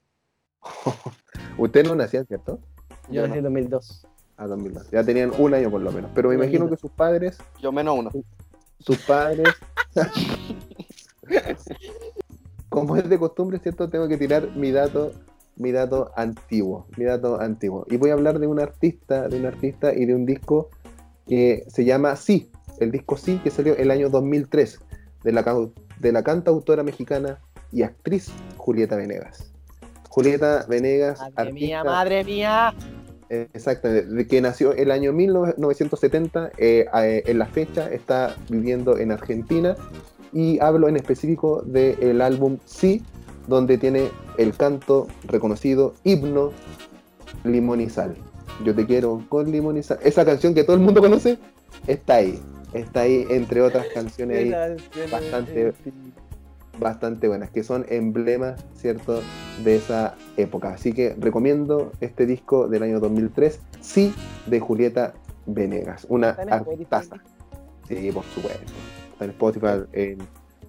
Ustedes 1.59 1.88
no 1.88 1.94
nacían, 1.94 2.26
¿cierto? 2.26 2.59
Yo 3.09 3.22
Yo 3.22 3.28
nací 3.28 3.38
en 3.38 3.44
2002. 3.44 4.06
A 4.37 4.46
2002. 4.46 4.90
Ya 4.90 5.04
tenían 5.04 5.33
un 5.38 5.54
año 5.54 5.70
por 5.70 5.80
lo 5.80 5.92
menos. 5.92 6.11
Pero 6.14 6.30
me 6.30 6.35
imagino 6.35 6.68
que 6.68 6.76
sus 6.76 6.90
padres, 6.90 7.38
Yo 7.61 7.72
menos 7.72 7.98
uno. 7.98 8.11
sus 8.78 8.98
padres. 9.04 9.48
Como 12.68 12.96
es 12.96 13.09
de 13.09 13.18
costumbre, 13.18 13.59
¿cierto? 13.59 13.88
Tengo 13.88 14.09
que 14.09 14.16
tirar 14.16 14.56
mi 14.56 14.70
dato, 14.70 15.12
mi 15.56 15.72
dato 15.72 16.12
antiguo. 16.16 16.87
Mi 16.96 17.04
dato 17.04 17.40
antiguo. 17.40 17.85
Y 17.90 17.96
voy 17.96 18.11
a 18.11 18.14
hablar 18.14 18.38
de 18.38 18.46
un 18.46 18.61
artista, 18.61 19.28
de 19.28 19.38
un 19.38 19.46
artista 19.46 19.92
y 19.92 20.06
de 20.06 20.14
un 20.14 20.24
disco 20.24 20.70
que 21.26 21.64
se 21.68 21.85
llama 21.85 22.16
Sí. 22.16 22.50
El 22.78 22.92
disco 22.92 23.16
Sí, 23.16 23.38
que 23.44 23.50
salió 23.50 23.76
el 23.76 23.90
año 23.90 24.09
2003, 24.09 24.80
de 25.22 25.33
la, 25.33 25.68
de 25.98 26.12
la 26.12 26.22
cantautora 26.22 26.83
mexicana 26.83 27.40
y 27.72 27.83
actriz 27.83 28.30
Julieta 28.56 28.96
Venegas. 28.96 29.50
Julieta 30.09 30.64
Venegas, 30.68 31.20
Madre 31.37 31.52
mía, 31.52 31.85
madre 31.85 32.24
mía. 32.24 32.74
eh, 33.28 33.46
Exactamente, 33.52 34.26
que 34.26 34.40
nació 34.40 34.72
el 34.72 34.90
año 34.90 35.12
1970, 35.12 36.50
eh, 36.59 36.87
eh, 36.92 37.22
en 37.26 37.38
la 37.38 37.46
fecha 37.46 37.88
está 37.90 38.35
viviendo 38.48 38.98
en 38.98 39.12
Argentina 39.12 39.76
y 40.33 40.59
hablo 40.61 40.88
en 40.88 40.96
específico 40.96 41.62
del 41.62 42.21
álbum 42.23 42.58
Sí, 42.64 43.02
donde 43.46 43.79
tiene 43.79 44.08
el 44.38 44.56
canto 44.56 45.06
reconocido 45.25 45.94
himno 46.04 46.52
Limón 47.44 47.81
y 47.81 47.88
Sal. 47.88 48.16
Yo 48.64 48.75
te 48.75 48.85
quiero 48.87 49.25
con 49.29 49.50
limón 49.50 49.79
y 49.79 49.83
sal. 49.83 49.98
Esa 50.02 50.25
canción 50.25 50.52
que 50.54 50.64
todo 50.64 50.77
el 50.77 50.83
mundo 50.83 51.00
conoce 51.00 51.38
está 51.87 52.16
ahí, 52.16 52.38
está 52.75 53.00
ahí 53.02 53.25
entre 53.31 53.62
otras 53.62 53.87
canciones 53.94 54.52
ahí 54.52 54.77
bastante- 55.10 55.73
bastante 56.81 57.28
buenas, 57.28 57.50
que 57.50 57.62
son 57.62 57.87
emblemas, 57.88 58.64
¿cierto?, 58.74 59.22
de 59.62 59.76
esa 59.76 60.16
época. 60.37 60.70
Así 60.70 60.92
que 60.92 61.14
recomiendo 61.18 61.92
este 62.00 62.26
disco 62.26 62.66
del 62.66 62.83
año 62.83 62.98
2003, 62.98 63.60
Sí, 63.81 64.12
de 64.46 64.60
Julieta 64.60 65.14
Venegas, 65.46 66.06
una 66.08 66.31
artista. 66.31 67.02
Sí, 67.88 68.10
por 68.12 68.24
supuesto. 68.24 68.72
Está 69.12 69.24
en 69.24 69.31
Spotify, 69.31 69.66
en, 69.92 70.18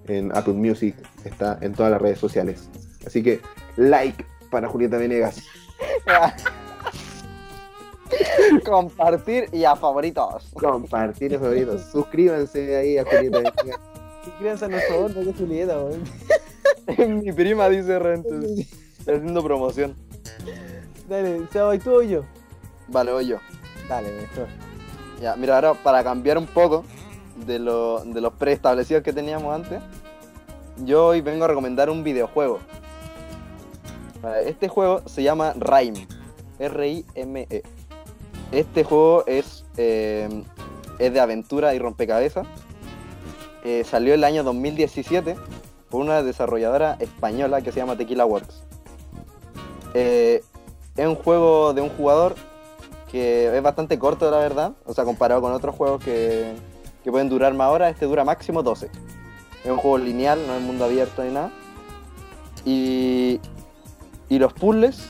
en 0.07 0.36
Apple 0.36 0.53
Music, 0.53 0.95
está 1.26 1.57
en 1.62 1.74
todas 1.74 1.91
las 1.91 2.01
redes 2.01 2.20
sociales. 2.20 2.70
Así 3.05 3.24
que, 3.24 3.41
like 3.78 4.26
para 4.49 4.68
Julieta 4.68 4.97
Venegas. 4.97 5.43
Compartir 8.66 9.47
y 9.51 9.64
a 9.64 9.76
favoritos. 9.76 10.51
Compartir 10.53 11.32
los 11.32 11.41
favoritos. 11.41 11.82
Suscríbanse 11.91 12.76
ahí 12.76 12.97
a 12.97 13.05
Julieta 13.05 13.38
Venegas. 13.38 13.80
¿Qué 14.24 14.32
crianza 14.39 14.67
no 14.67 14.78
favor? 14.89 15.15
No, 15.15 15.22
qué 15.24 15.34
Julieta, 15.38 15.78
weón. 15.80 17.24
Mi 17.24 17.32
prima 17.32 17.69
dice 17.69 17.97
Rentes. 17.99 18.67
Está 18.99 19.13
haciendo 19.13 19.43
promoción. 19.43 19.95
Dale, 21.09 21.41
Seba, 21.51 21.76
¿y 21.76 21.80
tú 21.80 21.91
o 21.95 22.01
yo? 22.01 22.24
Vale, 22.88 23.11
voy 23.11 23.28
yo. 23.28 23.38
Dale, 23.89 24.11
mejor. 24.11 24.47
Ya, 25.22 25.36
mira, 25.36 25.55
ahora 25.55 25.74
para 25.74 26.03
cambiar 26.03 26.38
un 26.38 26.47
poco 26.47 26.84
de, 27.45 27.59
lo- 27.59 28.03
de 28.03 28.22
los 28.22 28.34
preestablecidos 28.34 29.03
que 29.03 29.13
teníamos 29.13 29.53
antes, 29.53 29.82
yo 30.86 31.07
hoy 31.07 31.22
vengo 31.22 31.45
a 31.45 31.47
recomendar 31.47 31.89
un 31.89 32.03
videojuego. 32.03 32.59
Este 34.45 34.67
juego 34.67 35.01
se 35.07 35.24
llama 35.24 35.53
Rime. 35.57 36.07
R-I-M-E. 36.59 37.63
Este 38.51 38.84
juego 38.84 39.24
es, 39.26 39.65
eh, 39.78 40.30
es 40.99 41.13
de 41.13 41.19
aventura 41.19 41.74
y 41.74 41.80
rompecabezas. 41.80 42.45
Eh, 43.64 43.84
salió 43.84 44.14
el 44.14 44.24
año 44.24 44.43
2017 44.43 45.36
por 45.89 46.01
una 46.01 46.24
desarrolladora 46.24 46.97
española 46.99 47.62
que 47.62 47.72
se 47.72 47.80
llama 47.80 47.97
Tequila 47.97 48.26
Works. 48.26 48.64
Eh, 49.93 50.43
es 50.95 51.07
un 51.07 51.16
juego 51.16 51.74
de 51.74 51.82
un 51.82 51.89
jugador 51.89 52.36
que 53.12 53.55
es 53.55 53.64
bastante 53.64 53.99
corto, 53.99 54.32
la 54.32 54.38
verdad. 54.38 54.74
O 54.86 54.93
sea, 54.93 55.03
comparado 55.03 55.41
con 55.41 55.51
otros 55.51 55.76
juegos 55.76 56.03
que, 56.03 56.53
que 57.03 57.12
pueden 57.12 57.30
durar 57.30 57.53
más 57.53 57.70
horas, 57.70 57.91
este 57.91 58.05
dura 58.05 58.24
máximo 58.24 58.64
12. 58.64 58.89
Es 59.64 59.72
un 59.72 59.78
juego 59.78 59.97
lineal, 59.97 60.39
no 60.47 60.55
es 60.55 60.62
mundo 60.62 60.86
abierto 60.86 61.24
ni 61.24 61.32
nada. 61.32 61.51
Y, 62.66 63.39
y 64.30 64.39
los 64.39 64.53
puzzles, 64.53 65.09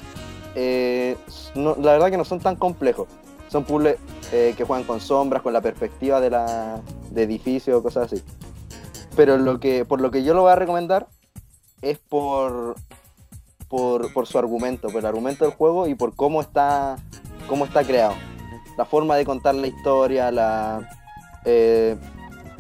eh, 0.56 1.16
la 1.56 1.91
verdad 1.93 2.10
que 2.10 2.18
no 2.18 2.26
son 2.26 2.39
tan 2.39 2.56
complejos. 2.56 3.08
Son 3.52 3.66
puzzles 3.66 3.97
eh, 4.32 4.54
que 4.56 4.64
juegan 4.64 4.86
con 4.86 5.02
sombras, 5.02 5.41
con 5.41 5.52
la 5.52 5.60
perspectiva 5.60 6.22
de, 6.22 6.30
la, 6.30 6.80
de 7.10 7.24
edificios, 7.24 7.82
cosas 7.82 8.06
así. 8.06 8.24
Pero 9.18 9.36
lo 9.38 9.60
que, 9.60 9.84
por 9.84 9.99
lo 9.99 10.10
que 10.10 10.24
yo 10.24 10.34
lo 10.34 10.43
voy 10.43 10.54
a 10.54 10.56
recomendar 10.56 11.08
es 11.82 11.99
por, 11.99 12.76
por, 13.68 14.14
por 14.14 14.26
su 14.26 14.39
argumento, 14.39 14.88
por 14.88 14.99
el 14.99 15.06
argumento 15.06 15.43
del 15.43 15.54
juego 15.54 15.86
y 15.86 15.95
por 15.95 16.16
cómo 16.16 16.39
está, 16.39 16.95
cómo 17.49 17.66
está 17.66 17.84
creado. 17.84 18.14
La 18.78 18.86
forma 18.86 19.18
de 19.18 19.26
contar 19.26 19.54
la 19.56 19.68
historia, 19.68 20.32
la, 20.32 20.88
eh, 21.43 21.97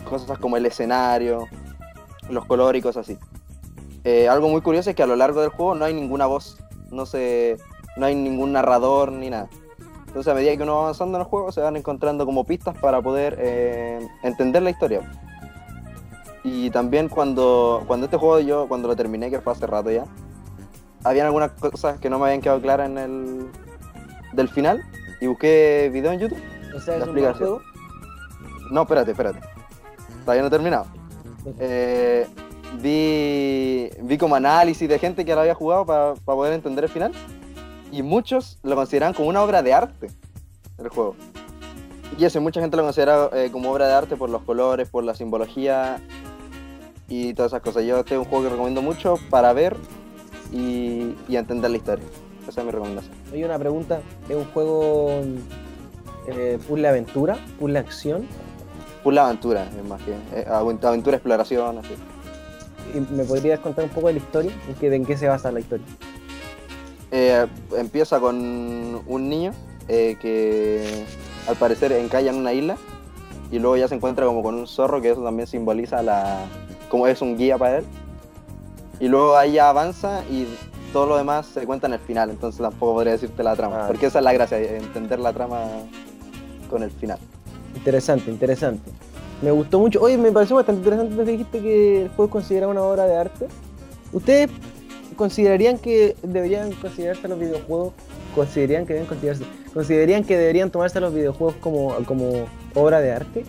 cosas 0.03 0.39
como 0.39 0.57
el 0.57 0.65
escenario, 0.65 1.47
los 2.29 2.43
colores 2.43 2.81
y 2.81 2.83
cosas 2.83 3.09
así. 3.09 3.17
Eh, 4.03 4.27
algo 4.27 4.49
muy 4.49 4.59
curioso 4.59 4.89
es 4.89 4.95
que 4.97 5.03
a 5.03 5.07
lo 5.07 5.15
largo 5.15 5.39
del 5.39 5.51
juego 5.51 5.73
no 5.73 5.85
hay 5.85 5.93
ninguna 5.93 6.25
voz, 6.25 6.57
no, 6.89 7.05
se, 7.05 7.55
no 7.95 8.07
hay 8.07 8.15
ningún 8.15 8.51
narrador 8.51 9.13
ni 9.13 9.29
nada. 9.29 9.47
Entonces 10.11 10.29
a 10.29 10.35
medida 10.35 10.57
que 10.57 10.63
uno 10.63 10.75
va 10.75 10.81
avanzando 10.81 11.17
en 11.17 11.21
el 11.21 11.27
juego 11.27 11.53
se 11.53 11.61
van 11.61 11.77
encontrando 11.77 12.25
como 12.25 12.43
pistas 12.43 12.77
para 12.77 13.01
poder 13.01 13.37
eh, 13.39 14.05
entender 14.23 14.61
la 14.61 14.69
historia. 14.69 15.09
Y 16.43 16.69
también 16.69 17.07
cuando, 17.07 17.81
cuando 17.87 18.07
este 18.07 18.17
juego 18.17 18.41
yo, 18.41 18.67
cuando 18.67 18.89
lo 18.89 18.95
terminé, 18.97 19.29
que 19.29 19.39
fue 19.39 19.53
hace 19.53 19.65
rato 19.65 19.89
ya, 19.89 20.03
habían 21.05 21.27
algunas 21.27 21.51
cosas 21.51 21.97
que 21.97 22.09
no 22.09 22.19
me 22.19 22.25
habían 22.25 22.41
quedado 22.41 22.59
claras 22.59 22.89
en 22.89 22.97
el 22.97 23.47
del 24.33 24.49
final 24.49 24.83
y 25.21 25.27
busqué 25.27 25.89
video 25.93 26.11
en 26.11 26.19
YouTube. 26.19 26.43
O 26.75 26.81
sea, 26.81 26.97
es 26.97 27.07
un 27.07 27.33
juego. 27.33 27.61
No, 28.69 28.81
espérate, 28.81 29.11
espérate. 29.11 29.39
Todavía 30.25 30.41
no 30.41 30.47
he 30.49 30.51
terminado. 30.51 30.87
Eh, 31.57 32.27
vi, 32.81 33.89
vi 34.01 34.17
como 34.17 34.35
análisis 34.35 34.89
de 34.89 34.99
gente 34.99 35.23
que 35.23 35.33
lo 35.33 35.39
había 35.39 35.55
jugado 35.55 35.85
para 35.85 36.15
poder 36.15 36.51
entender 36.51 36.83
el 36.83 36.89
final. 36.89 37.13
Y 37.91 38.03
muchos 38.03 38.57
lo 38.63 38.75
consideran 38.75 39.13
como 39.13 39.27
una 39.27 39.43
obra 39.43 39.61
de 39.61 39.73
arte, 39.73 40.07
el 40.77 40.89
juego. 40.89 41.15
Y 42.17 42.25
eso, 42.25 42.39
mucha 42.41 42.61
gente 42.61 42.77
lo 42.77 42.83
considera 42.83 43.29
eh, 43.33 43.49
como 43.51 43.71
obra 43.71 43.87
de 43.87 43.93
arte 43.93 44.15
por 44.15 44.29
los 44.29 44.41
colores, 44.43 44.89
por 44.89 45.03
la 45.03 45.15
simbología 45.15 46.01
y 47.07 47.33
todas 47.33 47.51
esas 47.51 47.61
cosas. 47.61 47.83
Yo 47.83 47.99
este 47.99 48.15
es 48.15 48.19
un 48.19 48.25
juego 48.25 48.45
que 48.45 48.49
recomiendo 48.49 48.81
mucho 48.81 49.15
para 49.29 49.53
ver 49.53 49.75
y, 50.51 51.15
y 51.27 51.35
entender 51.35 51.71
la 51.71 51.77
historia. 51.77 52.05
Esa 52.47 52.61
es 52.61 52.65
mi 52.65 52.71
recomendación. 52.71 53.13
Oye, 53.31 53.45
una 53.45 53.59
pregunta. 53.59 54.01
¿Es 54.27 54.35
un 54.35 54.45
juego 54.45 55.21
eh, 56.27 56.59
puzzle 56.67 56.87
aventura? 56.87 57.37
¿Puzzle 57.59 57.79
acción? 57.79 58.27
Puzzle 59.03 59.19
aventura, 59.19 59.65
es 59.65 59.85
más 59.85 60.01
que 60.01 60.11
eh, 60.11 60.45
aventura, 60.47 60.89
aventura, 60.89 61.17
exploración, 61.17 61.77
así. 61.77 61.95
¿Y 62.93 63.13
¿Me 63.13 63.23
podrías 63.23 63.59
contar 63.59 63.85
un 63.85 63.91
poco 63.91 64.07
de 64.07 64.13
la 64.13 64.19
historia? 64.19 64.51
¿En 64.67 64.75
qué, 64.75 64.93
en 64.93 65.05
qué 65.05 65.17
se 65.17 65.27
basa 65.27 65.51
la 65.51 65.59
historia? 65.59 65.85
Eh, 67.11 67.45
empieza 67.77 68.19
con 68.19 68.35
un 69.05 69.29
niño 69.29 69.51
eh, 69.87 70.15
que 70.21 71.05
al 71.47 71.55
parecer 71.57 71.91
encalla 71.91 72.31
en 72.31 72.37
una 72.37 72.53
isla 72.53 72.77
y 73.51 73.59
luego 73.59 73.75
ya 73.75 73.87
se 73.89 73.95
encuentra 73.95 74.25
como 74.25 74.41
con 74.43 74.55
un 74.55 74.65
zorro 74.67 75.01
que 75.01 75.11
eso 75.11 75.21
también 75.21 75.45
simboliza 75.47 76.01
la 76.01 76.45
como 76.89 77.07
es 77.07 77.21
un 77.21 77.37
guía 77.37 77.57
para 77.57 77.79
él 77.79 77.85
y 79.01 79.09
luego 79.09 79.35
ahí 79.35 79.53
ya 79.53 79.67
avanza 79.69 80.23
y 80.29 80.47
todo 80.93 81.05
lo 81.05 81.17
demás 81.17 81.47
se 81.47 81.65
cuenta 81.65 81.87
en 81.87 81.93
el 81.93 81.99
final 81.99 82.29
entonces 82.29 82.61
tampoco 82.61 82.93
podría 82.93 83.13
decirte 83.13 83.43
la 83.43 83.55
trama 83.57 83.83
Ah. 83.83 83.87
porque 83.87 84.05
esa 84.05 84.19
es 84.19 84.23
la 84.23 84.31
gracia 84.31 84.57
entender 84.59 85.19
la 85.19 85.33
trama 85.33 85.63
con 86.69 86.83
el 86.83 86.91
final 86.91 87.17
Interesante, 87.75 88.29
interesante. 88.29 88.91
Me 89.41 89.49
gustó 89.49 89.79
mucho. 89.79 90.01
Oye, 90.01 90.17
me 90.17 90.29
pareció 90.31 90.57
bastante 90.57 90.81
interesante 90.81 91.15
que 91.23 91.31
dijiste 91.31 91.61
que 91.61 92.01
el 92.03 92.07
juego 92.09 92.25
es 92.25 92.31
considerado 92.31 92.71
una 92.71 92.81
obra 92.83 93.05
de 93.05 93.15
arte. 93.15 93.47
¿Ustedes 94.11 94.49
considerarían 95.21 95.77
que 95.77 96.15
deberían 96.23 96.71
considerarse 96.73 97.27
los 97.27 97.37
videojuegos? 97.39 97.93
¿Considerarían 98.35 98.85
que 98.87 98.93
deben 98.93 99.07
considerarse? 99.07 99.45
¿Considerarían 99.73 100.23
que 100.23 100.35
deberían 100.37 100.71
tomarse 100.71 100.99
los 100.99 101.13
videojuegos 101.13 101.55
como, 101.61 101.93
como 102.05 102.45
obra 102.75 102.99
de 103.01 103.11
arte? 103.11 103.45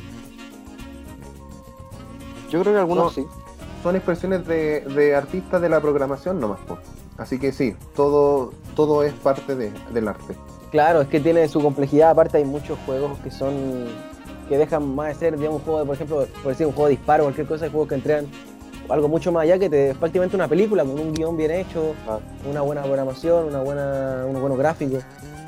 yo 2.51 2.61
creo 2.61 2.75
que 2.75 2.81
algunos 2.81 3.05
No. 3.05 3.11
sí 3.11 3.27
Son 3.83 3.97
expresiones 3.97 4.47
de, 4.47 4.81
de 4.81 5.15
artistas 5.17 5.61
de 5.63 5.69
la 5.71 5.81
programación 5.81 6.39
nomás. 6.39 6.61
po. 6.69 6.79
Así 7.17 7.39
que 7.39 7.51
sí, 7.53 7.75
todo, 7.97 8.53
todo 8.77 9.03
es 9.05 9.13
parte 9.15 9.57
de- 9.57 9.73
del 9.95 10.09
arte. 10.09 10.35
Claro, 10.71 11.01
es 11.03 11.09
que 11.09 11.19
tiene 11.21 11.49
su 11.49 11.61
complejidad. 11.61 12.11
Aparte, 12.11 12.37
hay 12.39 12.45
muchos 12.45 12.79
juegos 12.87 13.19
que 13.21 13.31
son. 13.31 13.55
que 14.49 14.59
dejan 14.59 14.95
más 14.95 15.09
de 15.09 15.15
ser, 15.15 15.39
digamos, 15.39 15.61
un 15.61 15.65
juego 15.65 15.81
de, 15.81 15.87
por 15.87 15.95
ejemplo, 15.95 16.27
por 16.43 16.53
decir 16.53 16.67
un 16.67 16.73
juego 16.73 16.89
de 16.89 16.97
disparo, 16.97 17.25
cualquier 17.25 17.47
cosa, 17.47 17.65
hay 17.65 17.71
juegos 17.71 17.89
que 17.89 17.95
entregan 17.95 18.27
algo 18.93 19.09
mucho 19.09 19.33
más 19.33 19.45
allá 19.45 19.59
que 19.59 19.71
te, 19.71 19.95
prácticamente 19.95 20.37
una 20.37 20.49
película 20.49 20.85
con 20.85 20.99
un 21.01 21.15
guion 21.15 21.37
bien 21.37 21.51
hecho, 21.51 21.95
Ah. 22.07 22.19
una 22.49 22.61
buena 22.61 22.83
programación, 22.83 23.47
una 23.47 23.63
buena, 23.63 24.25
unos 24.29 24.41
buenos 24.41 24.59
gráficos. 24.59 25.03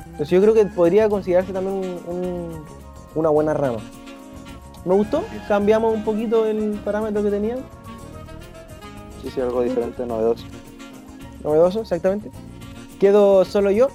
Entonces, 0.05 0.29
yo 0.29 0.41
creo 0.41 0.53
que 0.53 0.65
podría 0.65 1.07
considerarse 1.09 1.53
también 1.53 1.75
un- 1.77 2.15
un- 2.15 2.63
una 3.15 3.29
buena 3.29 3.53
rama. 3.53 3.79
Me 4.83 4.95
gustó, 4.95 5.23
cambiamos 5.47 5.93
un 5.93 6.03
poquito 6.03 6.45
el 6.45 6.79
parámetro 6.83 7.21
que 7.23 7.29
tenían, 7.29 7.59
sí 9.21 9.29
sí 9.29 9.41
algo 9.41 9.61
diferente 9.61 10.05
novedoso 10.05 10.45
novedoso, 11.43 11.81
exactamente. 11.81 12.31
Quedo 12.99 13.45
solo 13.45 13.69
yo. 13.69 13.89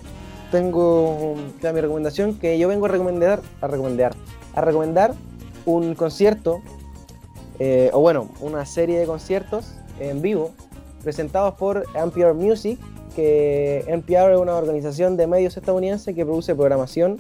Tengo 0.53 1.35
ya 1.61 1.73
mi 1.73 1.81
recomendación 1.81 2.35
que 2.39 2.59
yo 2.59 2.69
vengo 2.69 2.87
a 2.87 2.89
recomendar, 2.89 3.41
a 3.61 3.67
recomendar, 3.67 4.15
a 4.55 4.61
recomendar 4.61 5.15
un 5.65 5.95
concierto, 5.95 6.61
eh, 7.61 7.91
o 7.93 8.01
bueno, 8.01 8.31
una 8.41 8.65
serie 8.65 8.99
de 8.99 9.05
conciertos 9.05 9.75
en 10.01 10.23
vivo 10.23 10.53
presentados 11.03 11.55
por 11.55 11.85
NPR 11.95 12.33
Music, 12.33 12.81
que 13.15 13.85
NPR 13.87 14.33
es 14.33 14.39
una 14.39 14.57
organización 14.57 15.19
de 15.19 15.27
medios 15.27 15.59
estadounidense 15.59 16.15
que 16.15 16.25
produce 16.25 16.55
programación 16.55 17.19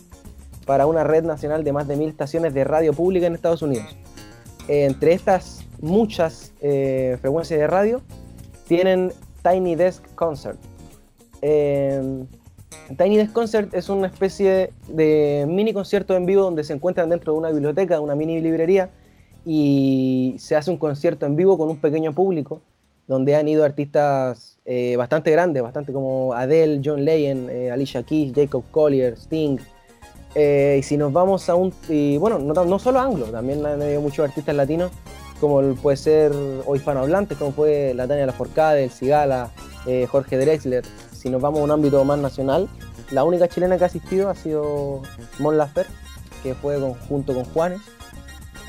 para 0.64 0.86
una 0.86 1.04
red 1.04 1.24
nacional 1.24 1.62
de 1.62 1.72
más 1.74 1.86
de 1.86 1.96
mil 1.96 2.08
estaciones 2.08 2.54
de 2.54 2.64
radio 2.64 2.94
pública 2.94 3.26
en 3.26 3.34
Estados 3.34 3.60
Unidos. 3.60 3.94
Entre 4.66 5.12
estas 5.12 5.62
muchas 5.82 6.52
eh, 6.62 7.18
frecuencias 7.20 7.60
de 7.60 7.66
radio, 7.66 8.00
tienen 8.66 9.12
Tiny 9.42 9.74
Desk 9.74 10.02
Concert. 10.14 10.58
Eh, 11.42 12.24
Tiny 12.96 13.18
Desk 13.18 13.32
Concert 13.32 13.74
es 13.74 13.90
una 13.90 14.06
especie 14.06 14.72
de 14.88 15.44
mini 15.46 15.74
concierto 15.74 16.16
en 16.16 16.24
vivo 16.24 16.44
donde 16.44 16.64
se 16.64 16.72
encuentran 16.72 17.10
dentro 17.10 17.34
de 17.34 17.38
una 17.38 17.50
biblioteca, 17.50 17.94
de 17.94 18.00
una 18.00 18.14
mini 18.14 18.40
librería, 18.40 18.90
y 19.44 20.36
se 20.38 20.56
hace 20.56 20.70
un 20.70 20.76
concierto 20.76 21.26
en 21.26 21.36
vivo 21.36 21.56
con 21.56 21.68
un 21.68 21.78
pequeño 21.78 22.14
público, 22.14 22.60
donde 23.06 23.34
han 23.34 23.48
ido 23.48 23.64
artistas 23.64 24.58
eh, 24.64 24.94
bastante 24.96 25.30
grandes, 25.32 25.62
bastante 25.62 25.92
como 25.92 26.32
Adele, 26.32 26.80
John 26.84 27.04
Legend, 27.04 27.50
eh, 27.50 27.70
Alicia 27.70 28.02
Keys, 28.02 28.32
Jacob 28.34 28.62
Collier, 28.70 29.14
Sting. 29.14 29.58
Eh, 30.36 30.76
y 30.78 30.82
si 30.84 30.96
nos 30.96 31.12
vamos 31.12 31.48
a 31.48 31.56
un. 31.56 31.74
Bueno, 32.20 32.38
no, 32.38 32.78
solo 32.78 33.00
anglo, 33.00 33.26
también 33.26 33.66
han 33.66 33.82
habido 33.82 34.00
muchos 34.00 34.28
artistas 34.28 34.54
latinos, 34.54 34.92
como 35.40 35.60
puede 35.74 35.96
ser, 35.96 36.32
o 36.64 36.76
hispanohablantes, 36.76 37.36
como 37.36 37.50
fue 37.50 37.94
la 37.94 38.06
Tania 38.06 38.26
Laforcade, 38.26 38.84
el 38.84 38.90
Cigala, 38.90 39.50
Jorge 40.08 40.38
Drexler. 40.38 40.84
Si 41.10 41.28
nos 41.30 41.42
vamos 41.42 41.60
a 41.60 41.64
un 41.64 41.70
ámbito 41.72 42.04
más 42.04 42.18
nacional, 42.18 42.68
la 43.10 43.24
única 43.24 43.48
chilena 43.48 43.76
que 43.76 43.82
ha 43.82 43.88
asistido 43.88 44.28
ha 44.28 44.36
sido 44.36 45.02
Mon 45.40 45.58
Lafer, 45.58 45.86
que 46.44 46.54
fue 46.54 46.78
junto 47.08 47.34
con 47.34 47.44
Juanes. 47.46 47.80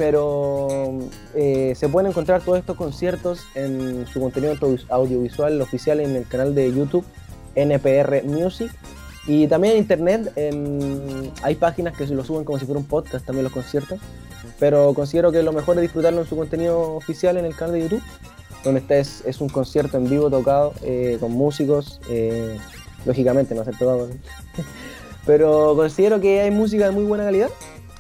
Pero 0.01 0.67
eh, 1.35 1.75
se 1.75 1.87
pueden 1.87 2.09
encontrar 2.09 2.41
todos 2.41 2.57
estos 2.57 2.75
conciertos 2.75 3.41
en 3.53 4.07
su 4.11 4.19
contenido 4.19 4.53
audio- 4.59 4.83
audiovisual 4.89 5.61
oficial 5.61 5.99
en 5.99 6.15
el 6.15 6.27
canal 6.27 6.55
de 6.55 6.73
YouTube 6.73 7.05
NPR 7.53 8.23
Music. 8.23 8.71
Y 9.27 9.45
también 9.45 9.73
en 9.75 9.79
internet 9.81 10.33
hay 11.43 11.53
páginas 11.53 11.95
que 11.95 12.07
se 12.07 12.15
lo 12.15 12.23
suben 12.23 12.45
como 12.45 12.57
si 12.57 12.65
fuera 12.65 12.79
un 12.79 12.87
podcast 12.87 13.27
también 13.27 13.43
los 13.43 13.53
conciertos. 13.53 13.99
Pero 14.57 14.91
considero 14.95 15.31
que 15.31 15.43
lo 15.43 15.53
mejor 15.53 15.75
es 15.75 15.83
disfrutarlo 15.83 16.21
en 16.21 16.27
su 16.27 16.35
contenido 16.35 16.95
oficial 16.95 17.37
en 17.37 17.45
el 17.45 17.55
canal 17.55 17.75
de 17.75 17.81
YouTube, 17.83 18.01
donde 18.63 18.79
está 18.79 18.97
es, 18.97 19.21
es 19.27 19.39
un 19.39 19.49
concierto 19.49 19.97
en 19.97 20.09
vivo 20.09 20.31
tocado 20.31 20.73
eh, 20.81 21.17
con 21.19 21.31
músicos, 21.31 22.01
eh, 22.09 22.57
lógicamente 23.05 23.53
no 23.53 23.63
se 23.63 23.71
tocado. 23.73 24.09
Pero 25.27 25.75
considero 25.75 26.19
que 26.19 26.41
hay 26.41 26.49
música 26.49 26.85
de 26.85 26.91
muy 26.91 27.03
buena 27.03 27.23
calidad. 27.25 27.49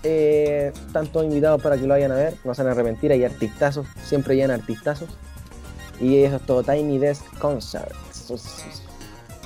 Eh, 0.03 0.71
están 0.87 1.07
todos 1.07 1.25
invitados 1.25 1.61
para 1.61 1.75
que 1.77 1.83
lo 1.83 1.89
vayan 1.89 2.11
a 2.11 2.15
ver, 2.15 2.35
no 2.43 2.53
se 2.55 2.63
van 2.63 2.69
a 2.69 2.71
arrepentir, 2.73 3.11
hay 3.11 3.23
artistazos, 3.23 3.85
siempre 4.03 4.35
llegan 4.35 4.51
artistazos. 4.51 5.09
Y 5.99 6.23
eso 6.23 6.37
es 6.37 6.41
todo 6.47 6.63
Tiny 6.63 6.97
Desk 6.97 7.23
Concert. 7.37 7.91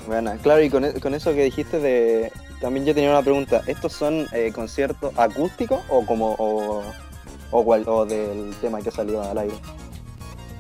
Bueno, 0.07 0.31
claro, 0.41 0.61
y 0.61 0.69
con, 0.69 0.85
e- 0.85 0.93
con 1.01 1.13
eso 1.13 1.33
que 1.33 1.43
dijiste 1.43 1.79
de... 1.79 2.31
También 2.61 2.85
yo 2.85 2.93
tenía 2.95 3.09
una 3.09 3.21
pregunta. 3.21 3.61
¿Estos 3.67 3.91
son 3.91 4.27
eh, 4.31 4.51
conciertos 4.53 5.11
acústicos 5.17 5.79
o 5.89 6.05
como... 6.05 6.35
O, 6.39 6.81
o, 7.51 7.63
cual- 7.65 7.83
o 7.87 8.05
del 8.05 8.53
tema 8.61 8.81
que 8.81 8.91
salió 8.91 9.21
al 9.21 9.37
aire? 9.37 9.55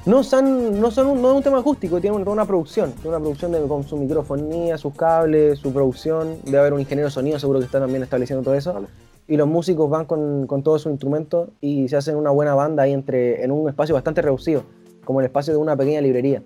No 0.05 0.23
son, 0.23 0.79
no 0.81 0.91
son 0.91 1.07
un, 1.07 1.21
no 1.21 1.31
es 1.31 1.37
un 1.37 1.43
tema 1.43 1.59
acústico, 1.59 1.99
tiene 2.01 2.15
una, 2.15 2.29
una 2.29 2.45
producción, 2.45 2.91
tiene 2.91 3.09
una 3.09 3.19
producción 3.19 3.51
de, 3.53 3.61
con 3.67 3.83
su 3.87 3.97
microfonía, 3.97 4.77
sus 4.77 4.93
cables, 4.93 5.57
su 5.59 5.71
producción, 5.73 6.39
debe 6.43 6.59
haber 6.59 6.73
un 6.73 6.81
ingeniero 6.81 7.07
de 7.07 7.11
sonido, 7.11 7.39
seguro 7.39 7.59
que 7.59 7.65
está 7.65 7.79
también 7.79 8.03
estableciendo 8.03 8.43
todo 8.43 8.53
eso. 8.53 8.73
Vale. 8.73 8.87
Y 9.27 9.37
los 9.37 9.47
músicos 9.47 9.89
van 9.89 10.05
con, 10.05 10.45
con 10.45 10.61
todos 10.61 10.83
sus 10.83 10.91
instrumentos 10.91 11.49
y 11.59 11.87
se 11.89 11.97
hacen 11.97 12.15
una 12.15 12.29
buena 12.29 12.53
banda 12.53 12.83
ahí 12.83 12.93
entre, 12.93 13.43
en 13.43 13.51
un 13.51 13.67
espacio 13.67 13.95
bastante 13.95 14.21
reducido, 14.21 14.63
como 15.03 15.19
el 15.19 15.25
espacio 15.25 15.53
de 15.53 15.59
una 15.59 15.75
pequeña 15.75 15.99
librería. 16.01 16.43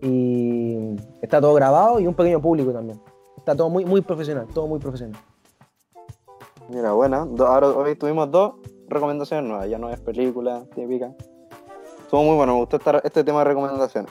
Y 0.00 0.96
está 1.22 1.40
todo 1.40 1.54
grabado 1.54 2.00
y 2.00 2.06
un 2.06 2.14
pequeño 2.14 2.40
público 2.40 2.72
también. 2.72 3.00
Está 3.36 3.54
todo 3.56 3.68
muy, 3.70 3.84
muy 3.84 4.00
profesional, 4.00 4.46
todo 4.52 4.66
muy 4.66 4.78
profesional. 4.78 5.20
Mira, 6.68 6.92
bueno, 6.92 7.24
do- 7.26 7.46
ahora 7.46 7.68
hoy 7.68 7.94
tuvimos 7.94 8.30
dos 8.30 8.54
recomendaciones 8.88 9.48
nuevas, 9.48 9.68
ya 9.70 9.78
no 9.78 9.90
es 9.90 10.00
película 10.00 10.64
típica. 10.74 11.12
Estuvo 12.02 12.22
muy 12.24 12.36
bueno, 12.36 12.54
me 12.54 12.58
gustó 12.60 12.76
esta- 12.78 12.98
este 13.04 13.22
tema 13.24 13.38
de 13.40 13.44
recomendaciones. 13.46 14.10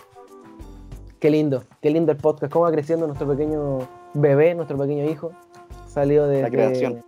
Qué 1.20 1.30
lindo, 1.30 1.64
qué 1.82 1.89
lindo 1.89 2.12
el 2.12 2.18
podcast, 2.18 2.51
cómo 2.53 2.66
va 2.66 2.72
creciendo 2.72 3.05
nuestro 3.08 3.28
pequeño 3.28 3.80
bebé, 4.14 4.55
nuestro 4.55 4.78
pequeño 4.78 5.03
hijo. 5.10 5.32
Salió 5.88 6.26
de 6.28 6.41
creación. 6.49 7.03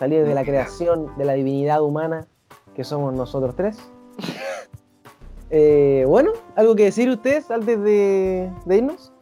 Salió 0.00 0.24
de 0.24 0.34
la 0.34 0.44
creación 0.46 1.14
de 1.18 1.26
la 1.26 1.34
divinidad 1.34 1.82
humana 1.82 2.26
que 2.74 2.84
somos 2.84 3.12
nosotros 3.12 3.54
tres. 3.54 3.76
Eh, 5.50 6.04
bueno, 6.08 6.32
¿algo 6.56 6.74
que 6.74 6.84
decir 6.84 7.10
ustedes 7.10 7.50
antes 7.50 7.82
de, 7.82 8.50
de 8.64 8.76
irnos? 8.76 9.12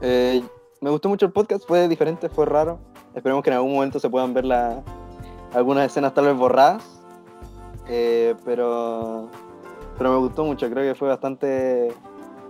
Eh, 0.00 0.42
me 0.80 0.88
gustó 0.88 1.10
mucho 1.10 1.26
el 1.26 1.32
podcast, 1.32 1.66
fue 1.66 1.88
diferente, 1.88 2.30
fue 2.30 2.46
raro. 2.46 2.78
Esperemos 3.14 3.42
que 3.42 3.50
en 3.50 3.56
algún 3.56 3.74
momento 3.74 3.98
se 3.98 4.08
puedan 4.08 4.32
ver 4.32 4.46
la, 4.46 4.82
algunas 5.52 5.84
escenas 5.86 6.14
tal 6.14 6.26
vez 6.26 6.36
borradas. 6.36 6.82
Eh, 7.88 8.34
pero, 8.46 9.28
pero 9.98 10.10
me 10.10 10.16
gustó 10.16 10.44
mucho, 10.44 10.70
creo 10.70 10.90
que 10.90 10.98
fue 10.98 11.08
bastante... 11.08 11.92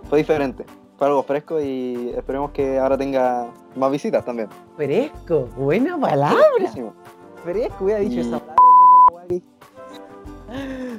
Fue 0.09 0.19
diferente, 0.19 0.65
fue 0.97 1.07
algo 1.07 1.23
fresco 1.23 1.61
y 1.61 2.11
esperemos 2.15 2.51
que 2.51 2.79
ahora 2.79 2.97
tenga 2.97 3.47
más 3.75 3.91
visitas 3.91 4.25
también. 4.25 4.49
Fresco, 4.75 5.47
buena 5.55 5.97
palabra. 5.99 6.43
Buenísimo. 6.51 6.93
Fresco, 7.43 7.85
hubiera 7.85 7.99
dicho 7.99 8.21
esa 8.21 8.39
palabra. 8.39 8.57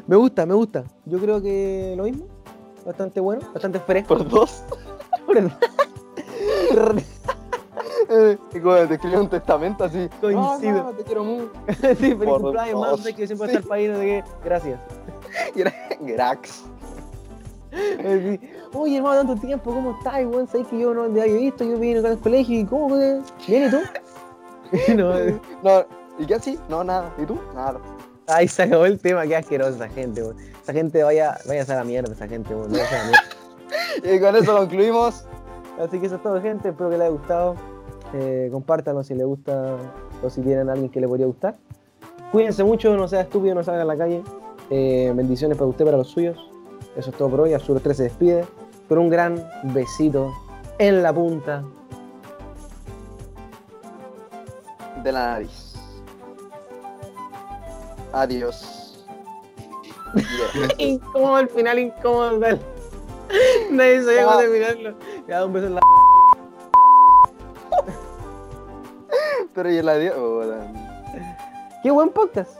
Me 0.06 0.16
gusta, 0.16 0.46
me 0.46 0.54
gusta. 0.54 0.84
Yo 1.04 1.18
creo 1.18 1.42
que 1.42 1.94
lo 1.96 2.04
mismo. 2.04 2.26
Bastante 2.86 3.20
bueno, 3.20 3.42
bastante 3.52 3.80
fresco. 3.80 4.16
Por 4.16 4.28
dos. 4.28 4.62
¿verdad? 5.26 5.52
Eh, 8.10 8.38
y 8.54 8.60
como 8.60 8.74
te 8.74 8.94
escribió 8.94 9.20
un 9.20 9.28
testamento 9.28 9.84
así. 9.84 10.08
Coincido. 10.18 10.78
"No, 10.78 10.84
no, 10.84 10.92
te 10.92 11.04
quiero 11.04 11.24
mucho. 11.24 11.52
sí, 11.68 11.94
feliz 11.94 12.14
Por 12.14 12.40
cumpleaños, 12.40 12.80
dos, 12.80 13.04
más 13.04 13.14
que 13.14 13.26
siempre 13.26 13.48
está 13.48 13.58
el 13.58 13.64
país, 13.64 13.90
no 13.90 13.96
sé 13.98 14.02
qué. 14.02 14.24
Gracias. 14.42 14.80
Grax. 16.00 16.64
Eh, 17.78 18.38
sí. 18.40 18.50
Oye, 18.72 18.96
hermano, 18.98 19.26
tanto 19.26 19.46
tiempo, 19.46 19.72
¿cómo 19.72 19.96
estás? 19.98 20.20
Igual 20.20 20.48
sabes 20.48 20.66
que 20.68 20.78
yo 20.78 20.94
no 20.94 21.06
te 21.08 21.22
había 21.22 21.36
visto, 21.36 21.64
yo 21.64 21.78
vine 21.78 22.00
acá 22.00 22.08
al 22.10 22.18
colegio 22.18 22.60
y 22.60 22.64
¿cómo 22.64 22.96
y 22.96 23.70
tú? 23.70 23.78
no. 24.96 25.14
No, 25.62 25.86
¿y 26.18 26.26
qué 26.26 26.34
así? 26.34 26.58
No, 26.68 26.84
nada. 26.84 27.12
¿Y 27.18 27.24
tú? 27.24 27.38
Nada. 27.54 27.80
Ay, 28.26 28.46
se 28.46 28.64
acabó 28.64 28.84
el 28.84 28.98
tema, 28.98 29.26
qué 29.26 29.36
asquerosa 29.36 29.70
esa 29.70 29.88
gente, 29.88 30.22
weón. 30.22 30.36
Esa 30.62 30.72
gente 30.72 31.02
vaya, 31.02 31.38
vaya 31.46 31.62
a 31.62 31.74
la 31.76 31.84
mierda, 31.84 32.12
esa 32.12 32.28
gente, 32.28 32.54
weón. 32.54 32.72
Y 34.04 34.20
con 34.20 34.36
eso 34.36 34.56
concluimos. 34.56 35.24
Así 35.80 35.98
que 35.98 36.06
eso 36.06 36.16
es 36.16 36.22
todo, 36.22 36.40
gente. 36.40 36.68
Espero 36.68 36.90
que 36.90 36.98
les 36.98 37.06
haya 37.06 37.16
gustado. 37.16 37.54
Eh, 38.14 38.48
compártanlo 38.50 39.02
si 39.04 39.14
les 39.14 39.26
gusta 39.26 39.76
o 40.22 40.30
si 40.30 40.40
tienen 40.40 40.68
a 40.68 40.72
alguien 40.72 40.90
que 40.90 41.00
le 41.00 41.08
podría 41.08 41.26
gustar. 41.26 41.56
Cuídense 42.32 42.64
mucho, 42.64 42.94
no 42.96 43.08
sea 43.08 43.22
estúpido, 43.22 43.54
no 43.54 43.62
salgan 43.62 43.82
a 43.82 43.84
la 43.86 43.96
calle. 43.96 44.22
Eh, 44.70 45.12
bendiciones 45.14 45.56
para 45.56 45.68
usted, 45.68 45.84
para 45.84 45.96
los 45.96 46.08
suyos. 46.08 46.47
Eso 46.98 47.10
es 47.10 47.16
todo 47.16 47.30
por 47.30 47.40
hoy. 47.42 47.54
Absurdo 47.54 47.80
3 47.80 47.96
se 47.96 48.02
despide 48.02 48.44
con 48.88 48.98
un 48.98 49.08
gran 49.08 49.48
besito 49.62 50.34
en 50.78 51.02
la 51.02 51.12
punta. 51.12 51.62
de 55.02 55.12
la 55.12 55.26
nariz. 55.34 55.74
Adiós. 58.12 59.06
Yeah. 60.16 60.68
incómodo 60.78 61.36
al 61.36 61.48
final, 61.48 61.78
incómodo. 61.78 62.40
tal. 62.40 62.58
Nadie 63.70 64.02
sabía 64.02 64.24
cómo 64.24 64.38
terminarlo. 64.38 64.94
Le 65.26 65.34
da 65.34 65.46
un 65.46 65.52
beso 65.52 65.66
en 65.66 65.74
la. 65.76 65.80
Pero 69.54 69.70
y 69.70 69.76
el 69.76 69.88
adiós. 69.88 70.14
Oh, 70.18 70.42
la- 70.42 70.72
Qué 71.82 71.90
buen 71.92 72.08
podcast. 72.10 72.50